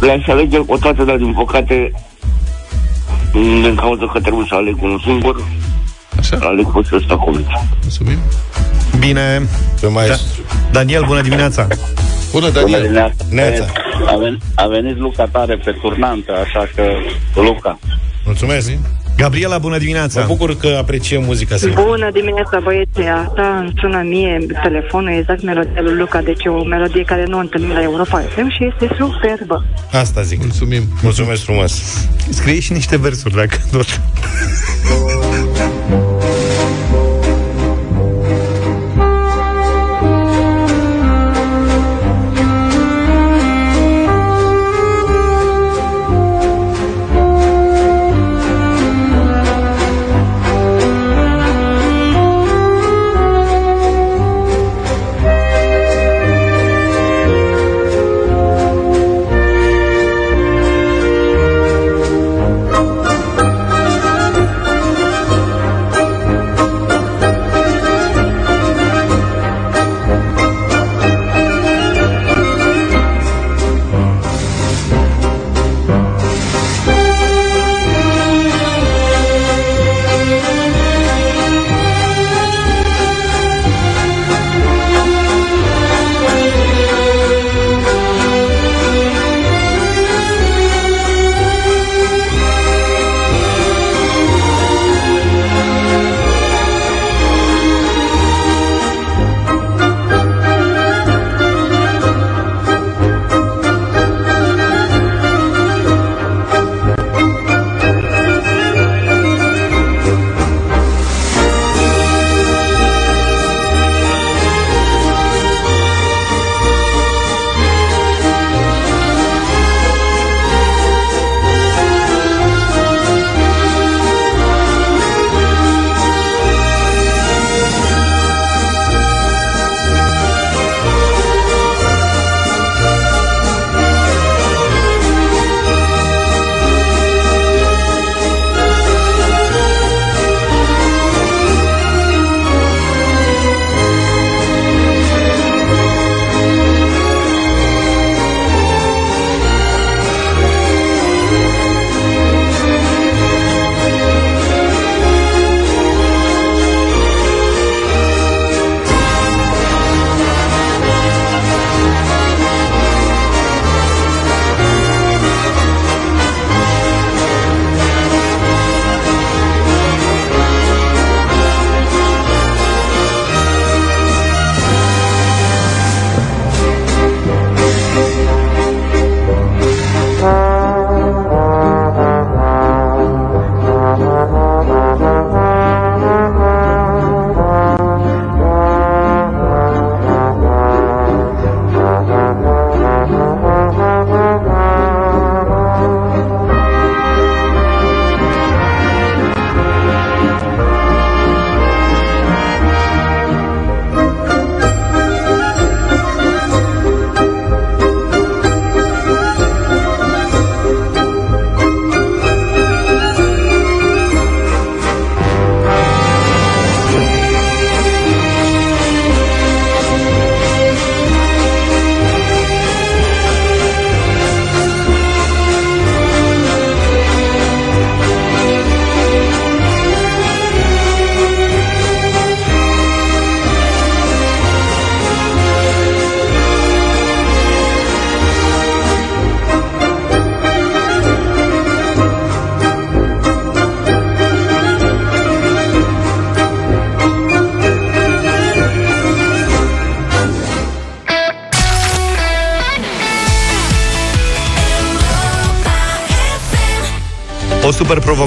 Le-aș 0.00 0.26
alege 0.26 0.58
o 0.66 0.76
toate, 0.76 1.04
dar 1.04 1.16
din 1.16 1.32
păcate 1.32 1.92
din 3.32 3.74
cauza 3.76 4.10
că 4.12 4.20
trebuie 4.20 4.46
să 4.48 4.54
aleg 4.54 4.82
un 4.82 4.98
singur, 5.04 5.44
Așa? 6.18 6.38
aleg 6.40 6.72
pe 6.72 6.96
ăsta 6.96 7.24
Mulțumim. 7.82 8.18
Bine. 8.98 9.48
Pe 9.80 9.86
mai... 9.86 10.06
Da. 10.06 10.14
Daniel, 10.76 11.04
bună 11.06 11.20
dimineața! 11.20 11.66
Bună, 12.32 12.48
Daniel! 12.48 12.70
Bună 12.70 12.82
dimineața! 12.82 13.24
Neața. 13.30 13.66
A, 14.06 14.16
venit, 14.16 14.42
a 14.54 14.66
venit 14.66 14.98
Luca 14.98 15.26
tare 15.32 15.56
pe 15.64 15.70
turnantă, 15.80 16.32
așa 16.32 16.68
că 16.74 16.82
Luca. 17.40 17.78
Mulțumesc! 18.24 18.72
Gabriela, 19.16 19.58
bună 19.58 19.78
dimineața! 19.78 20.20
Mă 20.20 20.26
bucur 20.26 20.56
că 20.56 20.76
apreciem 20.78 21.22
muzica 21.24 21.54
asta. 21.54 21.68
Bună 21.74 22.10
dimineața, 22.12 22.60
băieții! 22.62 23.08
Asta 23.26 23.56
îmi 23.60 23.72
sună 23.80 24.02
mie 24.02 24.46
telefonul 24.62 25.12
exact 25.18 25.42
melodia 25.42 25.80
lui 25.80 25.94
Luca, 25.94 26.22
deci 26.22 26.46
o 26.46 26.64
melodie 26.64 27.02
care 27.02 27.24
nu 27.26 27.36
o 27.36 27.40
întâlnim 27.40 27.70
la 27.70 27.82
Europa 27.82 28.18
FM 28.34 28.48
și 28.48 28.64
este 28.72 28.96
superbă. 28.98 29.64
Asta 29.92 30.22
zic. 30.22 30.38
Mulțumim! 30.38 30.82
Mulțumesc 31.02 31.42
frumos! 31.42 31.72
Scrie 32.30 32.60
și 32.60 32.72
niște 32.72 32.98
versuri, 32.98 33.34
dacă 33.34 33.56
tot. 33.72 33.86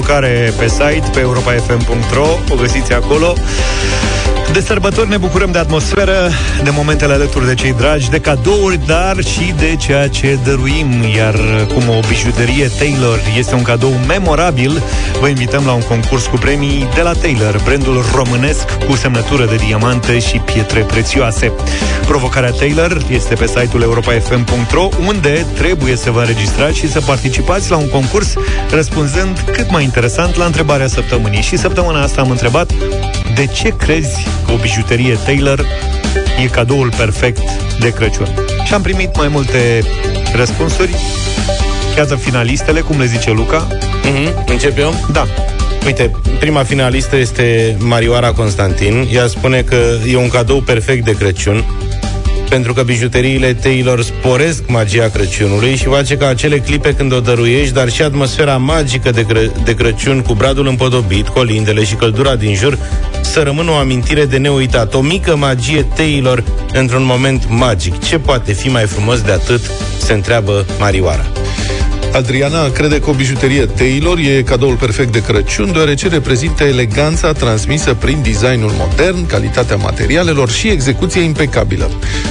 provocare 0.00 0.52
pe 0.58 0.68
site, 0.68 1.10
pe 1.12 1.20
europafm.ro, 1.20 2.26
o 2.50 2.54
găsiți 2.54 2.92
acolo. 2.92 3.34
De 4.52 4.60
sărbători 4.60 5.08
ne 5.08 5.16
bucurăm 5.16 5.50
de 5.50 5.58
atmosferă, 5.58 6.30
de 6.62 6.70
momentele 6.70 7.12
alături 7.12 7.46
de 7.46 7.54
cei 7.54 7.72
dragi, 7.72 8.10
de 8.10 8.18
cadouri, 8.18 8.80
dar 8.86 9.16
și 9.22 9.54
de 9.58 9.76
ceea 9.78 10.08
ce 10.08 10.38
dăruim. 10.44 11.02
Iar 11.16 11.34
cum 11.74 11.88
o 11.88 12.00
bijuterie 12.08 12.70
Taylor 12.78 13.18
este 13.38 13.54
un 13.54 13.62
cadou 13.62 13.92
memorabil, 14.06 14.82
vă 15.20 15.28
invităm 15.28 15.64
la 15.64 15.72
un 15.72 15.82
concurs 15.82 16.26
cu 16.26 16.36
premii 16.36 16.88
de 16.94 17.00
la 17.00 17.12
Taylor, 17.12 17.60
brandul 17.64 18.04
românesc 18.14 18.78
cu 18.88 18.96
semnătură 18.96 19.44
de 19.44 19.56
diamante 19.56 20.18
și 20.18 20.38
pietre 20.38 20.80
prețioase. 20.80 21.52
Provocarea 22.06 22.50
Taylor 22.50 23.02
este 23.10 23.34
pe 23.34 23.46
site-ul 23.46 23.82
europafm.ro, 23.82 24.88
unde 25.06 25.46
trebuie 25.54 25.96
să 25.96 26.10
vă 26.10 26.20
înregistrați 26.20 26.78
și 26.78 26.90
să 26.90 27.00
participați 27.00 27.70
la 27.70 27.76
un 27.76 27.88
concurs 27.88 28.34
răspunzând 28.70 29.44
cât 29.52 29.70
mai 29.70 29.84
interesant 29.84 30.36
la 30.36 30.44
întrebarea 30.44 30.86
săptămânii. 30.86 31.42
Și 31.42 31.56
săptămâna 31.56 32.02
asta 32.02 32.20
am 32.20 32.30
întrebat 32.30 32.70
de 33.34 33.46
ce 33.46 33.68
crezi 33.76 34.26
că 34.46 34.52
o 34.52 34.56
bijuterie 34.56 35.18
Taylor 35.24 35.66
e 36.42 36.46
cadoul 36.46 36.92
perfect 36.96 37.42
de 37.80 37.92
Crăciun? 37.92 38.26
Și 38.64 38.74
am 38.74 38.82
primit 38.82 39.16
mai 39.16 39.28
multe 39.28 39.82
răspunsuri. 40.34 40.94
Iată 41.96 42.14
finalistele, 42.14 42.80
cum 42.80 42.98
le 42.98 43.06
zice 43.06 43.30
Luca. 43.30 43.66
Mm-hmm. 43.66 44.44
Încep 44.46 44.78
eu? 44.78 44.94
Da. 45.12 45.26
Uite, 45.86 46.10
prima 46.38 46.62
finalistă 46.62 47.16
este 47.16 47.76
Marioara 47.78 48.32
Constantin. 48.32 49.08
Ea 49.12 49.26
spune 49.26 49.62
că 49.62 49.76
e 50.06 50.16
un 50.16 50.28
cadou 50.28 50.60
perfect 50.60 51.04
de 51.04 51.16
Crăciun 51.16 51.64
pentru 52.50 52.72
că 52.74 52.82
bijuteriile 52.82 53.54
Taylor 53.54 54.02
sporesc 54.02 54.62
magia 54.66 55.08
Crăciunului 55.08 55.76
și 55.76 55.84
face 55.84 56.16
ca 56.16 56.28
acele 56.28 56.58
clipe 56.58 56.94
când 56.94 57.12
o 57.12 57.20
dăruiești, 57.20 57.74
dar 57.74 57.90
și 57.90 58.02
atmosfera 58.02 58.56
magică 58.56 59.10
de, 59.10 59.24
Cră- 59.24 59.64
de 59.64 59.74
Crăciun 59.74 60.20
cu 60.20 60.34
bradul 60.34 60.66
împodobit, 60.66 61.28
colindele 61.28 61.84
și 61.84 61.94
căldura 61.94 62.36
din 62.36 62.54
jur 62.54 62.78
să 63.20 63.40
rămână 63.42 63.70
o 63.70 63.74
amintire 63.74 64.24
de 64.24 64.36
neuitat. 64.36 64.94
O 64.94 65.00
mică 65.00 65.36
magie 65.36 65.82
Taylor 65.82 66.44
într-un 66.72 67.04
moment 67.04 67.48
magic. 67.48 68.04
Ce 68.04 68.18
poate 68.18 68.52
fi 68.52 68.68
mai 68.68 68.84
frumos 68.86 69.20
de 69.20 69.32
atât? 69.32 69.60
Se 69.98 70.12
întreabă 70.12 70.66
Marioara. 70.78 71.24
Adriana 72.12 72.70
crede 72.70 73.00
că 73.00 73.10
o 73.10 73.12
bijuterie 73.12 73.66
Taylor 73.66 74.18
e 74.18 74.42
cadoul 74.42 74.74
perfect 74.74 75.12
de 75.12 75.22
Crăciun, 75.22 75.72
deoarece 75.72 76.08
reprezintă 76.08 76.64
eleganța 76.64 77.32
transmisă 77.32 77.94
prin 77.94 78.22
designul 78.22 78.72
modern, 78.78 79.26
calitatea 79.26 79.76
materialelor 79.76 80.50
și 80.50 80.68
execuția 80.68 81.22
impecabilă. 81.22 81.90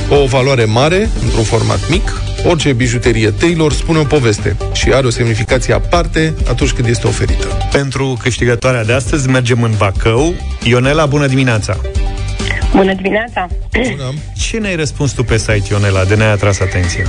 O 0.09 0.25
valoare 0.25 0.63
mare, 0.63 1.09
într-un 1.23 1.43
format 1.43 1.89
mic, 1.89 2.21
orice 2.45 2.73
bijuterie 2.73 3.31
Taylor 3.31 3.73
spune 3.73 3.99
o 3.99 4.03
poveste 4.03 4.55
și 4.73 4.91
are 4.93 5.07
o 5.07 5.09
semnificație 5.09 5.73
aparte 5.73 6.33
atunci 6.49 6.71
când 6.71 6.87
este 6.87 7.07
oferită. 7.07 7.47
Pentru 7.71 8.17
câștigătoarea 8.21 8.83
de 8.83 8.93
astăzi 8.93 9.29
mergem 9.29 9.63
în 9.63 9.71
Bacău. 9.77 10.35
Ionela, 10.63 11.05
bună 11.05 11.27
dimineața! 11.27 11.77
Bună 12.75 12.93
dimineața! 12.93 13.47
Bună. 13.71 14.13
Ce 14.49 14.57
ne-ai 14.57 14.75
răspuns 14.75 15.11
tu 15.11 15.23
pe 15.23 15.37
site, 15.37 15.63
Ionela, 15.71 16.03
de 16.03 16.15
ne-ai 16.15 16.31
atras 16.31 16.59
atenția? 16.59 17.03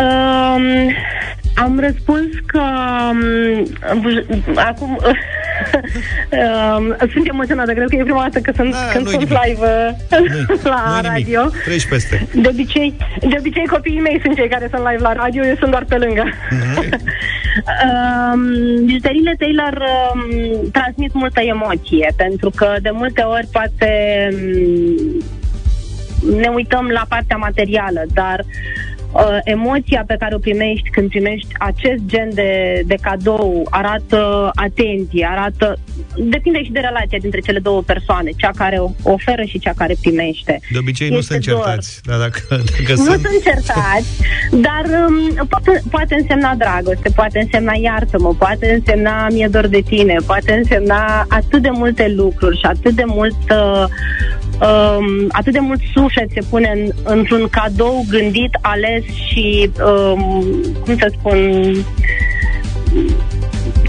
Um, 0.00 0.94
am 1.62 1.78
răspuns 1.80 2.26
că 2.46 2.62
um, 3.12 4.02
acum 4.54 4.98
um, 6.30 6.96
sunt 7.12 7.28
emoționată, 7.28 7.72
cred 7.72 7.88
că 7.88 7.96
e 7.96 8.02
prima 8.02 8.22
dată 8.22 8.38
că 8.38 8.52
sunt, 8.56 8.72
Da, 8.72 8.78
când 8.92 9.04
nu-i 9.04 9.12
sunt 9.12 9.28
nimic. 9.28 9.38
live 9.44 9.66
uh, 9.66 10.62
la 10.62 10.82
Nu-i 10.86 10.94
nimic. 10.94 11.36
radio. 11.36 11.50
Treci 11.64 11.88
peste. 11.88 12.26
De 12.34 12.48
obicei, 12.48 12.96
de 13.20 13.36
obicei 13.38 13.66
copiii 13.66 14.00
mei 14.00 14.18
sunt 14.22 14.34
cei 14.34 14.48
care 14.48 14.68
sunt 14.72 14.82
live 14.90 15.02
la 15.02 15.12
radio, 15.12 15.44
eu 15.44 15.56
sunt 15.58 15.70
doar 15.70 15.84
pe 15.88 15.96
lângă. 15.96 16.24
um, 17.86 18.42
bijuteriile 18.84 19.34
Taylor 19.38 19.82
um, 20.14 20.70
transmit 20.72 21.12
multă 21.12 21.40
emoție, 21.40 22.12
pentru 22.16 22.50
că 22.56 22.74
de 22.82 22.90
multe 22.92 23.22
ori 23.22 23.48
poate 23.52 23.92
um, 24.32 25.22
ne 26.40 26.48
uităm 26.48 26.86
la 26.86 27.04
partea 27.08 27.36
materială, 27.36 28.02
dar 28.14 28.38
uh, 28.38 28.89
emoția 29.44 30.04
pe 30.06 30.16
care 30.18 30.34
o 30.34 30.38
primești 30.38 30.90
când 30.90 31.08
primești 31.08 31.48
acest 31.58 32.02
gen 32.06 32.28
de, 32.34 32.82
de 32.86 32.94
cadou 33.02 33.66
arată 33.70 34.50
atenție, 34.54 35.28
arată 35.30 35.78
depinde 36.16 36.62
și 36.64 36.70
de 36.70 36.78
relația 36.80 37.18
dintre 37.20 37.40
cele 37.40 37.58
două 37.58 37.82
persoane, 37.82 38.30
cea 38.36 38.50
care 38.56 38.78
o 38.78 38.90
oferă 39.02 39.42
și 39.42 39.58
cea 39.58 39.72
care 39.76 39.94
primește. 40.00 40.60
De 40.72 40.78
obicei 40.78 41.08
nu 41.08 41.16
Este 41.16 41.32
sunt 41.32 41.46
doar- 41.46 41.64
certați, 41.64 42.00
dar 42.04 42.18
dacă, 42.18 42.40
dacă 42.50 42.92
Nu 42.96 43.04
sunt... 43.04 43.20
sunt 43.20 43.42
certați, 43.42 44.08
dar 44.50 44.84
um, 45.08 45.46
poate, 45.48 45.82
poate 45.90 46.14
însemna 46.14 46.54
dragoste, 46.54 47.10
poate 47.14 47.38
însemna 47.38 47.72
iartă-mă, 47.82 48.34
poate 48.34 48.72
însemna 48.72 49.26
mi-e 49.28 49.48
dor 49.50 49.66
de 49.66 49.80
tine, 49.80 50.16
poate 50.26 50.52
însemna 50.52 51.26
atât 51.28 51.62
de 51.62 51.70
multe 51.72 52.12
lucruri 52.16 52.58
și 52.58 52.64
atât 52.66 52.92
de 52.94 53.04
mult 53.06 53.36
uh, 53.50 53.84
um, 54.60 55.26
atât 55.32 55.52
de 55.52 55.58
mult 55.58 55.80
suflet 55.94 56.28
se 56.34 56.40
pune 56.50 56.72
în, 56.74 57.12
într-un 57.16 57.48
cadou 57.50 58.04
gândit, 58.08 58.50
ales 58.60 59.02
și 59.28 59.70
um, 59.84 60.54
cum 60.84 60.96
să 60.98 61.12
spun 61.18 61.38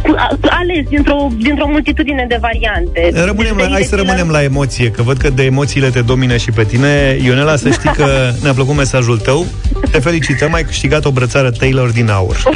cu- 0.02 0.14
a- 0.18 0.38
ales 0.42 0.88
dintr-o, 0.90 1.28
dintr-o 1.42 1.68
multitudine 1.68 2.26
de 2.30 2.38
variante. 2.42 3.12
Rămânem 3.26 3.56
la, 3.58 3.64
hai 3.64 3.72
să 3.72 3.78
Diferite 3.78 3.96
rămânem 3.96 4.30
la 4.30 4.44
emoție, 4.44 4.92
că 4.92 5.02
văd 5.02 5.18
că 5.18 5.30
de 5.30 5.44
emoțiile 5.44 5.90
te 5.90 6.02
domină 6.02 6.38
și 6.38 6.52
pe 6.52 6.64
tine. 6.64 7.18
Ionela, 7.24 7.56
să 7.56 7.70
știi 7.70 7.90
că 7.90 8.06
ne-a 8.44 8.54
plăcut 8.54 8.76
mesajul 8.76 9.18
tău. 9.18 9.46
Te 9.92 10.00
felicităm, 10.00 10.54
ai 10.54 10.64
câștigat 10.64 11.06
o 11.06 11.12
brățară 11.12 11.52
Taylor 11.52 11.90
din 11.90 12.10
aur. 12.10 12.38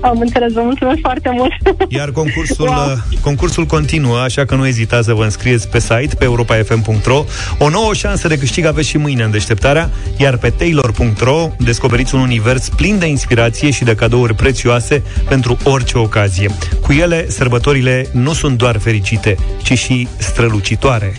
Am 0.00 0.18
înțeles, 0.20 0.52
vă 0.52 0.60
mulțumesc 0.62 0.98
foarte 1.02 1.30
mult. 1.32 1.52
Iar 1.88 2.10
concursul, 2.10 2.66
Wow. 2.66 2.96
concursul 3.20 3.64
continuă, 3.64 4.18
așa 4.18 4.44
că 4.44 4.54
nu 4.54 4.66
ezitați 4.66 5.06
să 5.06 5.14
vă 5.14 5.24
înscrieți 5.24 5.68
pe 5.68 5.78
site, 5.80 6.14
pe 6.18 6.24
europafm.ro. 6.24 7.24
O 7.58 7.68
nouă 7.68 7.94
șansă 7.94 8.28
de 8.28 8.38
câștig 8.38 8.64
aveți 8.64 8.88
și 8.88 8.96
mâine 8.96 9.22
în 9.22 9.30
deșteptarea, 9.30 9.90
iar 10.16 10.36
pe 10.36 10.50
taylor.ro 10.50 11.48
descoperiți 11.58 12.14
un 12.14 12.20
univers 12.20 12.68
plin 12.68 12.98
de 12.98 13.06
inspirație 13.06 13.70
și 13.70 13.84
de 13.84 13.94
cadouri 13.94 14.34
prețioase 14.34 15.02
pentru 15.28 15.56
orice 15.64 15.98
ocazie. 15.98 16.50
Cu 16.82 16.92
ele, 16.92 17.30
sărbătorile 17.30 18.08
nu 18.12 18.32
sunt 18.32 18.58
doar 18.58 18.78
fericite, 18.78 19.36
ci 19.62 19.78
și 19.78 20.08
strălucitoare. 20.16 21.16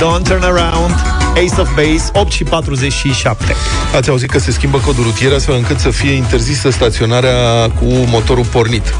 Don't 0.00 0.24
turn 0.28 0.42
around, 0.42 0.94
Ace 1.36 1.60
of 1.60 1.68
Base, 1.74 2.10
8 2.12 2.32
și 2.32 2.44
47. 2.44 3.54
Ați 3.94 4.10
auzit 4.10 4.30
că 4.30 4.38
se 4.38 4.50
schimbă 4.50 4.78
codul 4.78 5.02
rutier 5.02 5.32
astfel 5.32 5.54
încât 5.54 5.78
să 5.78 5.90
fie 5.90 6.10
interzisă 6.12 6.70
staționarea 6.70 7.70
cu 7.70 7.84
motorul 7.84 8.44
pornit. 8.44 8.94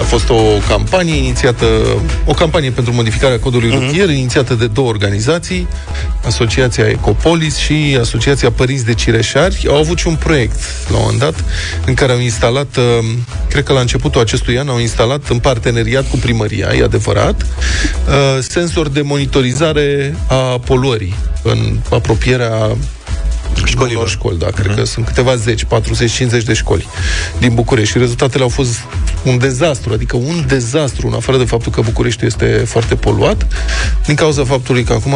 A 0.00 0.02
fost 0.02 0.30
o 0.30 0.42
campanie 0.68 1.16
inițiată, 1.16 1.66
o 2.24 2.32
campanie 2.32 2.70
pentru 2.70 2.92
modificarea 2.94 3.38
codului 3.38 3.68
Mhm. 3.68 3.78
uh-huh. 3.78 3.86
rutier, 3.86 4.08
inițiată 4.08 4.54
de 4.54 4.66
două 4.66 4.88
organizații, 4.88 5.68
Asociația 6.24 6.84
Ecopolis 6.88 7.56
și 7.56 7.96
Asociația 8.00 8.50
Părinți 8.50 8.84
de 8.84 8.94
Cireșari. 8.94 9.66
Au 9.68 9.76
avut 9.76 9.98
și 9.98 10.06
un 10.06 10.14
proiect 10.16 10.56
la 10.88 10.96
un 10.96 11.02
moment 11.02 11.20
dat 11.20 11.44
în 11.86 11.94
care 11.94 12.12
au 12.12 12.18
instalat, 12.18 12.76
uh, 12.76 13.04
cred 13.48 13.64
că 13.64 13.72
la 13.72 13.80
începutul 13.80 14.20
acestui 14.20 14.58
an, 14.58 14.68
au 14.68 14.78
instalat 14.78 15.28
în 15.28 15.38
parteneriat 15.38 16.10
cu 16.10 16.16
primăria, 16.16 16.68
e 16.78 16.82
adevărat, 16.82 17.40
uh, 17.42 18.38
sensori 18.40 18.92
de 18.92 19.00
monitorizare 19.00 20.16
a 20.28 20.34
poluării 20.64 21.14
în 21.42 21.78
apropierea 21.90 22.76
școlilor. 23.64 23.96
Unor 23.96 24.08
școli, 24.08 24.38
da, 24.38 24.46
cred 24.46 24.74
că 24.74 24.84
sunt 24.84 25.06
câteva 25.06 25.36
zeci, 25.36 25.64
40-50 25.64 25.66
de 26.44 26.52
școli 26.52 26.86
din 27.38 27.54
București 27.54 27.92
și 27.92 27.98
rezultatele 27.98 28.42
au 28.42 28.48
fost 28.48 28.78
un 29.24 29.38
dezastru, 29.38 29.92
adică 29.92 30.16
un 30.16 30.44
dezastru, 30.46 31.06
în 31.06 31.12
afară 31.12 31.38
de 31.38 31.44
faptul 31.44 31.72
că 31.72 31.80
Bucureștiul 31.80 32.28
este 32.28 32.62
foarte 32.66 32.94
poluat, 32.94 33.46
din 34.06 34.14
cauza 34.14 34.44
faptului 34.44 34.82
că 34.82 34.92
acum 34.92 35.14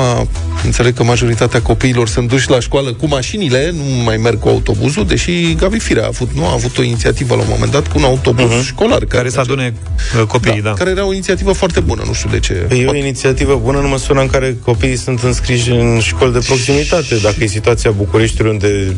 înțeleg 0.64 0.94
că 0.94 1.02
majoritatea 1.02 1.62
copiilor 1.62 2.08
sunt 2.08 2.28
duși 2.28 2.50
la 2.50 2.60
școală 2.60 2.92
cu 2.92 3.06
mașinile, 3.06 3.72
nu 3.76 4.02
mai 4.04 4.16
merg 4.16 4.38
cu 4.38 4.48
autobuzul, 4.48 5.06
deși 5.06 5.54
Gabi 5.54 5.78
Firea 5.78 6.02
a 6.02 6.06
avut, 6.06 6.30
nu, 6.34 6.46
a 6.46 6.52
avut 6.52 6.78
o 6.78 6.82
inițiativă 6.82 7.34
la 7.34 7.40
un 7.40 7.46
moment 7.50 7.72
dat 7.72 7.88
cu 7.88 7.98
un 7.98 8.04
autobuz 8.04 8.50
uh-huh. 8.50 8.66
școlar 8.66 8.98
care, 8.98 9.06
Care 9.06 9.28
să 9.28 9.36
merge- 9.36 9.52
adune 9.52 9.74
uh, 10.20 10.26
copiii, 10.26 10.62
da. 10.62 10.68
da, 10.68 10.74
care 10.74 10.90
era 10.90 11.06
o 11.06 11.12
inițiativă 11.12 11.52
foarte 11.52 11.80
bună, 11.80 12.02
nu 12.06 12.12
știu 12.12 12.30
de 12.30 12.40
ce. 12.40 12.66
E 12.76 12.86
o 12.86 12.94
inițiativă 12.94 13.60
bună 13.62 13.78
în 13.78 13.88
măsura 13.88 14.20
în 14.20 14.26
care 14.26 14.56
copiii 14.64 14.96
sunt 14.96 15.22
înscriși 15.22 15.70
în 15.70 15.98
școli 16.00 16.32
de 16.32 16.38
proximitate. 16.46 17.16
Dacă 17.22 17.36
e 17.38 17.46
situația 17.46 17.90
Bucureștiului 18.20 18.52
unde 18.52 18.96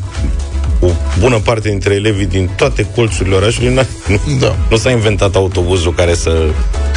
o 0.80 0.90
bună 1.18 1.38
parte 1.38 1.68
dintre 1.68 1.94
elevii 1.94 2.26
din 2.26 2.50
toate 2.56 2.86
colțurile 2.94 3.34
orașului 3.34 3.74
n-a, 3.74 3.86
nu, 4.08 4.18
Da. 4.40 4.56
nu 4.70 4.76
s-a 4.76 4.90
inventat 4.90 5.34
autobuzul 5.34 5.94
care 5.94 6.14
să 6.14 6.46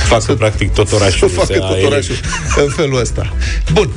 facă 0.08 0.34
practic 0.34 0.74
tot 0.74 0.92
orașul. 0.92 1.28
să 1.28 1.34
facă 1.36 1.54
să 1.54 1.60
tot 1.60 1.70
aere. 1.70 1.86
orașul 1.86 2.16
în 2.64 2.70
felul 2.70 3.00
ăsta. 3.00 3.34
Bun. 3.74 3.90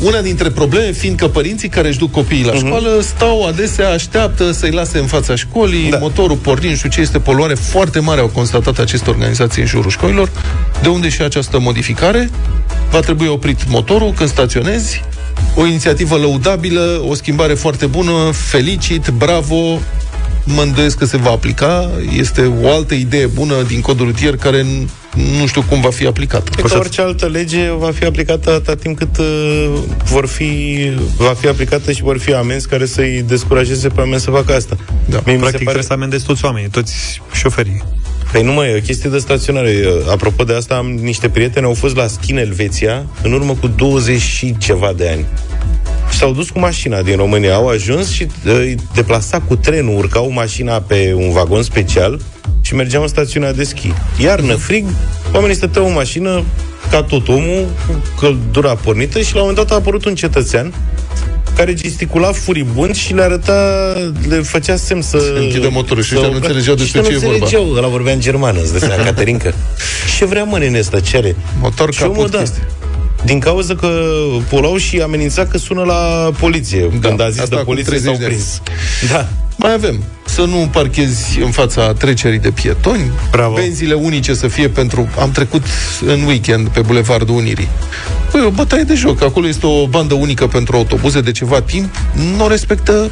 Una 0.00 0.20
dintre 0.20 0.50
probleme 0.50 0.92
fiind 0.92 1.16
că 1.18 1.28
părinții 1.28 1.68
care 1.68 1.88
își 1.88 1.98
duc 1.98 2.10
copiii 2.10 2.44
la 2.44 2.54
școală 2.54 3.00
stau 3.00 3.46
adesea, 3.46 3.88
așteaptă 3.90 4.52
să-i 4.52 4.70
lase 4.70 4.98
în 4.98 5.06
fața 5.06 5.34
școlii, 5.34 5.90
da. 5.90 5.98
motorul 5.98 6.36
pornind, 6.36 6.70
nu 6.70 6.76
știu 6.76 6.88
ce, 6.88 7.00
este 7.00 7.18
poluare 7.18 7.54
foarte 7.54 7.98
mare, 7.98 8.20
au 8.20 8.28
constatat 8.28 8.78
aceste 8.78 9.10
organizații 9.10 9.60
în 9.62 9.68
jurul 9.68 9.90
școlilor, 9.90 10.30
de 10.82 10.88
unde 10.88 11.08
și 11.08 11.22
această 11.22 11.58
modificare. 11.58 12.30
Va 12.90 13.00
trebui 13.00 13.26
oprit 13.26 13.58
motorul 13.68 14.12
când 14.12 14.28
staționezi, 14.28 15.02
o 15.54 15.66
inițiativă 15.66 16.16
lăudabilă, 16.16 17.02
o 17.08 17.14
schimbare 17.14 17.54
foarte 17.54 17.86
bună, 17.86 18.12
felicit, 18.32 19.08
bravo, 19.08 19.80
mă 20.44 20.62
îndoiesc 20.62 20.98
că 20.98 21.04
se 21.04 21.16
va 21.16 21.30
aplica. 21.30 21.90
Este 22.16 22.52
o 22.62 22.72
altă 22.72 22.94
idee 22.94 23.26
bună 23.26 23.54
din 23.62 23.80
codul 23.80 24.06
rutier 24.06 24.36
care 24.36 24.66
nu 25.38 25.46
știu 25.46 25.62
cum 25.62 25.80
va 25.80 25.90
fi 25.90 26.06
aplicată. 26.06 26.50
Cred 26.50 26.70
că 26.70 26.78
orice 26.78 27.00
altă 27.00 27.26
lege 27.26 27.70
va 27.70 27.90
fi 27.90 28.04
aplicată 28.04 28.50
atâta 28.50 28.74
timp 28.74 28.98
cât 28.98 29.18
uh, 29.18 29.72
vor 30.04 30.26
fi, 30.26 30.90
va 31.16 31.34
fi 31.38 31.48
aplicată 31.48 31.92
și 31.92 32.02
vor 32.02 32.18
fi 32.18 32.34
amenzi 32.34 32.68
care 32.68 32.86
să-i 32.86 33.24
descurajeze 33.26 33.88
pe 33.88 34.00
oameni 34.00 34.20
să 34.20 34.30
facă 34.30 34.54
asta. 34.54 34.76
Da. 35.04 35.20
Mie 35.24 35.36
Practic 35.36 35.42
pare... 35.42 35.58
trebuie 35.62 35.82
să 35.82 35.92
amendezi 35.92 36.24
toți 36.24 36.44
oamenii, 36.44 36.68
toți 36.68 37.22
șoferii. 37.32 37.82
Păi 38.32 38.42
nu 38.42 38.52
mai 38.52 38.70
e 38.70 38.76
o 38.76 38.80
chestie 38.80 39.10
de 39.10 39.18
staționare. 39.18 39.84
Apropo 40.10 40.44
de 40.44 40.54
asta, 40.54 40.74
am 40.74 40.86
niște 40.86 41.28
prieteni, 41.28 41.66
au 41.66 41.74
fost 41.74 41.96
la 41.96 42.06
Skin 42.06 42.36
Elveția 42.36 43.06
în 43.22 43.32
urmă 43.32 43.54
cu 43.60 43.66
20 43.66 44.20
și 44.20 44.56
ceva 44.58 44.92
de 44.96 45.08
ani. 45.08 45.26
Și 46.10 46.18
s-au 46.18 46.32
dus 46.32 46.50
cu 46.50 46.58
mașina 46.58 47.02
din 47.02 47.16
România, 47.16 47.54
au 47.54 47.68
ajuns 47.68 48.10
și 48.10 48.26
uh, 48.46 48.52
îi 48.52 48.76
deplasa 48.94 49.40
cu 49.40 49.56
trenul, 49.56 49.96
urcau 49.96 50.30
mașina 50.30 50.80
pe 50.80 51.14
un 51.16 51.30
vagon 51.30 51.62
special 51.62 52.20
și 52.60 52.74
mergeau 52.74 53.02
în 53.02 53.08
stațiunea 53.08 53.52
de 53.52 53.64
schi. 53.64 53.92
Iarnă, 54.18 54.54
frig, 54.54 54.86
oamenii 55.32 55.56
stăteau 55.56 55.86
în 55.86 55.92
mașină 55.92 56.44
ca 56.90 57.02
tot 57.02 57.28
omul, 57.28 57.66
cu 57.86 58.02
căldura 58.18 58.74
pornită 58.74 59.20
și 59.20 59.34
la 59.34 59.40
un 59.40 59.46
moment 59.48 59.66
dat 59.66 59.76
a 59.76 59.80
apărut 59.80 60.04
un 60.04 60.14
cetățean 60.14 60.74
care 61.56 61.74
gesticula 61.74 62.32
furibund 62.32 62.94
și 62.94 63.14
le 63.14 63.22
arăta, 63.22 63.92
le 64.28 64.36
făcea 64.36 64.76
semn 64.76 65.02
să... 65.02 65.18
Se 65.18 65.38
închide 65.38 65.68
motorul 65.68 66.02
și 66.02 66.14
ăștia 66.14 66.28
nu 66.30 66.34
înțelegeau 66.34 66.74
despre 66.74 67.00
ce 67.00 67.08
e 67.12 67.16
vorba. 67.16 67.32
înțelegeau, 67.32 67.72
ăla 67.76 67.88
vorbea 67.88 68.12
în 68.12 68.20
germană, 68.20 68.60
îți 68.60 68.72
dă 68.72 68.86
Caterinca. 69.04 69.52
ce 70.18 70.24
vrea 70.24 70.44
mă 70.44 70.58
nene 70.58 70.78
ăsta, 70.78 71.00
ce 71.00 71.16
are? 71.16 71.36
Motor 71.60 71.94
caput 71.98 72.30
da. 72.30 72.42
Din 73.24 73.38
cauza 73.38 73.74
că 73.74 74.00
polau 74.48 74.76
și 74.76 75.00
amenința 75.00 75.46
că 75.46 75.58
sună 75.58 75.82
la 75.82 76.30
poliție. 76.38 76.88
Da, 77.00 77.08
când 77.08 77.20
a 77.20 77.30
zis 77.30 77.48
de 77.48 77.56
poliție 77.56 77.98
s-au 77.98 78.16
prins. 78.24 78.60
Da. 79.10 79.28
Mai 79.56 79.72
avem 79.72 80.02
să 80.24 80.40
nu 80.40 80.68
parchezi 80.72 81.40
în 81.40 81.50
fața 81.50 81.92
trecerii 81.92 82.38
de 82.38 82.50
pietoni, 82.50 83.10
Bravo. 83.30 83.54
benzile 83.54 83.94
unice 83.94 84.34
să 84.34 84.48
fie 84.48 84.68
pentru... 84.68 85.08
Am 85.20 85.30
trecut 85.30 85.62
în 86.06 86.22
weekend 86.22 86.68
pe 86.68 86.80
Bulevardul 86.80 87.34
Unirii. 87.34 87.68
Păi, 88.30 88.44
o 88.44 88.50
bătaie 88.50 88.82
de 88.82 88.94
joc. 88.94 89.22
Acolo 89.22 89.48
este 89.48 89.66
o 89.66 89.86
bandă 89.86 90.14
unică 90.14 90.46
pentru 90.46 90.76
autobuze 90.76 91.20
de 91.20 91.32
ceva 91.32 91.60
timp. 91.60 91.94
Nu 92.36 92.44
o 92.44 92.48
respectă 92.48 93.10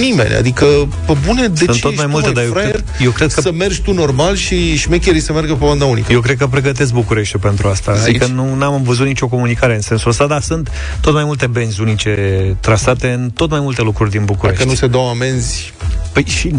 nimeni. 0.00 0.34
Adică, 0.34 0.66
pe 1.06 1.16
bune, 1.26 1.46
de 1.46 1.64
Sunt 1.64 1.76
ce 1.76 1.80
tot 1.80 1.96
mai 1.96 2.06
multe, 2.06 2.30
dar 2.30 2.44
eu 2.44 2.52
cred, 2.52 2.84
eu 3.00 3.10
cred 3.10 3.32
că... 3.32 3.40
să 3.40 3.52
mergi 3.52 3.82
tu 3.82 3.92
normal 3.92 4.36
și 4.36 4.76
șmecherii 4.76 5.20
să 5.20 5.32
meargă 5.32 5.54
pe 5.54 5.64
banda 5.64 5.84
unică? 5.84 6.12
Eu 6.12 6.20
cred 6.20 6.36
că 6.36 6.46
pregătesc 6.46 6.92
București 6.92 7.38
pentru 7.38 7.68
asta. 7.68 7.94
Zici? 7.94 8.08
Adică 8.08 8.26
nu 8.26 8.64
am 8.64 8.82
văzut 8.82 9.06
nicio 9.06 9.28
comunicare 9.28 9.74
în 9.74 9.80
sensul 9.80 10.10
ăsta, 10.10 10.26
dar 10.26 10.40
sunt 10.40 10.70
tot 11.00 11.12
mai 11.12 11.24
multe 11.24 11.46
benzi 11.46 11.80
unice 11.80 12.56
trasate 12.60 13.08
în 13.08 13.30
tot 13.34 13.50
mai 13.50 13.60
multe 13.60 13.82
lucruri 13.82 14.10
din 14.10 14.24
București. 14.24 14.58
Dacă 14.58 14.70
nu 14.70 14.76
se 14.76 14.86
dau 14.86 15.08
amenzi... 15.08 15.72
Păi 16.12 16.24
și 16.26 16.54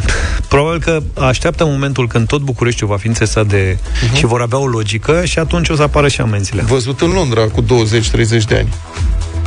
probabil 0.47 0.79
că 0.79 1.01
așteaptă 1.19 1.65
momentul 1.65 2.07
când 2.07 2.27
tot 2.27 2.41
Bucureștiul 2.41 2.89
va 2.89 2.97
fi 2.97 3.07
înțesat 3.07 3.47
de... 3.47 3.77
Uh-huh. 3.77 4.17
și 4.17 4.25
vor 4.25 4.41
avea 4.41 4.57
o 4.57 4.67
logică 4.67 5.25
și 5.25 5.39
atunci 5.39 5.69
o 5.69 5.75
să 5.75 5.81
apară 5.81 6.07
și 6.07 6.21
amenziile. 6.21 6.61
Văzut 6.61 7.01
în 7.01 7.11
Londra 7.11 7.41
cu 7.47 7.63
20-30 7.63 7.65
de 8.47 8.55
ani 8.55 8.73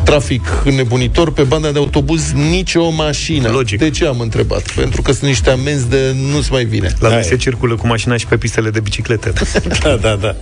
trafic 0.05 0.63
înnebunitor 0.65 1.33
pe 1.33 1.43
banda 1.43 1.71
de 1.71 1.79
autobuz 1.79 2.33
nicio 2.33 2.91
mașină. 2.91 3.49
Logic. 3.49 3.79
De 3.79 3.91
ce 3.91 4.07
am 4.07 4.21
întrebat? 4.21 4.71
Pentru 4.71 5.03
că 5.03 5.13
sunt 5.13 5.25
niște 5.25 5.51
amenzi 5.51 5.89
de 5.89 6.15
nu-ți 6.31 6.53
mai 6.53 6.65
vine. 6.65 6.95
La 6.99 7.09
noi 7.09 7.25
se 7.25 7.37
circulă 7.37 7.75
cu 7.75 7.87
mașina 7.87 8.17
și 8.17 8.27
pe 8.27 8.37
pistele 8.37 8.71
de 8.71 8.81
biciclete. 8.81 9.33
da, 9.83 9.97
da, 9.97 10.15
da. 10.15 10.37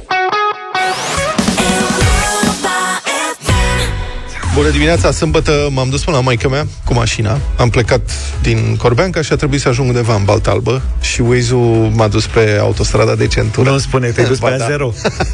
Bună 4.54 4.70
dimineața, 4.70 5.10
sâmbătă 5.10 5.68
m-am 5.70 5.88
dus 5.88 6.04
până 6.04 6.16
la 6.16 6.22
maică 6.22 6.48
mea 6.48 6.66
cu 6.84 6.94
mașina. 6.94 7.38
Am 7.56 7.70
plecat 7.70 8.10
din 8.42 8.76
Corbeanca 8.76 9.22
și 9.22 9.32
a 9.32 9.36
trebuit 9.36 9.60
să 9.60 9.68
ajung 9.68 9.88
undeva 9.88 10.14
în 10.14 10.24
Balta 10.24 10.50
Albă 10.50 10.82
și 11.00 11.20
Waze-ul 11.20 11.90
m-a 11.94 12.08
dus 12.08 12.26
pe 12.26 12.58
autostrada 12.60 13.14
de 13.14 13.26
centură. 13.26 13.70
Nu 13.70 13.78
spune, 13.78 14.08
te-ai 14.08 14.26
dus 14.26 14.38
pe 14.48 14.54
da. 14.58 14.66
zero. 14.66 14.92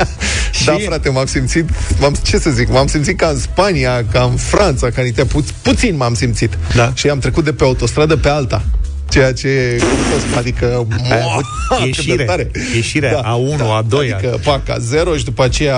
da, 0.64 0.76
frate, 0.86 1.08
m-am 1.08 1.26
simțit, 1.26 1.68
m-am, 2.00 2.14
ce 2.22 2.38
să 2.38 2.50
zic, 2.50 2.68
m-am 2.68 2.86
simțit 2.86 3.18
ca 3.18 3.26
în 3.26 3.38
Spania, 3.38 4.04
ca 4.12 4.22
în 4.22 4.36
Franța, 4.36 4.90
ca 4.90 5.00
în 5.00 5.06
Italia, 5.06 5.30
pu- 5.32 5.44
puțin 5.62 5.96
m-am 5.96 6.14
simțit. 6.14 6.58
Da. 6.74 6.92
Și 6.94 7.08
am 7.08 7.18
trecut 7.18 7.44
de 7.44 7.52
pe 7.52 7.64
autostradă 7.64 8.16
pe 8.16 8.28
alta. 8.28 8.62
Ceea 9.08 9.32
ce, 9.32 9.78
adică, 10.36 10.86
moa, 11.08 11.40
ieșire, 11.86 12.24
tare. 12.24 12.50
ieșire 12.74 13.10
da, 13.12 13.36
A1, 13.36 13.58
da, 13.58 13.82
A2. 13.82 14.14
Adică, 14.14 14.38
pac, 14.44 14.62
A0 14.62 15.16
și 15.16 15.24
după 15.24 15.44
aceea 15.44 15.76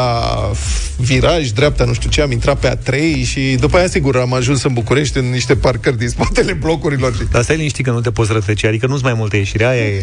viraj, 0.97 1.49
dreapta, 1.49 1.85
nu 1.85 1.93
știu 1.93 2.11
ce, 2.11 2.21
am 2.21 2.33
intrat 2.33 2.59
pe 2.59 2.79
A3 2.79 3.27
și 3.27 3.57
după 3.61 3.77
aia, 3.77 3.87
sigur, 3.87 4.17
am 4.17 4.35
ajuns 4.35 4.63
în 4.63 4.73
București 4.73 5.19
în 5.19 5.31
niște 5.31 5.57
parcări 5.57 5.99
din 5.99 6.09
spatele 6.09 6.53
blocurilor. 6.53 7.27
Dar 7.31 7.43
stai 7.43 7.57
liniștit 7.57 7.85
că 7.85 7.91
nu 7.91 8.01
te 8.01 8.11
poți 8.11 8.33
rătăci, 8.33 8.65
adică 8.65 8.87
nu-ți 8.87 9.03
mai 9.03 9.15
multe 9.17 9.37
ieșire, 9.37 9.67
aia 9.67 9.85
e 9.85 10.03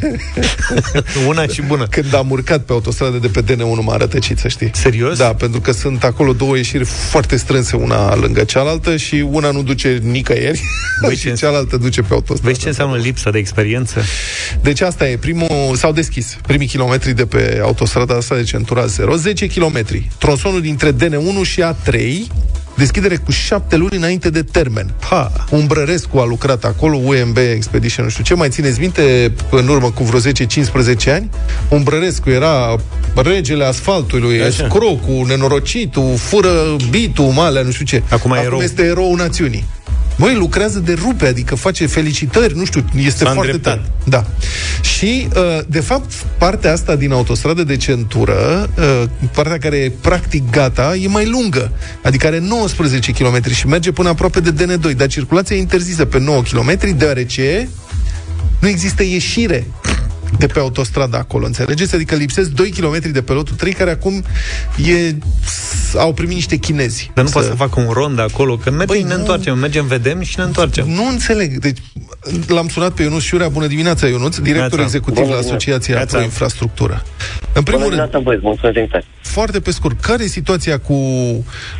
una 1.27 1.47
și 1.47 1.61
bună. 1.61 1.87
Când 1.89 2.15
am 2.15 2.29
urcat 2.29 2.63
pe 2.63 2.71
autostradă 2.71 3.17
de 3.17 3.27
pe 3.27 3.43
DN1 3.43 3.83
m-a 3.83 3.97
rătăcit, 3.97 4.37
să 4.37 4.47
știi. 4.47 4.69
Serios? 4.73 5.17
Da, 5.17 5.33
pentru 5.33 5.61
că 5.61 5.71
sunt 5.71 6.03
acolo 6.03 6.33
două 6.33 6.55
ieșiri 6.55 6.83
foarte 6.83 7.35
strânse, 7.35 7.75
una 7.75 8.15
lângă 8.15 8.43
cealaltă 8.43 8.97
și 8.97 9.25
una 9.31 9.51
nu 9.51 9.63
duce 9.63 9.99
nicăieri 10.01 10.61
Băi, 11.01 11.15
și 11.21 11.33
cealaltă 11.33 11.77
duce 11.77 12.01
pe 12.01 12.13
autostradă. 12.13 12.47
Vezi 12.47 12.59
ce 12.59 12.67
înseamnă 12.67 12.97
lipsa 13.17 13.31
de 13.31 13.37
experiență? 13.37 14.01
Deci 14.61 14.81
asta 14.81 15.09
e, 15.09 15.17
primul, 15.17 15.75
s-au 15.75 15.91
deschis 15.91 16.37
primii 16.47 16.67
kilometri 16.67 17.13
de 17.13 17.25
pe 17.25 17.59
autostrada 17.63 18.15
asta 18.15 18.35
de 18.35 18.43
centura 18.43 18.85
0, 18.85 19.15
10 19.15 19.47
km. 19.47 19.85
Tronsonul 20.17 20.61
dintre 20.61 20.91
DN1 20.91 21.41
și 21.43 21.63
A3 21.63 21.95
Deschidere 22.75 23.15
cu 23.15 23.31
șapte 23.31 23.75
luni 23.75 23.95
înainte 23.95 24.29
de 24.29 24.43
termen. 24.43 24.93
Ha! 25.09 25.31
Umbrărescu 25.49 26.17
a 26.17 26.25
lucrat 26.25 26.63
acolo, 26.63 26.97
UMB 26.97 27.37
Expedition, 27.37 28.05
nu 28.05 28.11
știu 28.11 28.23
ce. 28.23 28.33
Mai 28.33 28.49
țineți 28.49 28.79
minte, 28.79 29.33
în 29.51 29.67
urmă 29.67 29.91
cu 29.91 30.03
vreo 30.03 30.19
10-15 30.19 31.13
ani? 31.13 31.29
Umbrărescu 31.69 32.29
era 32.29 32.75
regele 33.15 33.63
asfaltului, 33.63 34.35
escrocul, 34.35 35.25
nenorocitul, 35.27 36.15
fură 36.17 36.75
bitul, 36.89 37.25
malea, 37.25 37.61
nu 37.61 37.71
știu 37.71 37.85
ce. 37.85 38.03
Acum, 38.09 38.31
Acum 38.31 38.45
erou. 38.45 38.59
este 38.59 38.83
erou 38.83 39.15
națiunii. 39.15 39.65
Băi, 40.17 40.35
lucrează 40.35 40.79
de 40.79 40.93
rupe, 40.93 41.27
adică 41.27 41.55
face 41.55 41.85
felicitări, 41.85 42.55
nu 42.55 42.65
știu, 42.65 42.85
este 42.95 43.23
S-a 43.23 43.31
foarte 43.31 43.57
tare. 43.57 43.91
Da. 44.03 44.25
Și, 44.81 45.27
uh, 45.35 45.59
de 45.67 45.79
fapt, 45.79 46.11
partea 46.37 46.71
asta 46.71 46.95
din 46.95 47.11
autostradă 47.11 47.63
de 47.63 47.77
centură, 47.77 48.69
uh, 48.77 49.03
partea 49.33 49.57
care 49.57 49.75
e 49.77 49.91
practic 50.01 50.49
gata, 50.49 50.95
e 50.95 51.07
mai 51.07 51.25
lungă. 51.25 51.71
Adică 52.03 52.27
are 52.27 52.39
19 52.39 53.11
km 53.11 53.51
și 53.51 53.67
merge 53.67 53.91
până 53.91 54.09
aproape 54.09 54.39
de 54.39 54.53
DN2, 54.53 54.95
dar 54.95 55.07
circulația 55.07 55.55
e 55.55 55.59
interzisă 55.59 56.05
pe 56.05 56.19
9 56.19 56.41
km, 56.41 56.97
deoarece 56.97 57.69
nu 58.59 58.67
există 58.67 59.03
ieșire 59.03 59.67
de 60.37 60.47
pe 60.47 60.59
autostrada 60.59 61.17
acolo, 61.17 61.45
înțelegeți? 61.45 61.95
Adică 61.95 62.15
lipsesc 62.15 62.49
2 62.49 62.69
km 62.69 63.11
de 63.11 63.21
pe 63.21 63.31
lotul 63.31 63.55
3, 63.55 63.73
care 63.73 63.91
acum 63.91 64.23
e, 64.85 65.15
au 65.97 66.13
primit 66.13 66.33
niște 66.33 66.55
chinezi. 66.55 67.11
Dar 67.13 67.23
nu 67.23 67.29
să... 67.29 67.37
poate 67.37 67.49
să 67.49 67.55
facă 67.55 67.79
un 67.79 67.91
rond 67.91 68.19
acolo, 68.19 68.57
că 68.57 68.69
mergem, 68.69 68.85
Băi, 68.95 69.01
ne 69.01 69.13
nu... 69.13 69.19
întoarcem, 69.19 69.57
mergem, 69.57 69.85
vedem 69.85 70.21
și 70.21 70.37
ne 70.37 70.43
întoarcem. 70.43 70.89
Nu 70.89 71.07
înțeleg. 71.07 71.57
Deci, 71.57 71.77
l-am 72.47 72.67
sunat 72.67 72.91
pe 72.91 73.03
Ionuț 73.03 73.21
Șurea. 73.21 73.49
Bună 73.49 73.67
dimineața, 73.67 74.07
Ionuț, 74.07 74.37
director 74.37 74.79
Neața. 74.79 74.83
executiv 74.83 75.23
Bună 75.23 75.33
la 75.33 75.39
Asociația 75.39 76.05
Pro 76.05 76.21
Infrastructură. 76.21 77.03
În 77.53 77.63
primul 77.63 77.89
Bună 77.89 78.09
rând, 78.11 78.23
băieți, 78.23 79.05
foarte 79.21 79.59
pe 79.59 79.71
scurt, 79.71 80.01
care 80.01 80.23
e 80.23 80.27
situația 80.27 80.79
cu 80.79 80.95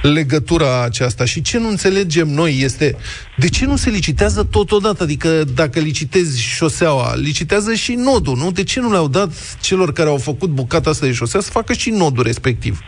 legătura 0.01 0.83
aceasta 0.83 1.25
și 1.25 1.41
ce 1.41 1.57
nu 1.57 1.69
înțelegem 1.69 2.27
noi 2.27 2.59
este 2.61 2.95
de 3.39 3.49
ce 3.49 3.65
nu 3.65 3.75
se 3.75 3.89
licitează 3.89 4.43
totodată? 4.51 5.03
Adică 5.03 5.29
dacă 5.55 5.79
licitezi 5.79 6.41
șoseaua, 6.41 7.15
licitează 7.15 7.73
și 7.73 7.93
nodul, 7.93 8.35
nu? 8.43 8.51
De 8.51 8.63
ce 8.63 8.79
nu 8.79 8.91
le-au 8.91 9.07
dat 9.07 9.57
celor 9.61 9.91
care 9.93 10.09
au 10.09 10.17
făcut 10.17 10.49
bucata 10.49 10.89
asta 10.89 11.05
de 11.05 11.11
șosea 11.11 11.39
să 11.39 11.51
facă 11.51 11.73
și 11.73 11.89
nodul 11.89 12.23
respectiv? 12.23 12.79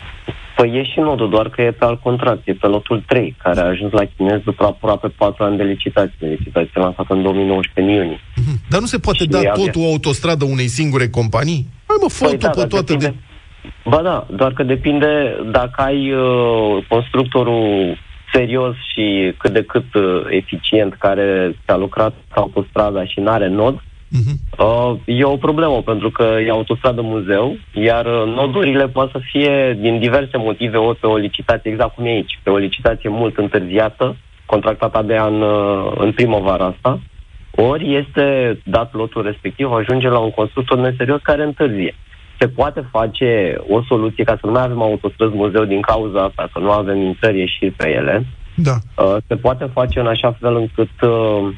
Păi 0.56 0.72
e 0.80 0.84
și 0.84 1.00
nodul, 1.00 1.30
doar 1.30 1.50
că 1.50 1.62
e 1.62 1.72
pe 1.72 1.86
alt 1.86 2.02
contract, 2.02 2.48
e 2.48 2.54
pe 2.54 2.68
lotul 2.68 3.04
3, 3.08 3.36
care 3.44 3.60
a 3.60 3.66
ajuns 3.66 3.92
la 3.92 4.04
chinez 4.16 4.40
după 4.44 4.66
aproape 4.66 5.08
4 5.08 5.44
ani 5.44 5.58
de 5.58 5.64
licitație. 5.64 6.28
Licitație 6.28 6.82
lansată 6.82 7.14
în 7.14 7.22
2019, 7.22 7.94
în 7.94 7.98
iunie. 7.98 8.20
Mhm. 8.36 8.60
Dar 8.70 8.80
nu 8.80 8.86
se 8.86 9.00
poate 9.00 9.24
și 9.24 9.30
da 9.30 9.40
totul 9.40 9.82
o 9.82 9.92
autostradă 9.92 10.46
unei 10.46 10.68
singure 10.68 11.10
companii? 11.10 11.68
Hai 11.88 11.98
mă, 12.02 12.10
fă 12.10 12.26
păi 12.26 12.38
da, 12.38 12.50
pe 12.50 12.66
toate 12.66 12.94
depinde... 12.94 13.06
de... 13.06 13.16
Ba 13.90 14.02
da, 14.02 14.28
doar 14.36 14.54
că 14.54 14.64
depinde 14.64 15.36
dacă 15.52 15.82
ai 15.82 16.12
uh, 16.12 16.86
constructorul 16.88 17.98
serios 18.34 18.76
și 18.94 19.34
cât 19.38 19.52
de 19.52 19.64
cât 19.64 19.94
uh, 19.94 20.22
eficient 20.30 20.94
care 20.94 21.56
ți-a 21.66 21.78
lucrat 21.78 22.14
autostrada 22.30 23.06
și 23.06 23.20
nu 23.20 23.30
are 23.30 23.48
nod, 23.48 23.82
Uh-huh. 24.10 24.36
Uh, 24.58 25.00
e 25.06 25.24
o 25.24 25.38
problemă 25.38 25.82
pentru 25.82 26.10
că 26.10 26.24
e 26.46 26.50
autostradă 26.50 27.02
muzeu, 27.02 27.58
iar 27.74 28.06
uh, 28.06 28.34
nodurile 28.36 28.88
pot 28.88 29.12
să 29.12 29.20
fie 29.32 29.78
din 29.80 30.00
diverse 30.00 30.38
motive, 30.38 30.78
ori 30.78 30.98
pe 30.98 31.08
o 31.08 31.18
licitație, 31.18 31.72
exact 31.72 31.96
cum 31.96 32.06
e 32.06 32.10
aici, 32.10 32.40
pe 32.44 32.50
o 32.50 32.58
licitație 32.58 33.10
mult 33.10 33.38
întârziată, 33.38 34.16
contractată 34.46 34.98
abia 34.98 35.26
în, 35.26 35.42
uh, 35.42 35.92
în 35.96 36.12
primăvara 36.12 36.66
asta, 36.66 37.00
ori 37.56 37.96
este 37.96 38.58
dat 38.64 38.94
lotul 38.94 39.24
respectiv, 39.24 39.72
ajunge 39.72 40.08
la 40.08 40.20
un 40.20 40.32
constructor 40.32 40.78
neserios 40.78 41.22
care 41.22 41.44
întârzie. 41.44 41.96
Se 42.40 42.48
poate 42.48 42.88
face 42.92 43.56
o 43.70 43.84
soluție 43.84 44.24
ca 44.24 44.38
să 44.40 44.46
nu 44.46 44.52
mai 44.52 44.64
avem 44.64 44.82
autostrăzi 44.82 45.36
muzeu 45.36 45.64
din 45.64 45.82
cauza 45.82 46.24
asta, 46.24 46.50
că 46.54 46.60
nu 46.60 46.72
avem 46.72 46.98
intrări 46.98 47.40
ieșiri 47.40 47.72
pe 47.72 47.90
ele, 47.90 48.26
Da. 48.56 49.04
Uh, 49.04 49.16
se 49.28 49.36
poate 49.36 49.70
face 49.74 50.00
în 50.00 50.08
așa 50.08 50.38
fel 50.40 50.56
încât 50.56 51.02
uh, 51.02 51.54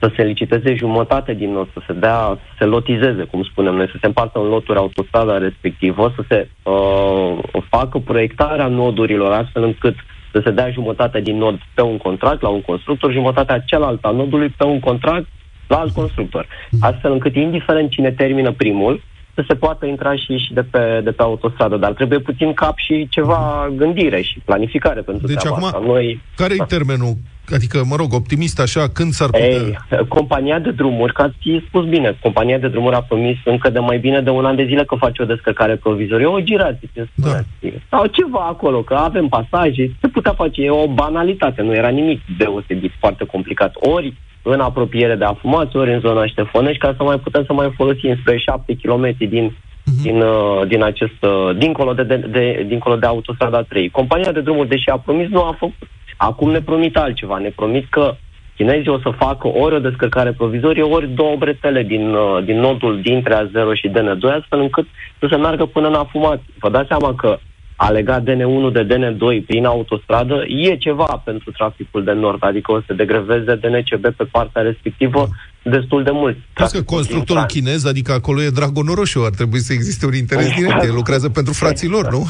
să 0.00 0.10
se 0.16 0.22
liciteze 0.22 0.74
jumătate 0.74 1.34
din 1.34 1.52
nod, 1.52 1.68
să 1.72 1.80
se 1.86 1.92
dea, 1.92 2.18
să 2.18 2.54
se 2.58 2.64
lotizeze, 2.64 3.22
cum 3.22 3.42
spunem 3.42 3.74
noi, 3.74 3.88
să 3.88 3.96
se 4.00 4.06
împartă 4.06 4.38
în 4.38 4.48
loturi 4.48 4.78
autostrada 4.78 5.38
respectivă, 5.38 6.12
să 6.16 6.22
se 6.28 6.48
uh, 6.62 7.38
facă 7.68 7.98
proiectarea 7.98 8.66
nodurilor 8.66 9.32
astfel 9.32 9.62
încât 9.62 9.94
să 10.32 10.40
se 10.44 10.50
dea 10.50 10.70
jumătate 10.70 11.20
din 11.20 11.36
nod 11.36 11.58
pe 11.74 11.82
un 11.82 11.96
contract 11.96 12.42
la 12.42 12.48
un 12.48 12.60
constructor, 12.60 13.12
jumătatea 13.12 13.58
cealaltă 13.58 14.08
a 14.08 14.10
nodului 14.10 14.48
pe 14.48 14.64
un 14.64 14.80
contract 14.80 15.26
la 15.66 15.76
alt 15.76 15.94
constructor. 15.94 16.46
Astfel 16.80 17.12
încât, 17.12 17.34
indiferent 17.34 17.90
cine 17.90 18.10
termină 18.10 18.52
primul, 18.52 19.02
să 19.36 19.44
se 19.48 19.54
poată 19.54 19.86
intra 19.86 20.14
și, 20.16 20.36
și 20.44 20.52
de, 20.52 20.62
pe, 20.62 21.00
de 21.04 21.10
pe 21.10 21.22
autostradă, 21.22 21.76
dar 21.76 21.92
trebuie 21.92 22.18
puțin 22.18 22.52
cap 22.52 22.76
și 22.76 23.06
ceva 23.10 23.68
gândire 23.76 24.20
și 24.22 24.40
planificare 24.44 25.00
pentru 25.00 25.26
deci 25.26 25.36
treaba 25.36 25.56
acum, 25.56 25.66
asta. 25.66 25.82
Noi, 25.86 26.20
care 26.36 26.54
e 26.54 26.64
termenul? 26.64 27.14
Adică, 27.54 27.82
mă 27.88 27.96
rog, 27.96 28.12
optimist 28.12 28.60
așa, 28.60 28.88
când 28.88 29.12
s-ar 29.12 29.30
putea... 29.30 29.46
Ei, 29.46 29.78
compania 30.08 30.58
de 30.58 30.70
drumuri, 30.70 31.12
ca 31.12 31.22
ați 31.22 31.64
spus 31.66 31.84
bine, 31.84 32.18
compania 32.22 32.58
de 32.58 32.68
drumuri 32.68 32.94
a 32.94 33.02
promis 33.02 33.36
încă 33.44 33.70
de 33.70 33.78
mai 33.78 33.98
bine 33.98 34.20
de 34.20 34.30
un 34.30 34.44
an 34.44 34.56
de 34.56 34.64
zile 34.64 34.84
că 34.84 34.94
face 34.94 35.22
o 35.22 35.24
descărcare 35.24 35.76
provizorie, 35.76 36.26
o 36.26 36.40
girație, 36.40 36.88
ce 36.94 37.08
spuneți. 37.16 37.46
Da. 37.60 37.68
Sau 37.88 38.06
ceva 38.06 38.38
acolo, 38.38 38.82
că 38.82 38.94
avem 38.94 39.28
pasaje, 39.28 39.96
se 40.00 40.08
putea 40.08 40.32
face, 40.32 40.62
e 40.62 40.70
o 40.70 40.88
banalitate, 40.88 41.62
nu 41.62 41.74
era 41.74 41.88
nimic 41.88 42.20
deosebit, 42.38 42.92
foarte 42.98 43.24
complicat. 43.24 43.72
Ori 43.74 44.14
în 44.48 44.60
apropiere 44.60 45.14
de 45.14 45.24
afumați, 45.24 45.76
ori 45.76 45.92
în 45.92 46.00
zona 46.00 46.26
Ștefănești, 46.26 46.78
ca 46.78 46.94
să 46.96 47.02
mai 47.02 47.18
putem 47.18 47.44
să 47.44 47.52
mai 47.52 47.72
folosim 47.76 48.16
spre 48.20 48.38
7 48.38 48.76
km 48.82 49.16
din, 49.18 49.50
uh-huh. 49.50 50.02
din, 50.02 50.20
uh, 50.20 50.66
din 50.68 50.82
acest, 50.82 51.20
uh, 51.22 51.56
dincolo 51.56 51.92
de, 51.92 52.02
de, 52.02 52.16
de, 52.16 52.64
dincolo 52.68 52.96
de 52.96 53.06
autostrada 53.06 53.62
3. 53.62 53.90
Compania 53.90 54.32
de 54.32 54.40
drumuri, 54.40 54.68
deși 54.68 54.88
a 54.88 54.98
promis, 54.98 55.28
nu 55.28 55.42
a 55.42 55.56
făcut. 55.58 55.88
Acum 56.16 56.50
ne 56.50 56.60
promit 56.60 56.96
altceva, 56.96 57.38
ne 57.38 57.48
promit 57.48 57.86
că 57.90 58.14
chinezii 58.56 58.90
o 58.96 58.98
să 58.98 59.10
facă 59.18 59.48
ori 59.48 59.74
o 59.74 59.78
descărcare 59.88 60.32
provizorie, 60.32 60.82
ori 60.82 61.08
două 61.08 61.36
bretele 61.36 61.82
din, 61.82 62.14
uh, 62.14 62.44
din 62.44 62.60
nodul 62.60 63.00
dintre 63.00 63.34
A0 63.34 63.72
și 63.74 63.88
DN2, 63.88 64.38
astfel 64.38 64.60
încât 64.60 64.86
să 65.18 65.26
se 65.30 65.36
meargă 65.36 65.64
până 65.64 65.88
în 65.88 65.94
afumat. 65.94 66.40
Vă 66.58 66.70
dați 66.70 66.88
seama 66.88 67.14
că 67.14 67.38
a 67.76 67.90
legat 67.90 68.22
DN1 68.22 68.72
de 68.72 68.86
DN2 68.86 69.46
prin 69.46 69.64
autostradă 69.64 70.44
e 70.46 70.76
ceva 70.76 71.22
pentru 71.24 71.50
traficul 71.50 72.04
de 72.04 72.12
nord, 72.12 72.44
adică 72.44 72.72
o 72.72 72.80
să 72.86 72.92
degreveze 72.92 73.54
DNCB 73.54 74.14
pe 74.16 74.24
partea 74.24 74.62
respectivă 74.62 75.28
destul 75.62 76.02
de 76.02 76.10
mult. 76.12 76.36
Plus 76.52 76.70
că 76.70 76.82
constructorul 76.82 77.44
chinez, 77.44 77.84
adică 77.84 78.12
acolo 78.12 78.42
e 78.42 78.48
Dragon 78.48 78.86
Roșu, 78.94 79.24
ar 79.24 79.30
trebui 79.30 79.58
să 79.58 79.72
existe 79.72 80.06
un 80.06 80.14
interes 80.14 80.54
direct, 80.54 80.82
el 80.82 80.94
lucrează 80.94 81.28
pentru 81.28 81.52
frații 81.52 81.88
lor, 81.88 82.10
nu? 82.10 82.26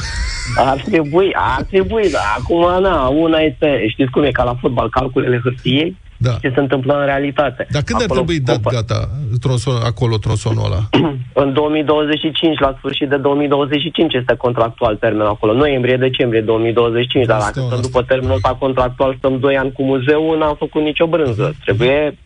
Ar 0.56 0.80
trebui, 0.80 1.30
ar 1.34 1.62
trebui, 1.62 2.10
dar 2.10 2.22
acum, 2.38 2.82
na, 2.82 3.06
una 3.06 3.38
este, 3.38 3.86
știți 3.88 4.10
cum 4.10 4.22
e, 4.22 4.30
ca 4.30 4.42
la 4.42 4.54
fotbal, 4.60 4.90
calculele 4.90 5.40
hârtiei, 5.42 5.96
da. 6.16 6.30
ce 6.40 6.52
se 6.54 6.60
întâmplă 6.60 6.98
în 6.98 7.04
realitate. 7.04 7.66
Dar 7.70 7.82
când 7.82 8.02
acolo, 8.02 8.20
ar 8.20 8.24
trebui 8.24 8.44
dat 8.44 8.60
gata 8.60 9.08
tronson, 9.40 9.74
acolo 9.84 10.16
tronsonul 10.16 10.64
ăla? 10.64 10.80
în 11.42 11.52
2025, 11.52 12.58
la 12.58 12.74
sfârșit 12.78 13.08
de 13.08 13.16
2025 13.16 14.14
este 14.14 14.34
contractual 14.34 14.96
termenul 14.96 15.26
acolo. 15.26 15.52
Noiembrie-decembrie 15.52 16.40
2025, 16.40 17.26
dar 17.26 17.38
dacă 17.38 17.60
stăm 17.66 17.80
după 17.80 18.02
termenul 18.02 18.34
ăsta 18.34 18.56
contractual, 18.58 19.14
stăm 19.18 19.38
2 19.38 19.56
ani 19.56 19.72
cu 19.72 19.82
muzeul, 19.82 20.38
n-am 20.38 20.54
făcut 20.58 20.82
nicio 20.82 21.06
brânză. 21.06 21.54
Trebuie 21.64 22.18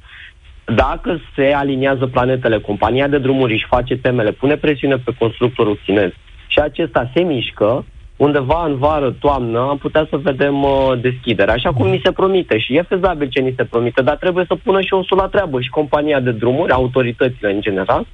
dacă 0.65 1.21
se 1.35 1.53
aliniază 1.55 2.07
planetele, 2.07 2.59
compania 2.59 3.09
de 3.09 3.19
drumuri 3.19 3.53
își 3.53 3.67
face 3.69 3.97
temele, 3.97 4.31
pune 4.31 4.57
presiune 4.57 4.97
pe 4.97 5.15
constructorul 5.19 5.81
chinez 5.85 6.11
și 6.47 6.59
acesta 6.59 7.11
se 7.15 7.21
mișcă, 7.21 7.85
undeva 8.27 8.67
în 8.67 8.77
vară, 8.77 9.11
toamnă, 9.19 9.59
am 9.59 9.79
putea 9.79 10.07
să 10.11 10.17
vedem 10.17 10.63
uh, 10.63 11.01
deschidere, 11.01 11.51
așa 11.51 11.73
cum 11.73 11.89
ni 11.89 12.01
se 12.05 12.13
promite 12.13 12.59
și 12.59 12.77
e 12.77 12.83
fezabil 12.83 13.29
ce 13.29 13.41
ni 13.41 13.55
se 13.57 13.65
promite, 13.65 14.03
dar 14.03 14.17
trebuie 14.17 14.45
să 14.49 14.55
pună 14.65 14.81
și 14.81 14.93
osul 14.93 15.17
la 15.17 15.27
treabă 15.27 15.61
și 15.61 15.69
compania 15.69 16.21
de 16.21 16.31
drumuri, 16.31 16.73
autoritățile 16.73 17.53
în 17.53 17.61
general, 17.61 18.07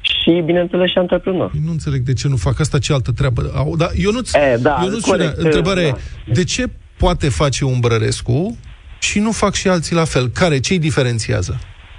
și, 0.00 0.42
bineînțeles, 0.44 0.90
și 0.90 0.98
antreprenor. 0.98 1.50
Nu 1.64 1.70
înțeleg 1.70 2.00
de 2.00 2.12
ce 2.12 2.28
nu 2.28 2.36
fac 2.36 2.60
asta, 2.60 2.78
ce 2.78 2.92
altă 2.92 3.12
treabă. 3.12 3.42
Au, 3.56 3.76
da, 3.76 3.86
eu 3.96 4.10
nu-ți, 4.10 4.36
e, 4.36 4.56
da, 4.56 4.80
eu 4.82 4.88
nu 4.88 4.98
întrebare, 5.36 5.84
da. 5.90 6.32
de 6.32 6.44
ce 6.44 6.64
poate 6.96 7.28
face 7.28 7.64
un 7.64 7.78
Brărescu 7.80 8.58
și 8.98 9.18
nu 9.18 9.30
fac 9.30 9.54
și 9.54 9.68
alții 9.68 9.96
la 9.96 10.04
fel? 10.04 10.28
Care, 10.28 10.60
ce-i 10.60 10.78
diferențiază? 10.78 11.58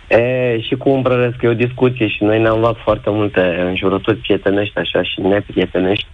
E, 0.10 0.62
și 0.62 0.76
cu 0.76 0.90
umbrăresc 0.90 1.42
e 1.42 1.48
o 1.48 1.54
discuție 1.54 2.08
și 2.08 2.24
noi 2.24 2.42
ne-am 2.42 2.60
luat 2.60 2.76
foarte 2.84 3.10
multe 3.10 3.42
înjurături 3.70 4.18
prietenești 4.18 4.78
așa 4.78 5.04
și 5.04 5.22
neprietenești 5.22 6.08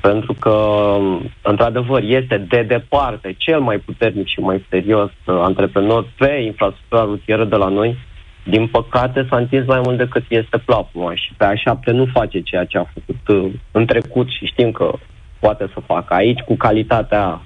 pentru 0.00 0.32
că, 0.32 0.96
într-adevăr, 1.42 2.02
este 2.02 2.38
de 2.48 2.62
departe 2.62 3.34
cel 3.38 3.60
mai 3.60 3.78
puternic 3.78 4.26
și 4.26 4.40
mai 4.40 4.64
serios 4.68 5.10
uh, 5.10 5.40
antreprenor 5.42 6.06
pe 6.18 6.30
infrastructura 6.30 7.02
rutieră 7.02 7.44
de 7.44 7.56
la 7.56 7.68
noi. 7.68 7.96
Din 8.44 8.66
păcate, 8.66 9.26
s-a 9.30 9.36
întins 9.36 9.66
mai 9.66 9.80
mult 9.84 9.96
decât 9.98 10.24
este 10.28 10.58
plapuma 10.58 11.14
și 11.14 11.32
pe 11.36 11.44
A7 11.44 11.84
nu 11.84 12.06
face 12.12 12.40
ceea 12.40 12.64
ce 12.64 12.78
a 12.78 12.84
făcut 12.94 13.28
uh, 13.28 13.52
în 13.70 13.86
trecut 13.86 14.28
și 14.28 14.46
știm 14.46 14.70
că 14.70 14.92
poate 15.40 15.70
să 15.74 15.80
facă. 15.86 16.14
Aici, 16.14 16.40
cu 16.40 16.56
calitatea 16.56 17.40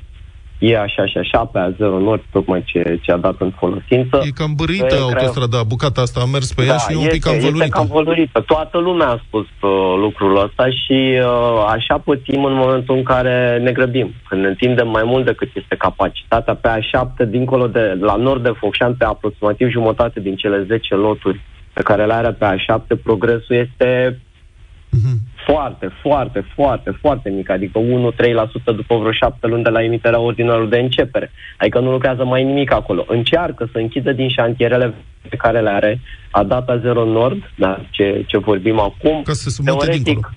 e 0.69 0.79
așa 0.79 1.07
și 1.07 1.19
așa 1.19 1.45
pe 1.53 1.59
A0 1.67 1.77
Nord, 1.79 2.23
tocmai 2.33 2.63
ce, 2.67 2.99
ce 3.03 3.13
a 3.13 3.17
dat 3.17 3.37
în 3.39 3.53
folosință. 3.59 4.17
E 4.23 4.31
cam 4.31 4.53
bărită 4.57 4.95
autostrada, 5.01 5.63
bucata 5.63 6.01
asta 6.01 6.21
a 6.21 6.25
mers 6.25 6.53
pe 6.53 6.65
da, 6.65 6.73
ea 6.73 6.77
și 6.77 6.93
e 6.93 6.97
un 6.97 7.07
pic 7.07 7.23
cam 7.23 7.39
vălurită. 7.39 7.65
Este 7.65 7.77
cam 7.79 7.87
vălurită. 7.87 8.41
Toată 8.41 8.79
lumea 8.79 9.09
a 9.09 9.23
spus 9.27 9.47
uh, 9.61 9.71
lucrul 10.05 10.43
ăsta 10.45 10.67
și 10.69 10.99
uh, 11.19 11.65
așa 11.77 11.99
pățim 11.99 12.45
în 12.45 12.55
momentul 12.55 12.97
în 12.97 13.03
care 13.03 13.59
ne 13.63 13.73
grăbim. 13.73 14.15
Când 14.29 14.41
ne 14.41 14.49
întindem 14.49 14.89
mai 14.89 15.03
mult 15.05 15.25
decât 15.25 15.49
este 15.55 15.77
capacitatea 15.77 16.55
pe 16.55 16.69
A7, 16.79 17.29
dincolo 17.29 17.67
de, 17.67 17.99
la 18.01 18.17
nord 18.17 18.43
de 18.43 18.53
Focșan, 18.59 18.95
pe 18.95 19.05
aproximativ 19.05 19.69
jumătate 19.71 20.21
din 20.21 20.37
cele 20.37 20.65
10 20.69 20.95
loturi 20.95 21.41
pe 21.73 21.83
care 21.83 22.07
le 22.07 22.13
are 22.13 22.31
pe 22.31 22.47
A7, 22.55 23.03
progresul 23.03 23.57
este 23.57 24.21
uh-huh 24.97 25.35
foarte, 25.47 25.91
foarte, 26.03 26.45
foarte, 26.55 26.91
foarte 27.01 27.31
mic, 27.31 27.51
adică 27.51 27.81
1-3% 27.81 27.85
după 28.65 28.97
vreo 28.97 29.13
șapte 29.13 29.47
luni 29.47 29.63
de 29.63 29.69
la 29.69 29.83
emiterea 29.83 30.19
ordinarului 30.19 30.71
de 30.71 30.79
începere. 30.79 31.31
Adică 31.59 31.81
nu 31.81 31.91
lucrează 31.91 32.25
mai 32.25 32.45
nimic 32.45 32.73
acolo. 32.73 33.05
Încearcă 33.09 33.69
să 33.73 33.79
închidă 33.79 34.13
din 34.13 34.29
șantierele 34.29 34.95
pe 35.29 35.37
care 35.37 35.61
le 35.61 35.71
are, 35.71 36.01
a 36.31 36.43
data 36.43 36.79
Zero 36.79 37.05
Nord, 37.05 37.51
da, 37.57 37.81
ce, 37.91 38.25
ce 38.27 38.39
vorbim 38.39 38.81
acum. 38.81 39.23
Ca 39.23 39.33
să 39.33 39.51
se 39.51 39.63
teoretic, 39.65 40.33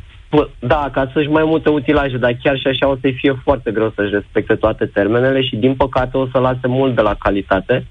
da, 0.59 0.89
ca 0.93 1.09
să-și 1.13 1.29
mai 1.29 1.43
multe 1.45 1.69
utilaje, 1.69 2.17
dar 2.17 2.37
chiar 2.43 2.57
și 2.57 2.67
așa 2.67 2.87
o 2.87 2.95
să 2.95 3.09
fie 3.15 3.39
foarte 3.43 3.71
greu 3.71 3.91
să-și 3.95 4.13
respecte 4.13 4.55
toate 4.55 4.85
termenele 4.85 5.41
și 5.41 5.55
din 5.55 5.75
păcate 5.75 6.17
o 6.17 6.27
să 6.27 6.37
lase 6.39 6.67
mult 6.67 6.95
de 6.95 7.01
la 7.01 7.15
calitate 7.19 7.85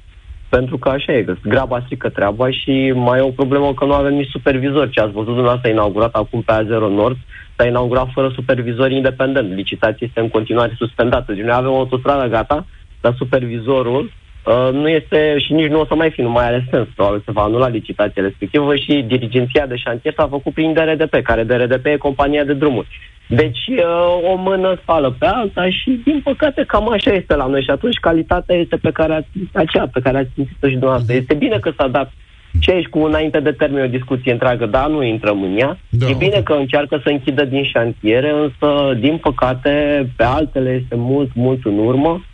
pentru 0.59 0.79
că 0.79 0.89
așa 0.89 1.13
e, 1.13 1.23
că 1.23 1.35
graba 1.43 1.83
strică 1.85 2.09
treaba 2.09 2.51
și 2.51 2.93
mai 2.95 3.19
e 3.19 3.31
o 3.31 3.39
problemă 3.41 3.75
că 3.75 3.85
nu 3.85 3.93
avem 3.93 4.15
nici 4.15 4.35
supervizor. 4.37 4.89
Ce 4.91 5.01
ați 5.01 5.13
văzut 5.13 5.35
dumneavoastră 5.35 5.71
inaugurat 5.71 6.15
acum 6.15 6.43
pe 6.43 6.53
A0 6.53 6.89
Nord, 7.01 7.17
s-a 7.57 7.67
inaugurat 7.67 8.09
fără 8.13 8.29
supervizor 8.35 8.91
independent. 8.91 9.55
Licitația 9.55 10.07
este 10.07 10.21
în 10.21 10.29
continuare 10.29 10.73
suspendată. 10.77 11.33
Deci 11.33 11.45
noi 11.45 11.55
avem 11.55 11.71
o 11.71 11.79
autostradă 11.79 12.27
gata, 12.29 12.67
dar 13.01 13.15
supervizorul 13.17 14.13
uh, 14.47 14.73
nu 14.73 14.89
este 14.89 15.37
și 15.39 15.53
nici 15.53 15.71
nu 15.71 15.81
o 15.81 15.87
să 15.87 15.95
mai 15.95 16.11
fi, 16.11 16.21
nu 16.21 16.31
mai 16.31 16.45
are 16.45 16.67
sens. 16.71 16.87
Probabil 16.95 17.23
se 17.25 17.33
va 17.33 17.43
anula 17.43 17.69
licitația 17.69 18.23
respectivă 18.23 18.77
și 18.77 19.05
dirigenția 19.07 19.67
de 19.67 19.77
șantier 19.77 20.15
s-a 20.17 20.27
făcut 20.29 20.53
prin 20.53 20.73
DRDP, 20.73 21.23
care 21.23 21.45
DRDP 21.45 21.87
e 21.87 21.97
compania 21.97 22.45
de 22.45 22.53
drumuri. 22.53 22.89
Deci 23.29 23.67
uh, 23.69 24.33
o 24.33 24.37
mână 24.37 24.79
spală 24.83 25.17
pe 25.19 25.27
alta 25.27 25.71
și, 25.71 26.01
din 26.05 26.21
păcate, 26.25 26.65
cam 26.67 26.91
așa 26.91 27.13
este 27.13 27.35
la 27.35 27.47
noi. 27.47 27.63
Și 27.63 27.71
atunci 27.71 27.97
calitatea 27.97 28.57
este 28.57 28.77
pe 28.77 28.91
care 28.91 29.15
ați, 29.15 29.29
aceea 29.53 29.89
pe 29.93 30.01
care 30.01 30.19
ați 30.19 30.31
simțit-o 30.35 30.67
și 30.67 30.73
dumneavoastră. 30.73 31.15
Este 31.15 31.35
bine 31.35 31.59
că 31.59 31.73
s-a 31.77 31.89
dat 31.89 32.13
și 32.59 32.71
aici 32.71 32.87
cu 32.87 32.99
înainte 32.99 33.41
de 33.41 33.53
termen 33.53 33.85
o 33.85 33.97
discuție 33.99 34.33
întreagă, 34.33 34.67
dar 34.67 34.89
nu 34.89 35.03
intrăm 35.03 35.43
în 35.43 35.59
ea. 35.59 35.79
Da, 35.89 36.07
e 36.09 36.15
bine 36.15 36.29
okay. 36.29 36.43
că 36.43 36.53
încearcă 36.53 37.01
să 37.03 37.09
închidă 37.09 37.45
din 37.45 37.65
șantiere, 37.65 38.31
însă, 38.31 38.95
din 38.95 39.17
păcate, 39.17 40.07
pe 40.17 40.25
altele 40.25 40.81
este 40.83 40.95
mult, 40.95 41.31
mult 41.35 41.65
în 41.65 41.79
urmă. 41.79 42.25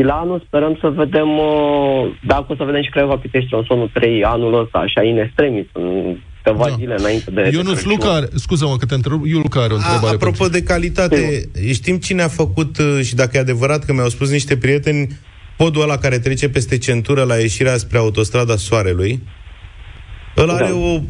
Și 0.00 0.06
la 0.06 0.14
anul 0.14 0.42
sperăm 0.46 0.78
să 0.80 0.88
vedem, 0.88 1.38
uh, 1.38 2.16
dacă 2.26 2.44
o 2.48 2.54
să 2.54 2.64
vedem 2.64 2.82
și 2.82 2.90
Craiova 2.90 3.16
Pitești 3.16 3.48
Tronsonul 3.48 3.90
3 3.92 4.24
anul 4.24 4.60
ăsta, 4.60 4.78
așa, 4.78 5.02
in 5.02 5.18
extremis, 5.18 5.66
în 5.72 6.16
câteva 6.42 6.68
da. 6.68 6.74
zile 6.78 6.94
înainte 6.98 7.30
de... 7.30 7.50
Ionuț 7.52 7.82
Luca, 7.82 8.24
scuză-mă 8.34 8.76
că 8.76 8.86
te 8.86 8.94
întreb, 8.94 9.20
eu 9.26 9.38
Luca 9.38 9.60
are 9.60 9.72
o 9.72 9.76
întrebare. 9.76 10.06
A, 10.06 10.12
apropo 10.12 10.42
pentru... 10.42 10.58
de 10.58 10.62
calitate, 10.62 11.50
știm 11.72 11.96
cine 11.96 12.22
a 12.22 12.28
făcut 12.28 12.78
uh, 12.78 13.00
și 13.02 13.14
dacă 13.14 13.36
e 13.36 13.40
adevărat 13.40 13.84
că 13.84 13.92
mi-au 13.92 14.08
spus 14.08 14.30
niște 14.30 14.56
prieteni, 14.56 15.08
podul 15.56 15.82
ăla 15.82 15.96
care 15.96 16.18
trece 16.18 16.48
peste 16.48 16.78
centură 16.78 17.22
la 17.22 17.34
ieșirea 17.34 17.76
spre 17.76 17.98
autostrada 17.98 18.56
Soarelui, 18.56 19.22
ăla 20.36 20.56
da. 20.56 20.64
are 20.64 20.72
o 20.72 21.00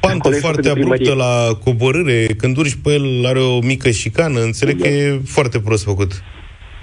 pantă 0.00 0.30
foarte 0.30 0.68
abruptă 0.68 1.14
la 1.14 1.58
coborâre, 1.64 2.26
când 2.26 2.56
urci 2.56 2.78
pe 2.82 2.92
el 2.92 3.26
are 3.26 3.38
o 3.38 3.60
mică 3.60 3.90
șicană, 3.90 4.40
înțeleg 4.40 4.76
da. 4.76 4.82
că 4.82 4.88
e 4.88 5.20
foarte 5.24 5.60
prost 5.60 5.84
făcut. 5.84 6.22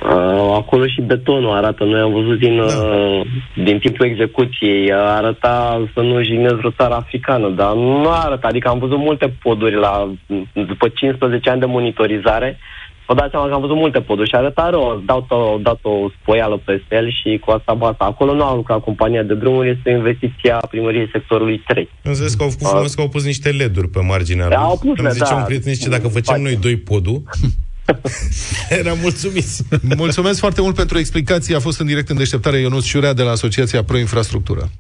Uh, 0.05 0.53
acolo 0.55 0.85
și 0.87 1.01
betonul 1.01 1.55
arată. 1.55 1.83
Noi 1.83 1.99
am 1.99 2.11
văzut 2.11 2.39
din, 2.39 2.57
da. 2.57 2.63
uh, 2.63 3.21
din 3.63 3.79
timpul 3.79 4.05
execuției. 4.05 4.91
Arăta 4.93 5.87
să 5.93 6.01
nu 6.01 6.23
jignesc 6.23 6.55
vreo 6.55 6.71
țară 6.71 6.93
africană, 6.93 7.49
dar 7.49 7.73
nu 7.73 8.09
arată. 8.09 8.47
Adică 8.47 8.67
am 8.69 8.79
văzut 8.79 8.97
multe 8.97 9.27
poduri 9.43 9.75
la, 9.75 10.11
după 10.53 10.87
15 10.87 11.49
ani 11.49 11.59
de 11.59 11.65
monitorizare. 11.65 12.57
vă 13.07 13.13
dați 13.13 13.31
seama 13.31 13.47
că 13.47 13.53
am 13.53 13.61
văzut 13.61 13.75
multe 13.75 13.99
poduri 13.99 14.29
și 14.29 14.35
arăta 14.35 14.69
rău. 14.69 14.83
Au 14.83 15.01
dat 15.05 15.25
o, 15.31 15.57
dat 15.61 15.79
o 15.81 16.09
spoială 16.21 16.61
peste 16.65 16.95
el 16.95 17.11
și 17.11 17.37
cu 17.45 17.51
asta 17.51 17.73
basta. 17.73 18.03
Acolo 18.05 18.33
nu 18.33 18.43
au 18.43 18.55
lucrat 18.55 18.79
compania 18.79 19.23
de 19.23 19.33
drumuri, 19.35 19.69
este 19.69 19.89
investiția 19.89 20.55
primăriei 20.69 21.09
sectorului 21.11 21.63
3. 21.67 21.89
Înțeles 22.01 22.33
că 22.33 22.43
au 22.43 22.49
făcut 22.49 22.67
frumos 22.67 22.93
că 22.93 23.01
au 23.01 23.09
pus 23.09 23.25
niște 23.25 23.49
LED-uri 23.49 23.89
pe 23.89 23.99
marginea 24.07 24.47
lui. 24.47 24.55
Au 24.55 24.77
pus, 24.77 24.97
Îmi 24.97 25.11
zicea 25.11 25.29
da. 25.29 25.35
un 25.35 25.43
prieten, 25.43 25.73
zice, 25.73 25.89
dacă 25.89 26.07
făceam 26.07 26.41
noi 26.41 26.55
doi 26.55 26.77
podul, 26.77 27.21
eram 28.79 28.97
mulțumiți. 29.01 29.63
Mulțumesc 29.95 30.39
foarte 30.39 30.61
mult 30.61 30.75
pentru 30.75 30.97
explicații. 30.97 31.55
A 31.55 31.59
fost 31.59 31.79
în 31.79 31.85
direct 31.85 32.09
în 32.09 32.17
deșteptare 32.17 32.59
Ionuț 32.59 32.83
Șurea 32.83 33.13
de 33.13 33.21
la 33.21 33.31
Asociația 33.31 33.83
Pro 33.83 33.97
Infrastructură. 33.97 34.71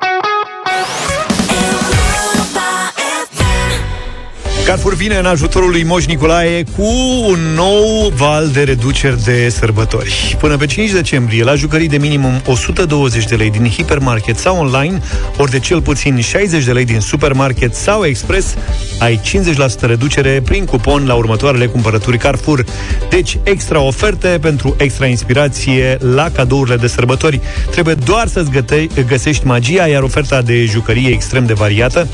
Carrefour 4.71 4.95
vine 4.95 5.17
în 5.17 5.25
ajutorul 5.25 5.69
lui 5.69 5.83
Moș 5.83 6.05
Nicolae 6.05 6.63
cu 6.63 6.83
un 7.27 7.39
nou 7.55 8.11
val 8.15 8.49
de 8.49 8.63
reduceri 8.63 9.23
de 9.23 9.49
sărbători. 9.49 10.35
Până 10.39 10.57
pe 10.57 10.65
5 10.65 10.91
decembrie, 10.91 11.43
la 11.43 11.55
jucării 11.55 11.87
de 11.87 11.97
minimum 11.97 12.41
120 12.45 13.25
de 13.25 13.35
lei 13.35 13.49
din 13.51 13.69
hipermarket 13.69 14.37
sau 14.37 14.57
online, 14.57 15.01
ori 15.37 15.51
de 15.51 15.59
cel 15.59 15.81
puțin 15.81 16.19
60 16.19 16.63
de 16.63 16.71
lei 16.71 16.85
din 16.85 16.99
supermarket 16.99 17.75
sau 17.75 18.05
expres, 18.05 18.55
ai 18.99 19.19
50% 19.23 19.79
reducere 19.79 20.41
prin 20.45 20.65
cupon 20.65 21.05
la 21.05 21.13
următoarele 21.13 21.65
cumpărături 21.65 22.17
Carrefour. 22.17 22.65
Deci, 23.09 23.37
extra 23.43 23.79
oferte 23.79 24.27
pentru 24.41 24.75
extra 24.77 25.05
inspirație 25.05 25.97
la 25.99 26.29
cadourile 26.29 26.75
de 26.75 26.87
sărbători. 26.87 27.39
Trebuie 27.71 27.95
doar 27.95 28.27
să-ți 28.27 28.51
găte- 28.51 28.87
găsești 29.07 29.45
magia, 29.45 29.87
iar 29.87 30.01
oferta 30.01 30.41
de 30.41 30.65
jucărie 30.65 31.09
e 31.09 31.13
extrem 31.13 31.45
de 31.45 31.53
variată. 31.53 32.07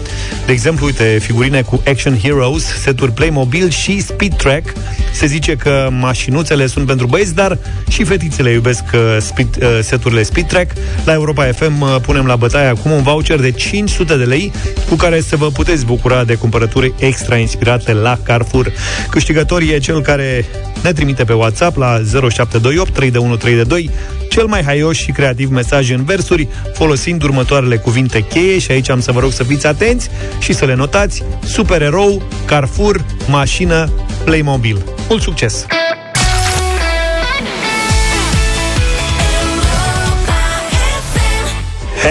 De 0.46 0.52
exemplu, 0.52 0.86
uite, 0.86 1.18
figurine 1.22 1.62
cu 1.62 1.82
Action 1.88 2.16
Heroes, 2.48 2.82
seturi 2.82 3.12
Playmobil 3.12 3.70
și 3.70 4.02
Speed 4.02 4.36
Track. 4.36 4.74
Se 5.14 5.26
zice 5.26 5.56
că 5.56 5.90
mașinuțele 5.92 6.68
sunt 6.68 6.86
pentru 6.86 7.08
băieți, 7.08 7.36
dar 7.36 7.58
și 7.90 8.04
fetițele 8.04 8.52
iubesc 8.52 8.84
uh, 8.94 9.18
speed, 9.20 9.48
uh, 9.62 9.80
seturile 9.82 10.24
Speed 10.24 10.48
Track. 10.48 10.72
La 11.06 11.14
Europa 11.14 11.44
FM 11.44 11.82
uh, 11.82 11.96
punem 12.02 12.26
la 12.26 12.36
bătaie 12.36 12.68
acum 12.68 12.92
un 12.92 13.02
voucher 13.02 13.40
de 13.40 13.52
500 13.52 14.18
de 14.18 14.24
lei 14.24 14.52
cu 14.90 14.96
care 14.96 15.22
să 15.22 15.36
vă 15.36 15.48
puteți 15.48 15.86
bucura 15.86 16.24
de 16.24 16.36
cumpărături 16.36 16.94
extra 17.00 17.38
inspirate 17.38 17.94
la 17.94 18.20
Carrefour. 18.24 18.72
Câștigătorul 19.10 19.70
e 19.70 19.78
cel 19.78 20.02
care 20.02 20.46
ne 20.84 20.94
trimite 20.94 21.24
pe 21.24 21.34
WhatsApp 21.34 21.78
la 21.78 22.02
0728 22.30 22.94
32132 22.94 23.90
cel 24.38 24.46
mai 24.46 24.64
haios 24.64 24.98
și 24.98 25.12
creativ 25.12 25.50
mesaj 25.50 25.92
în 25.92 26.04
versuri, 26.04 26.48
folosind 26.74 27.24
următoarele 27.24 27.78
cuvinte 27.78 28.24
cheie 28.24 28.60
și 28.60 28.72
aici 28.72 28.90
am 28.90 29.00
să 29.00 29.12
vă 29.12 29.20
rog 29.20 29.32
să 29.32 29.44
fiți 29.44 29.68
atenți 29.68 30.10
și 30.40 30.54
să 30.54 30.66
le 30.66 30.74
notați. 30.74 31.24
Supererou, 31.44 32.22
Carrefour, 32.46 33.06
mașină, 33.28 33.90
Playmobil. 34.24 34.84
Mult 35.10 35.22
succes! 35.22 35.66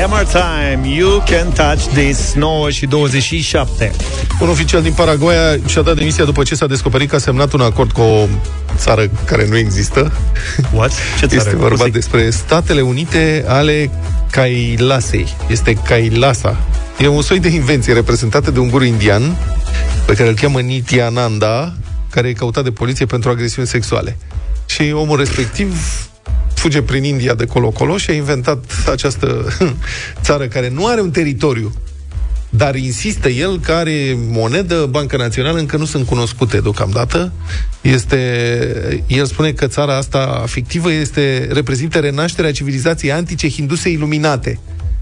Hammer 0.00 0.26
Time, 0.26 0.88
You 0.96 1.22
Can 1.26 1.50
Touch 1.52 1.82
This 1.94 2.32
9 2.34 2.70
și 2.70 2.86
27 2.86 3.90
Un 4.40 4.48
oficial 4.48 4.82
din 4.82 4.92
Paraguay 4.92 5.62
și-a 5.66 5.82
dat 5.82 5.96
demisia 5.96 6.24
după 6.24 6.42
ce 6.42 6.54
s-a 6.54 6.66
descoperit 6.66 7.08
că 7.08 7.14
a 7.14 7.18
semnat 7.18 7.52
un 7.52 7.60
acord 7.60 7.92
cu 7.92 8.00
o 8.00 8.26
țară 8.76 9.10
care 9.24 9.46
nu 9.48 9.56
există. 9.56 10.12
What? 10.74 10.90
Ce 11.18 11.26
țară? 11.26 11.40
Este 11.44 11.56
vorba 11.56 11.76
Cum 11.76 11.84
se- 11.84 11.90
despre 11.90 12.30
Statele 12.30 12.80
Unite 12.80 13.44
ale 13.48 13.90
Kailasei. 14.30 15.34
Este 15.48 15.72
Kailasa. 15.74 16.56
E 16.98 17.06
un 17.06 17.22
soi 17.22 17.40
de 17.40 17.48
invenție 17.48 17.92
reprezentată 17.92 18.50
de 18.50 18.58
un 18.58 18.68
guru 18.68 18.84
indian 18.84 19.36
pe 20.06 20.14
care 20.14 20.28
îl 20.28 20.34
cheamă 20.34 20.60
Nityananda, 20.60 21.72
care 22.10 22.28
e 22.28 22.32
căutat 22.32 22.64
de 22.64 22.70
poliție 22.70 23.06
pentru 23.06 23.30
agresiuni 23.30 23.66
sexuale. 23.66 24.16
Și 24.66 24.92
omul 24.94 25.18
respectiv 25.18 25.76
fuge 26.56 26.82
prin 26.82 27.04
India 27.04 27.34
de 27.34 27.44
colo-colo 27.44 27.96
și 27.96 28.10
a 28.10 28.14
inventat 28.14 28.64
această 28.90 29.46
țară 30.22 30.46
care 30.46 30.68
nu 30.68 30.86
are 30.86 31.00
un 31.00 31.10
teritoriu, 31.10 31.72
dar 32.50 32.74
insistă 32.74 33.28
el 33.28 33.60
că 33.60 33.72
are 33.72 34.16
monedă, 34.30 34.86
Banca 34.90 35.16
Națională, 35.16 35.58
încă 35.58 35.76
nu 35.76 35.84
sunt 35.84 36.06
cunoscute 36.06 36.60
deocamdată. 36.60 37.32
Este, 37.80 39.04
el 39.06 39.26
spune 39.26 39.52
că 39.52 39.66
țara 39.66 39.96
asta 39.96 40.44
fictivă 40.46 40.92
este, 40.92 41.48
reprezintă 41.52 41.98
renașterea 41.98 42.52
civilizației 42.52 43.12
antice 43.12 43.48
hinduse 43.48 43.88
iluminate. 43.88 44.58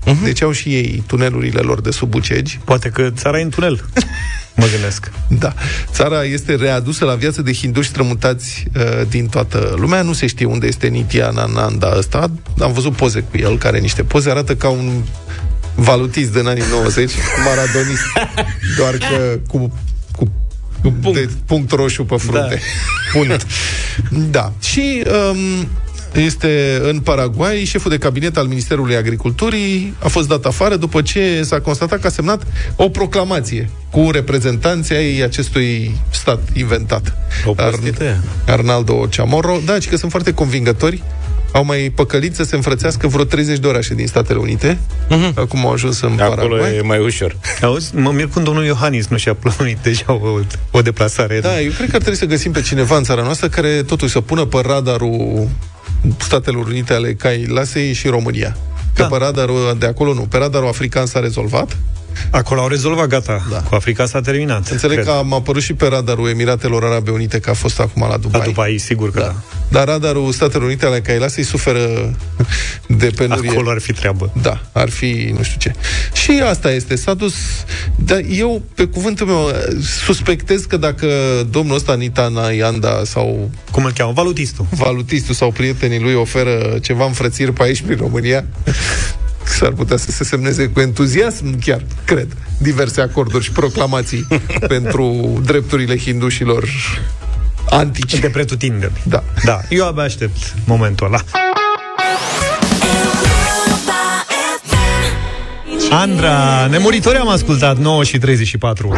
Uh-huh. 0.07 0.24
Deci 0.24 0.42
au 0.42 0.52
și 0.52 0.74
ei 0.74 1.02
tunelurile 1.07 1.61
lor 1.61 1.80
de 1.80 1.90
sub 1.90 2.11
Bucegi. 2.11 2.61
Poate 2.64 2.88
că 2.88 3.11
țara 3.11 3.38
e 3.38 3.42
în 3.42 3.50
tunel. 3.50 3.84
Mă 4.57 4.66
gândesc. 4.70 5.11
Da. 5.28 5.55
Țara 5.92 6.22
este 6.22 6.55
readusă 6.55 7.05
la 7.05 7.14
viață 7.14 7.42
de 7.42 7.52
hinduși 7.52 7.88
strămutați 7.88 8.64
uh, 8.76 9.07
din 9.09 9.26
toată 9.26 9.74
lumea. 9.78 10.02
Nu 10.02 10.12
se 10.12 10.26
știe 10.26 10.46
unde 10.46 10.66
este 10.66 10.86
Nityananda 10.86 11.94
ăsta. 11.96 12.30
Am 12.61 12.72
văzut 12.72 12.96
poze 12.96 13.20
cu 13.20 13.36
el, 13.38 13.59
care 13.59 13.78
niște 13.78 14.02
poze 14.02 14.30
arată 14.30 14.57
ca 14.57 14.68
un 14.68 15.02
valutist 15.74 16.32
din 16.32 16.46
anii 16.46 16.62
90, 16.70 17.11
maradonist, 17.46 18.02
doar 18.76 18.96
că 18.96 19.38
cu, 19.48 19.78
cu 20.82 20.92
punct. 21.02 21.18
De, 21.18 21.28
punct 21.46 21.70
roșu 21.70 22.05
pe 22.05 22.16
frunte. 22.16 22.38
Da. 22.38 22.57
Punct. 23.18 23.46
da. 24.30 24.52
Și 24.61 25.02
um, 25.30 25.68
este 26.21 26.81
în 26.83 27.01
Paraguay, 27.01 27.65
șeful 27.65 27.91
de 27.91 27.99
cabinet 27.99 28.37
al 28.37 28.47
Ministerului 28.47 28.97
Agriculturii 28.97 29.95
a 29.99 30.09
fost 30.09 30.29
dat 30.29 30.45
afară 30.45 30.77
după 30.77 31.03
ce 31.03 31.43
s-a 31.43 31.61
constatat 31.61 32.01
că 32.01 32.07
a 32.07 32.11
semnat 32.11 32.43
o 32.77 32.89
proclamație 32.89 33.71
cu 33.91 34.11
reprezentanții 34.11 34.95
ai 34.95 35.21
acestui 35.21 35.97
stat 36.11 36.41
inventat. 36.53 37.17
O 37.45 37.53
prostită. 37.53 38.25
Arnaldo 38.47 39.07
Chamorro. 39.17 39.61
Da, 39.65 39.81
și 39.81 39.89
că 39.89 39.97
sunt 39.97 40.11
foarte 40.11 40.35
convingători. 40.35 41.03
Au 41.53 41.65
mai 41.65 41.93
păcălit 41.95 42.35
să 42.35 42.43
se 42.43 42.57
înfrățească 42.57 43.07
vreo 43.07 43.25
30 43.25 43.59
de 43.59 43.67
orașe 43.67 43.95
din 43.95 44.07
Statele 44.07 44.39
Unite. 44.39 44.79
Uh-huh. 45.07 45.35
Acum 45.35 45.67
au 45.67 45.73
ajuns 45.73 46.01
în 46.01 46.19
Acolo 46.21 46.35
Paraguay. 46.35 46.77
e 46.77 46.81
mai 46.81 46.99
ușor. 46.99 47.37
Auzi, 47.62 47.97
mă 47.97 48.11
mir 48.11 48.29
cum 48.29 48.45
domnul 48.45 48.65
Iohannis 48.65 49.07
nu 49.07 49.17
și-a 49.17 49.35
plănit 49.35 49.79
deja 49.83 50.05
o, 50.12 50.41
o 50.71 50.83
deplasare. 50.83 51.41
Da, 51.41 51.61
eu 51.61 51.71
cred 51.71 51.89
că 51.89 51.97
ar 51.97 52.01
trebui 52.01 52.19
să 52.19 52.25
găsim 52.25 52.53
pe 52.53 52.61
cineva 52.61 52.97
în 52.97 53.03
țara 53.03 53.23
noastră 53.23 53.49
care 53.49 53.83
totuși 53.83 54.12
să 54.12 54.21
pună 54.21 54.45
pe 54.45 54.61
radarul 54.67 55.49
Statelor 56.18 56.66
Unite 56.66 56.92
ale 56.92 57.14
Cailasei 57.14 57.92
și 57.92 58.09
România. 58.09 58.57
Că 58.94 59.02
da. 59.02 59.09
pe 59.09 59.16
radarul 59.16 59.76
de 59.78 59.86
acolo 59.86 60.14
nu. 60.14 60.20
Pe 60.20 60.36
radarul 60.36 60.68
african 60.68 61.07
s-a 61.07 61.20
rezolvat. 61.20 61.76
Acolo 62.31 62.61
au 62.61 62.69
rezolvat, 62.69 63.07
gata. 63.07 63.47
Da. 63.51 63.57
Cu 63.57 63.75
Africa 63.75 64.07
s-a 64.07 64.21
terminat. 64.21 64.69
Înțeleg 64.69 64.97
cred. 64.97 65.09
că 65.09 65.12
am 65.12 65.33
apărut 65.33 65.62
și 65.62 65.75
pe 65.75 65.87
radarul 65.87 66.29
Emiratelor 66.29 66.85
Arabe 66.85 67.11
Unite, 67.11 67.39
că 67.39 67.51
a 67.51 67.55
fost 67.55 67.81
acum 67.81 68.07
la 68.09 68.17
Dubai. 68.17 68.41
La 68.41 68.47
Dubai, 68.47 68.79
sigur 68.79 69.11
că 69.11 69.19
da. 69.19 69.25
da. 69.25 69.35
Dar 69.69 69.87
radarul 69.87 70.33
Statelor 70.33 70.67
Unite 70.67 70.87
ale 70.87 71.01
Cailasei 71.01 71.45
suferă 71.45 72.15
de 72.87 73.11
penurie. 73.17 73.51
Acolo 73.51 73.71
ar 73.71 73.81
fi 73.81 73.93
treabă. 73.93 74.33
Da, 74.43 74.61
ar 74.73 74.89
fi 74.89 75.35
nu 75.37 75.43
știu 75.43 75.59
ce. 75.59 75.73
Și 76.12 76.43
asta 76.49 76.73
este, 76.73 76.97
s-a 76.97 77.15
dus... 77.15 77.35
Dar 77.97 78.21
eu, 78.29 78.62
pe 78.75 78.85
cuvântul 78.85 79.27
meu, 79.27 79.53
suspectez 80.07 80.65
că 80.65 80.77
dacă 80.77 81.07
domnul 81.51 81.77
ăsta, 81.77 81.95
Nita 81.95 82.29
Nayanda 82.29 83.03
sau... 83.05 83.51
Cum 83.71 83.85
îl 83.85 83.93
cheamă? 83.93 84.12
Valutistul. 84.12 84.67
Valutistul 84.71 85.35
sau 85.35 85.51
prietenii 85.51 86.01
lui 86.01 86.15
oferă 86.15 86.79
ceva 86.83 87.05
înfrățiri 87.05 87.53
pe 87.53 87.62
aici, 87.62 87.83
prin 87.83 87.97
România, 87.97 88.45
s-ar 89.45 89.70
putea 89.70 89.97
să 89.97 90.11
se 90.11 90.24
semneze 90.24 90.68
cu 90.68 90.80
entuziasm, 90.80 91.59
chiar, 91.61 91.84
cred, 92.05 92.28
diverse 92.59 93.01
acorduri 93.01 93.45
și 93.45 93.51
proclamații 93.51 94.26
pentru 94.74 95.38
drepturile 95.45 95.99
hindușilor 95.99 96.68
antici. 97.70 98.18
De 98.18 98.28
pretutindeni. 98.28 99.03
Da. 99.05 99.22
Da, 99.45 99.61
eu 99.68 99.86
abia 99.86 100.03
aștept 100.03 100.55
momentul 100.66 101.07
ăla. 101.07 101.18
Andra, 105.90 106.66
nemuritori 106.66 107.16
am 107.16 107.28
ascultat 107.28 107.78
9 107.78 108.05
și 108.05 108.18
34. 108.18 108.95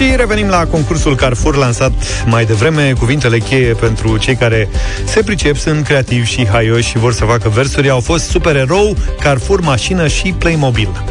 Și 0.00 0.16
revenim 0.16 0.48
la 0.48 0.66
concursul 0.66 1.16
Carrefour 1.16 1.56
lansat 1.56 1.92
mai 2.26 2.44
devreme. 2.44 2.92
Cuvintele 2.98 3.38
cheie 3.38 3.72
pentru 3.72 4.16
cei 4.16 4.34
care 4.34 4.68
se 5.04 5.22
pricep 5.22 5.56
sunt 5.56 5.84
creativi 5.84 6.26
și 6.26 6.46
haioși 6.46 6.88
și 6.88 6.98
vor 6.98 7.12
să 7.12 7.24
facă 7.24 7.48
versuri 7.48 7.90
au 7.90 8.00
fost 8.00 8.28
supererou, 8.28 8.96
Carrefour, 9.20 9.60
mașină 9.60 10.08
și 10.08 10.34
Playmobil. 10.38 11.04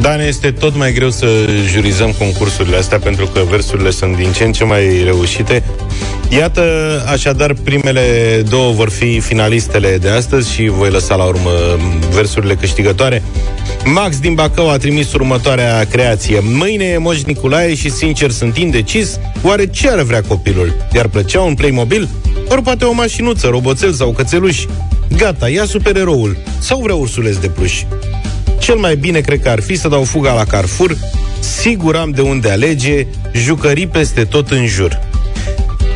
Da, 0.00 0.16
ne 0.16 0.24
este 0.24 0.50
tot 0.50 0.76
mai 0.76 0.92
greu 0.92 1.10
să 1.10 1.26
jurizăm 1.66 2.12
concursurile 2.18 2.76
astea 2.76 2.98
pentru 2.98 3.26
că 3.26 3.40
versurile 3.50 3.90
sunt 3.90 4.16
din 4.16 4.32
ce 4.32 4.44
în 4.44 4.52
ce 4.52 4.64
mai 4.64 5.02
reușite. 5.04 5.62
Iată, 6.28 6.62
așadar, 7.12 7.54
primele 7.64 8.02
două 8.48 8.72
vor 8.72 8.90
fi 8.90 9.20
finalistele 9.20 9.98
de 10.00 10.08
astăzi 10.08 10.52
și 10.52 10.68
voi 10.68 10.90
lăsa 10.90 11.14
la 11.14 11.24
urmă 11.24 11.50
versurile 12.10 12.54
câștigătoare. 12.54 13.22
Max 13.92 14.18
din 14.18 14.34
Bacău 14.34 14.70
a 14.70 14.76
trimis 14.76 15.12
următoarea 15.12 15.84
creație. 15.84 16.40
Mâine 16.42 16.84
e 16.84 16.98
Moș 16.98 17.22
Nicolae 17.22 17.74
și, 17.74 17.90
sincer, 17.90 18.30
sunt 18.30 18.56
indecis. 18.56 19.18
Oare 19.42 19.66
ce 19.66 19.88
ar 19.88 20.02
vrea 20.02 20.22
copilul? 20.22 20.76
Iar 20.94 21.08
plăcea 21.08 21.40
un 21.40 21.54
Playmobil? 21.54 22.08
Ori 22.48 22.62
poate 22.62 22.84
o 22.84 22.92
mașinuță, 22.92 23.46
roboțel 23.46 23.92
sau 23.92 24.10
cățeluș? 24.10 24.64
Gata, 25.16 25.48
ia 25.48 25.64
supereroul. 25.64 26.36
Sau 26.58 26.80
vrea 26.80 26.94
ursuleț 26.94 27.36
de 27.36 27.48
pluș? 27.48 27.82
Cel 28.58 28.76
mai 28.76 28.96
bine 28.96 29.20
cred 29.20 29.40
că 29.40 29.48
ar 29.48 29.60
fi 29.60 29.76
să 29.76 29.88
dau 29.88 30.04
fuga 30.04 30.32
la 30.32 30.44
Carrefour, 30.44 30.96
sigur 31.40 31.96
am 31.96 32.10
de 32.10 32.20
unde 32.20 32.50
alege, 32.50 33.06
jucării 33.32 33.86
peste 33.86 34.24
tot 34.24 34.50
în 34.50 34.66
jur. 34.66 35.07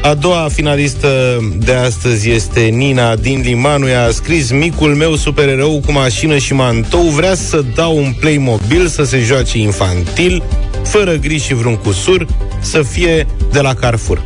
A 0.02 0.14
doua 0.14 0.48
finalistă 0.52 1.40
de 1.56 1.72
astăzi 1.72 2.30
este 2.30 2.60
Nina 2.60 3.16
din 3.16 3.40
Limanu. 3.40 3.88
Ea 3.88 4.04
a 4.04 4.10
scris 4.10 4.50
Micul 4.50 4.94
meu 4.94 5.14
supererou 5.14 5.82
cu 5.86 5.92
mașină 5.92 6.38
și 6.38 6.54
mantou 6.54 7.02
vrea 7.02 7.34
să 7.34 7.64
dau 7.74 7.96
un 7.96 8.12
Playmobil 8.20 8.86
să 8.86 9.04
se 9.04 9.18
joace 9.18 9.58
infantil, 9.58 10.42
fără 10.84 11.12
griji 11.12 11.46
și 11.46 11.54
vreun 11.54 11.76
cusur, 11.76 12.26
să 12.60 12.82
fie 12.82 13.26
de 13.52 13.60
la 13.60 13.74
Carrefour. 13.74 14.22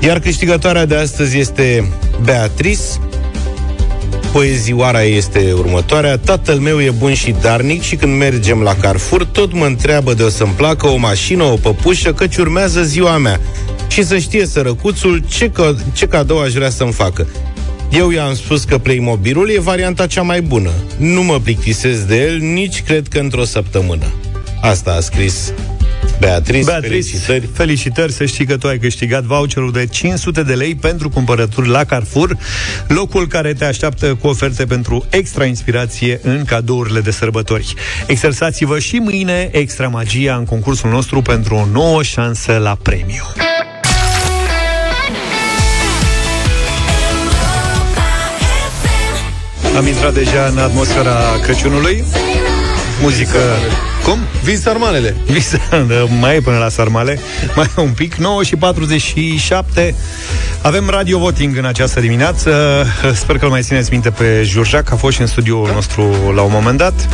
Iar 0.00 0.18
câștigătoarea 0.18 0.86
de 0.86 0.96
astăzi 0.96 1.38
este 1.38 1.88
Beatrice. 2.24 2.82
Poezioara 4.32 5.02
este 5.02 5.52
următoarea. 5.56 6.18
Tatăl 6.18 6.58
meu 6.58 6.80
e 6.80 6.90
bun 6.90 7.14
și 7.14 7.34
darnic 7.40 7.82
și 7.82 7.96
când 7.96 8.16
mergem 8.16 8.60
la 8.60 8.74
Carrefour, 8.74 9.24
tot 9.24 9.52
mă 9.52 9.64
întreabă 9.64 10.14
de 10.14 10.22
o 10.22 10.28
să-mi 10.28 10.52
placă 10.56 10.86
o 10.86 10.96
mașină, 10.96 11.42
o 11.42 11.54
păpușă, 11.54 12.12
căci 12.12 12.36
urmează 12.36 12.82
ziua 12.82 13.16
mea. 13.16 13.40
Și 13.92 14.04
să 14.04 14.18
știe 14.18 14.46
sărăcuțul 14.46 15.22
ce, 15.28 15.50
că- 15.50 15.74
ce 15.92 16.06
cadou 16.06 16.40
aș 16.40 16.52
vrea 16.52 16.70
să-mi 16.70 16.92
facă. 16.92 17.26
Eu 17.92 18.10
i-am 18.10 18.34
spus 18.34 18.64
că 18.64 18.78
Playmobilul 18.78 19.50
e 19.50 19.60
varianta 19.60 20.06
cea 20.06 20.22
mai 20.22 20.42
bună. 20.42 20.70
Nu 20.96 21.22
mă 21.22 21.38
plictisesc 21.40 22.00
de 22.00 22.16
el, 22.22 22.38
nici 22.38 22.82
cred 22.82 23.08
că 23.08 23.18
într-o 23.18 23.44
săptămână. 23.44 24.04
Asta 24.60 24.90
a 24.92 25.00
scris 25.00 25.52
Beatrice. 26.18 26.64
Beatrice, 26.64 26.96
felicitări. 27.16 27.48
felicitări 27.54 28.12
să 28.12 28.24
știi 28.26 28.46
că 28.46 28.56
tu 28.56 28.66
ai 28.68 28.78
câștigat 28.78 29.22
voucherul 29.22 29.72
de 29.72 29.86
500 29.86 30.42
de 30.42 30.52
lei 30.54 30.74
pentru 30.74 31.08
cumpărături 31.08 31.68
la 31.68 31.84
Carrefour, 31.84 32.36
locul 32.88 33.26
care 33.26 33.52
te 33.54 33.64
așteaptă 33.64 34.14
cu 34.14 34.26
oferte 34.26 34.64
pentru 34.64 35.06
extra 35.10 35.44
inspirație 35.44 36.20
în 36.22 36.44
cadourile 36.44 37.00
de 37.00 37.10
sărbători. 37.10 37.74
Exersați-vă 38.06 38.78
și 38.78 38.96
mâine 38.96 39.48
extra 39.52 39.88
magia 39.88 40.34
în 40.34 40.44
concursul 40.44 40.90
nostru 40.90 41.22
pentru 41.22 41.54
o 41.54 41.66
nouă 41.72 42.02
șansă 42.02 42.58
la 42.62 42.76
premiu. 42.82 43.24
Am 49.76 49.86
intrat 49.86 50.14
deja 50.14 50.46
în 50.50 50.58
atmosfera 50.58 51.38
Crăciunului. 51.42 52.04
Muzică... 53.00 53.38
Cum? 54.04 54.18
Vin 54.44 54.56
sarmalele. 54.56 55.16
Visa, 55.26 55.58
da, 55.70 55.94
mai 56.20 56.36
e 56.36 56.40
până 56.40 56.58
la 56.58 56.68
sarmale. 56.68 57.18
Mai 57.56 57.70
e 57.78 57.80
un 57.80 57.90
pic, 57.90 58.14
9 58.14 58.42
și 58.42 58.56
47 58.56 59.94
Avem 60.62 60.88
radio 60.88 61.18
voting 61.18 61.56
în 61.56 61.64
această 61.64 62.00
dimineață. 62.00 62.84
Sper 63.14 63.38
că 63.38 63.44
îl 63.44 63.50
mai 63.50 63.62
țineți 63.62 63.90
minte 63.90 64.10
pe 64.10 64.42
Jurjac 64.44 64.92
A 64.92 64.96
fost 64.96 65.14
și 65.14 65.20
în 65.20 65.26
studioul 65.26 65.70
nostru 65.74 66.32
la 66.34 66.42
un 66.42 66.50
moment 66.52 66.78
dat 66.78 67.08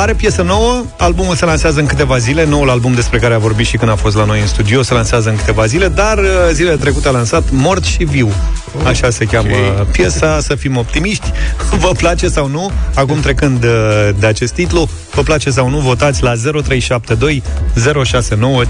are 0.00 0.14
piesă 0.14 0.42
nouă, 0.42 0.84
albumul 0.98 1.34
se 1.34 1.44
lansează 1.44 1.80
în 1.80 1.86
câteva 1.86 2.18
zile, 2.18 2.44
noul 2.44 2.70
album 2.70 2.94
despre 2.94 3.18
care 3.18 3.34
a 3.34 3.38
vorbit 3.38 3.66
și 3.66 3.76
când 3.76 3.90
a 3.90 3.94
fost 3.94 4.16
la 4.16 4.24
noi 4.24 4.40
în 4.40 4.46
studio 4.46 4.82
se 4.82 4.94
lansează 4.94 5.28
în 5.28 5.36
câteva 5.36 5.66
zile, 5.66 5.88
dar 5.88 6.18
uh, 6.18 6.24
zilele 6.52 6.76
trecute 6.76 7.08
a 7.08 7.10
lansat 7.10 7.50
Mort 7.50 7.84
și 7.84 8.04
Viu. 8.04 8.32
Așa 8.84 9.10
se 9.10 9.24
cheamă 9.24 9.56
piesa, 9.92 10.40
să 10.40 10.54
fim 10.54 10.76
optimiști. 10.76 11.32
Vă 11.82 11.90
place 11.96 12.28
sau 12.28 12.48
nu? 12.48 12.70
Acum 12.94 13.20
trecând 13.20 13.64
uh, 13.64 13.70
de 14.18 14.26
acest 14.26 14.52
titlu, 14.52 14.88
vă 15.14 15.22
place 15.22 15.50
sau 15.50 15.68
nu, 15.68 15.78
votați 15.78 16.22
la 16.22 16.32
0372 16.34 17.42
069 18.04 18.64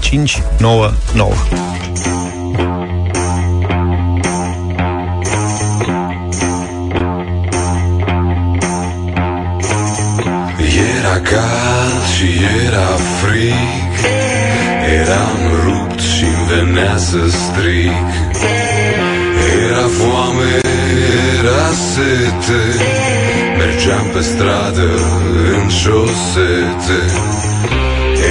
599. 11.37 11.43
Era 11.43 11.45
cald 11.45 12.03
și 12.15 12.29
era 12.65 12.91
frig 13.19 13.93
Eram 14.99 15.39
rupt 15.65 15.99
și 15.99 16.25
venea 16.49 16.97
să 16.97 17.17
strig 17.29 18.05
Era 19.65 19.87
foame, 19.97 20.53
era 21.39 21.69
sete. 21.91 22.61
Mergeam 23.57 24.05
pe 24.13 24.21
stradă 24.21 24.89
în 25.53 25.69
șosete. 25.69 26.99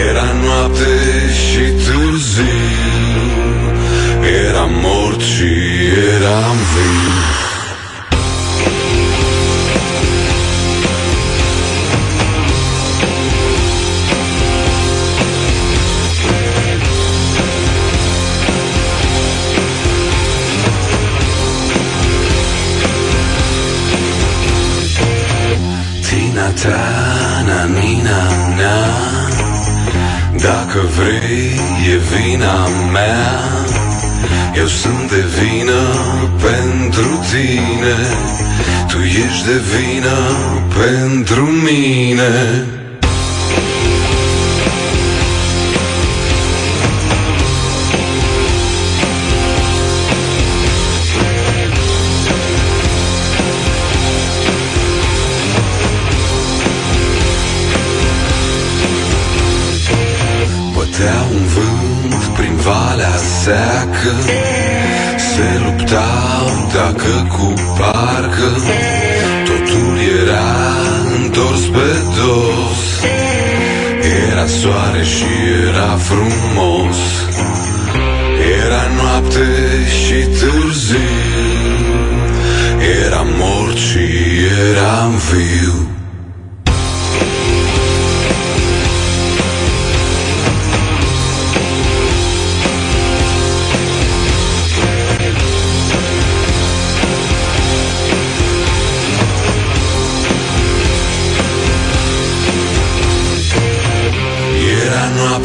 Era 0.09 0.29
noapte 0.45 0.95
și 1.47 1.65
târziu. 1.85 2.61
Eram 4.47 4.71
mort 4.83 5.21
și 5.21 5.53
eram 6.17 6.57
viu 6.73 7.16
ta, 26.63 27.43
na, 27.47 27.65
nina, 27.65 28.21
na 28.59 28.77
Dacă 30.47 30.81
vrei, 30.97 31.61
e 31.93 31.97
vina 32.11 32.67
mea. 32.93 33.41
Eu 34.57 34.67
sunt 34.67 35.11
de 35.11 35.25
vină 35.39 35.83
pentru 36.41 37.21
tine. 37.31 37.97
Tu 38.89 38.99
ești 38.99 39.45
de 39.47 39.61
vină 39.73 40.19
pentru 40.75 41.45
mine 41.45 42.65
seacă 64.07 64.37
Se 65.17 65.61
luptau 65.65 66.69
dacă 66.75 67.27
cu 67.29 67.53
parcă 67.79 68.51
Totul 69.45 69.99
era 70.23 70.53
întors 71.23 71.61
pe 71.61 71.89
dos. 72.17 73.05
Era 74.31 74.47
soare 74.47 75.03
și 75.03 75.25
era 75.69 75.99
frumos. 75.99 76.99
Era 78.65 78.83
noapte 78.97 79.49
și 79.89 80.27
târziu. 80.39 80.99
Eram 83.07 83.29
mort 83.39 83.77
și 83.77 84.07
eram 84.71 85.21
viu 85.31 85.66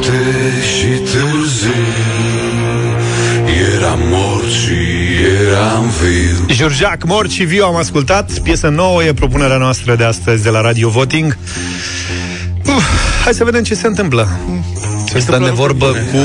noapte 0.02 0.24
și 0.78 0.86
târziu 0.86 1.72
Eram 3.76 3.99
mort 4.10 4.49
și 4.52 4.76
eram 5.47 5.91
viu 6.02 6.54
Jurjac, 6.54 7.04
Mort 7.06 7.32
și 7.32 7.43
Viu 7.43 7.64
am 7.66 7.76
ascultat 7.76 8.32
Piesă 8.32 8.68
nouă 8.68 9.04
e 9.04 9.14
propunerea 9.14 9.58
noastră 9.58 9.95
de 9.95 10.04
astăzi 10.04 10.43
de 10.43 10.49
la 10.49 10.62
Radio 10.62 10.89
Voting 10.89 11.38
Uf, 12.66 12.84
Hai 13.24 13.34
să 13.34 13.43
vedem 13.43 13.64
ce 13.64 13.74
se 13.74 13.88
întâmplă 13.88 14.28
Stăm 15.18 15.43
de 15.43 15.49
vorbă 15.49 15.86
cu 15.86 16.18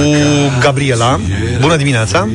Gabriela 0.61 1.21
Bună 1.61 1.77
dimineața 1.77 2.29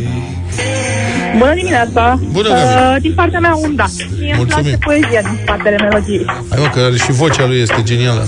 Bună 1.37 1.53
dimineața! 1.53 2.19
Bună, 2.31 2.47
Gabi. 2.47 2.95
uh, 2.95 3.01
Din 3.01 3.13
partea 3.13 3.39
mea, 3.39 3.55
un 3.55 3.75
da. 3.75 3.85
Mie 4.19 4.29
îmi 4.29 4.37
Mulțumim. 4.37 4.77
place 4.77 4.77
poezia 4.77 5.21
din 5.21 5.39
spatele 5.43 5.75
melodiei. 5.75 6.25
Hai 6.49 6.59
mă, 6.61 6.67
că 6.69 6.95
și 7.03 7.11
vocea 7.11 7.45
lui 7.47 7.59
este 7.61 7.81
genială. 7.83 8.27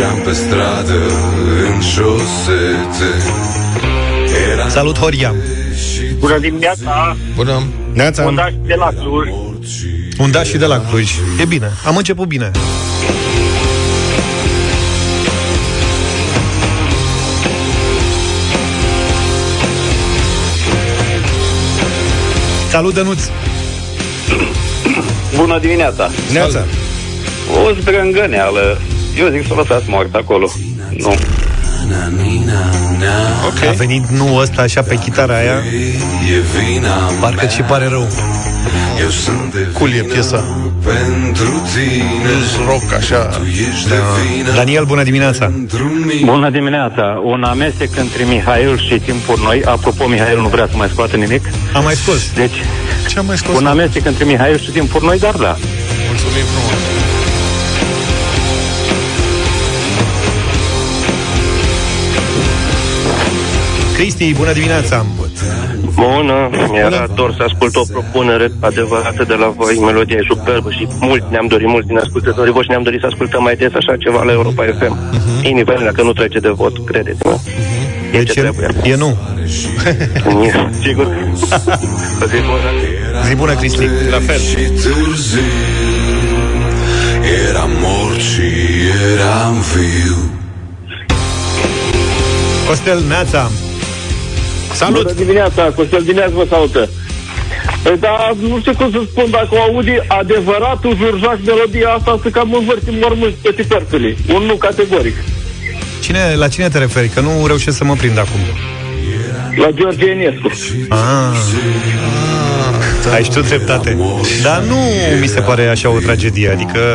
Sete, 0.00 0.06
Mergeam 0.06 0.20
pe 0.24 0.32
stradă 0.32 1.00
în 1.72 1.80
șosete 1.80 3.10
Era 4.52 4.68
Salut, 4.68 4.98
Horia 4.98 5.34
Bună 6.18 6.38
dimineața, 6.38 7.16
Bună. 7.34 7.62
Neața. 7.92 8.24
Undaș 8.24 8.52
de 8.64 8.74
la 8.74 8.88
Cluj. 9.00 9.28
Un 10.18 10.30
daș 10.30 10.48
și 10.48 10.56
de 10.56 10.66
la 10.66 10.80
Cluj 10.80 11.10
E 11.40 11.44
bine, 11.44 11.70
am 11.86 11.96
început 11.96 12.28
bine 12.28 12.50
Salut, 22.70 22.94
Dănuț 22.94 23.22
Bună 25.36 25.58
dimineața. 25.58 26.10
Neața. 26.32 26.64
O 27.64 27.80
zdrângăneală. 27.80 28.78
Eu 29.20 29.28
zic 29.28 29.46
să 29.46 29.52
o 29.52 29.56
lăsați 29.56 29.84
moartă 29.88 30.16
acolo. 30.18 30.50
Nu. 30.96 31.14
Okay. 33.46 33.68
A 33.68 33.72
venit 33.72 34.06
nu 34.06 34.36
ăsta 34.36 34.62
așa 34.62 34.82
pe 34.82 34.98
chitara 34.98 35.36
aia 35.36 35.62
Parcă 37.20 37.46
și 37.46 37.62
pare 37.62 37.86
rău 37.88 38.08
Cool 39.72 39.92
e 39.92 40.02
piesa 40.02 40.44
Pentru 40.84 41.62
tine 41.74 42.66
Rock 42.66 42.92
așa 42.92 43.28
da. 43.88 44.52
Daniel, 44.54 44.84
bună 44.84 45.02
dimineața 45.02 45.52
Bună 46.24 46.50
dimineața. 46.50 47.20
Un 47.24 47.42
amestec 47.42 47.96
între 47.96 48.24
Mihail 48.24 48.78
și 48.78 48.98
Timpuri 48.98 49.42
Noi. 49.42 49.62
Apropo, 49.64 50.06
Mihail 50.06 50.40
nu 50.40 50.48
vrea 50.48 50.66
să 50.70 50.76
mai 50.76 50.88
scoată 50.92 51.16
nimic. 51.16 51.42
Am 51.72 51.82
mai 51.82 51.94
scos 51.94 52.32
Deci, 52.34 52.64
Ce 53.08 53.18
am 53.18 53.26
mai 53.26 53.36
scos? 53.38 53.56
un 53.56 53.66
amestec 53.66 54.06
între 54.06 54.24
Mihail 54.24 54.58
și 54.58 54.70
Timpuri 54.70 55.04
Noi, 55.04 55.18
dar 55.18 55.34
da. 55.34 55.56
Mulțumim 56.08 56.44
frumos 56.44 56.99
Cristi, 64.00 64.34
bună 64.34 64.52
dimineața 64.52 65.06
Bună, 65.94 66.50
mi-era 66.70 67.06
dor 67.14 67.34
să 67.36 67.42
ascult 67.42 67.76
o 67.76 67.82
propunere 67.92 68.50
adevărată 68.60 69.24
de 69.24 69.34
la 69.34 69.48
voi, 69.56 69.78
melodia 69.78 70.16
e 70.16 70.24
superbă 70.28 70.70
și 70.70 70.86
mult 71.00 71.30
ne-am 71.30 71.46
dorit, 71.46 71.68
mulți 71.68 71.86
din 71.86 71.98
ascultătorii 71.98 72.52
voștri 72.52 72.70
ne-am 72.70 72.82
dorit 72.82 73.00
să 73.00 73.06
ascultăm 73.06 73.42
mai 73.42 73.56
des 73.56 73.72
așa 73.74 73.96
ceva 73.96 74.22
la 74.22 74.32
Europa 74.32 74.64
FM. 74.78 74.96
Uh-huh. 74.98 75.44
Indiferent 75.50 75.84
dacă 75.84 76.02
nu 76.02 76.12
trece 76.12 76.38
de 76.38 76.48
vot, 76.48 76.84
credeți-mă. 76.84 77.34
Uh-huh. 77.38 78.14
E 78.14 78.18
Deci 78.18 78.32
ce 78.32 78.38
e, 78.38 78.42
trebuie. 78.42 78.68
e 78.82 78.96
nu 78.96 79.16
Sigur. 80.84 81.06
O 82.22 82.26
zi 82.26 82.38
bună. 82.48 82.70
Zi 83.26 83.34
bună, 83.34 83.54
Cristi 83.54 83.86
La 84.10 84.20
fel 84.26 84.40
și 84.50 84.54
târziu 84.54 85.50
Eram 87.48 87.70
mort 87.80 88.20
și 88.20 88.48
eram 89.14 89.54
viu 89.72 90.16
Costel, 92.66 93.02
Neața 93.08 93.50
Salut! 94.82 95.02
Bună 95.02 95.14
dimineața, 95.24 95.62
Costel 95.62 96.02
Dineaz 96.02 96.32
vă 96.32 96.46
salută. 96.50 96.88
Păi, 97.82 97.96
dar 98.00 98.34
nu 98.48 98.58
știu 98.60 98.72
cum 98.74 98.90
să 98.90 99.00
spun, 99.10 99.26
dacă 99.30 99.48
o 99.50 99.60
auzi 99.60 99.88
adevăratul 100.08 100.96
jurjac 100.96 101.38
melodia 101.46 101.88
asta, 101.88 102.18
să 102.22 102.28
cam 102.28 102.52
învârtim 102.52 102.94
mormânt 103.00 103.34
pe 103.34 103.52
tipertului. 103.56 104.16
Un 104.34 104.42
nu 104.42 104.54
categoric. 104.54 105.14
cine, 106.02 106.34
La 106.36 106.48
cine 106.48 106.68
te 106.68 106.78
referi? 106.78 107.08
Că 107.08 107.20
nu 107.20 107.46
reușesc 107.46 107.76
să 107.76 107.84
mă 107.84 107.94
prind 107.94 108.18
acum 108.18 108.40
La 109.56 109.70
George 109.70 110.06
Enescu. 110.06 110.50
ah. 110.88 111.08
Ai 113.14 113.24
știut 113.24 113.46
dreptate 113.46 113.96
Dar 114.42 114.62
nu 114.62 114.76
mi 115.20 115.26
se 115.26 115.40
pare 115.40 115.66
așa 115.68 115.88
o 115.90 115.98
tragedie 115.98 116.50
Adică 116.50 116.94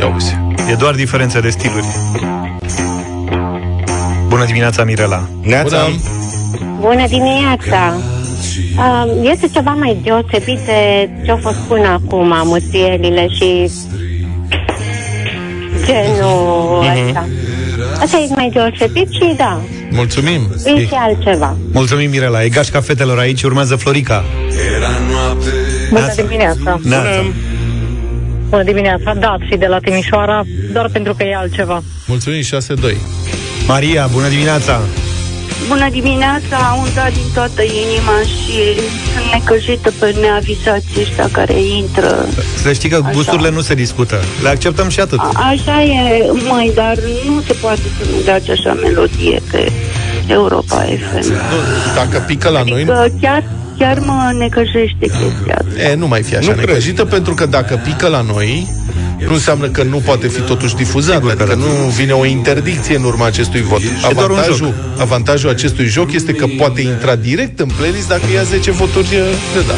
Ia 0.00 0.06
uite 0.06 0.44
e 0.70 0.74
doar 0.74 0.94
diferență 0.94 1.40
de 1.40 1.50
stiluri 1.50 1.86
Bună 4.34 4.46
dimineața, 4.46 4.84
Mirela. 4.84 5.28
Neața. 5.42 5.88
Bună. 6.80 7.06
Dimineața! 7.08 7.94
Uh, 8.76 9.30
Este 9.32 9.48
ceva 9.52 9.70
mai 9.70 9.98
deosebit 10.02 10.58
de 10.58 11.10
ce 11.24 11.30
au 11.30 11.36
fost 11.36 11.56
până 11.56 11.86
acum, 11.86 12.32
muțielile 12.44 13.28
și 13.28 13.70
genul 15.84 16.84
ăsta. 17.06 17.28
Asta 18.00 18.16
e 18.16 18.34
mai 18.34 18.50
deosebit 18.52 19.12
și 19.12 19.34
da, 19.36 19.60
Mulțumim. 19.90 20.40
E 20.64 20.86
și 20.86 20.94
altceva. 20.94 21.56
Mulțumim, 21.72 22.10
Mirela. 22.10 22.44
E 22.44 22.48
gașca 22.48 22.80
fetelor 22.80 23.18
aici, 23.18 23.42
urmează 23.42 23.76
Florica. 23.76 24.24
Era 24.76 24.90
noapte. 25.10 25.48
Bună 25.90 26.12
dimineața! 26.16 26.80
Neața. 26.82 27.24
Bună. 28.48 28.62
Dimineața! 28.62 29.14
Da, 29.14 29.36
și 29.50 29.56
de 29.56 29.66
la 29.66 29.78
Timișoara, 29.78 30.42
doar 30.72 30.88
pentru 30.92 31.14
că 31.14 31.24
e 31.24 31.34
altceva. 31.36 31.82
Mulțumim 32.06 32.40
6-2 32.40 32.44
Maria, 33.66 34.06
bună 34.12 34.28
dimineața 34.28 34.80
Bună 35.68 35.88
dimineața, 35.90 36.78
un 36.82 36.88
da 36.94 37.06
din 37.12 37.28
toată 37.34 37.62
inima 37.62 38.18
și 38.20 38.56
sunt 39.12 39.26
necăjită 39.32 39.92
pe 39.98 40.14
neavisații 40.20 41.00
ăștia 41.00 41.28
care 41.32 41.54
intră. 41.80 42.26
Să 42.62 42.72
știi 42.72 42.88
că 42.88 42.98
Așa. 43.02 43.10
gusturile 43.12 43.50
nu 43.50 43.60
se 43.60 43.74
discută 43.74 44.16
Le 44.42 44.48
acceptăm 44.48 44.88
și 44.88 45.00
atât 45.00 45.18
A, 45.18 45.32
așa 45.36 45.82
e, 45.82 46.24
măi, 46.48 46.72
dar 46.74 46.94
nu 47.26 47.40
se 47.46 47.52
poate 47.52 47.80
să 47.98 48.04
nu 48.10 48.16
dați 48.24 48.50
așa 48.50 48.72
melodie 48.82 49.40
pe 49.50 49.72
Europa 50.26 50.76
FM. 50.76 51.28
nu, 51.30 51.36
Dacă 51.94 52.18
pică 52.26 52.48
la 52.48 52.62
noi 52.62 52.84
Că 52.84 53.06
chiar, 53.20 53.42
chiar 53.78 53.98
mă 53.98 54.34
necăjește 54.38 54.98
chestia 55.00 55.56
asta. 55.68 55.82
E, 55.90 55.94
nu 55.94 56.06
mai 56.06 56.22
fi 56.22 56.36
așa 56.36 56.48
Nu 56.50 56.54
cred. 56.54 56.68
necăjită 56.68 57.04
Pentru 57.04 57.34
că 57.34 57.46
dacă 57.46 57.80
pică 57.84 58.08
la 58.08 58.20
noi 58.20 58.68
Nu 59.26 59.32
înseamnă 59.32 59.68
că 59.68 59.82
nu 59.82 59.96
poate 59.96 60.28
fi 60.28 60.40
totuși 60.40 60.74
difuzat 60.74 61.14
Sigur 61.14 61.34
că 61.34 61.42
Adică 61.42 61.58
da. 61.58 61.64
nu 61.64 61.88
vine 61.88 62.12
o 62.12 62.24
interdicție 62.24 62.96
în 62.96 63.04
urma 63.04 63.26
acestui 63.26 63.62
vot. 63.62 63.80
Doar 64.14 64.30
un 64.30 64.36
avantajul, 64.36 64.74
avantajul 64.98 65.50
acestui 65.50 65.86
joc 65.86 66.12
este 66.12 66.32
că 66.32 66.46
poate 66.58 66.80
intra 66.80 67.14
direct 67.16 67.60
în 67.60 67.68
playlist 67.76 68.08
Dacă 68.08 68.22
ia 68.34 68.42
10 68.42 68.70
voturi 68.70 69.06
e, 69.14 69.18
de 69.54 69.60
da. 69.66 69.74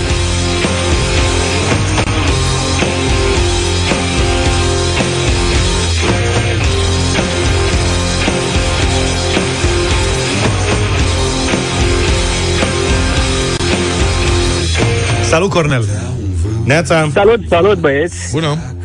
Salut, 15.28 15.50
Cornel. 15.50 15.84
Neața. 16.64 17.08
Salut, 17.12 17.40
salut 17.48 17.78
băieți! 17.78 18.16
Bună 18.32 18.75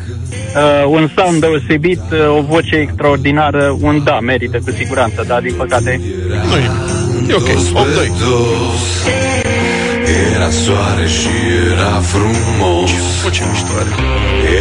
Uh, 0.54 0.84
un 0.86 1.10
sound 1.16 1.40
deosebit, 1.40 2.00
uh, 2.10 2.36
o 2.38 2.42
voce 2.42 2.76
extraordinară, 2.76 3.76
un 3.80 4.04
da, 4.04 4.20
merită 4.20 4.58
cu 4.64 4.70
siguranță, 4.70 5.24
dar 5.26 5.40
din 5.40 5.54
păcate 5.54 6.00
nu 6.48 6.56
e, 6.56 6.70
e 7.28 7.34
ok 7.34 7.48
8-2 7.48 7.52
Era 10.34 10.50
soare 10.50 11.06
și 11.08 11.28
era 11.70 12.00
frumos. 12.00 12.90
Ce 13.30 13.42
mișto 13.50 13.72
are. 13.78 13.88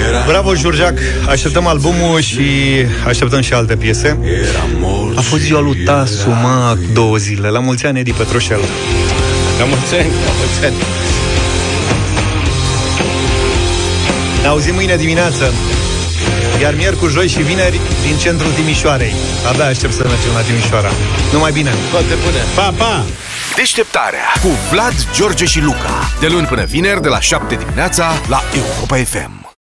Era, 0.08 0.24
Bravo, 0.28 0.56
Jurjac. 0.56 0.98
Așteptăm 1.30 1.68
albumul 1.68 2.20
și 2.20 2.42
așteptăm 3.08 3.42
și 3.42 3.54
alte 3.54 3.76
piese. 3.76 4.18
Era 4.24 4.66
mort 4.80 5.18
A 5.18 5.22
fost 5.22 5.42
ziua 5.42 5.60
lui 5.60 5.76
Tasu, 5.76 6.30
mă, 6.30 6.78
două 6.94 7.18
zile. 7.18 7.50
La 7.50 7.60
mulți 7.60 7.86
ani, 7.86 8.00
Edi 8.00 8.12
Petroșel 8.12 8.60
La 9.60 9.66
mulți 9.66 9.96
ani 9.96 10.10
La 10.26 10.32
mulți 10.38 10.66
ani. 10.66 10.76
Ne 14.42 14.48
auzim 14.48 14.74
mâine 14.74 14.96
dimineață 14.96 15.54
Iar 16.62 16.74
miercuri, 16.76 17.12
joi 17.12 17.28
și 17.28 17.42
vineri 17.42 17.80
Din 18.08 18.18
centrul 18.18 18.52
Timișoarei 18.52 19.14
Abia 19.50 19.66
aștept 19.66 19.94
să 19.94 20.04
mergem 20.04 20.34
la 20.34 20.42
Timișoara 20.42 20.92
Numai 21.32 21.52
bine 21.52 21.72
Toate 21.92 22.16
bune 22.24 22.42
Pa, 22.56 22.74
pa! 22.78 23.06
Deșteptarea 23.56 24.26
cu 24.42 24.48
Vlad, 24.72 24.94
George 25.14 25.46
și 25.46 25.62
Luca. 25.62 26.14
De 26.20 26.28
luni 26.28 26.48
până 26.48 26.64
vineri, 26.64 27.02
de 27.02 27.08
la 27.08 27.20
7 27.20 27.56
dimineața, 27.56 28.12
la 28.28 28.42
Europa 28.56 28.96
FM. 28.96 29.41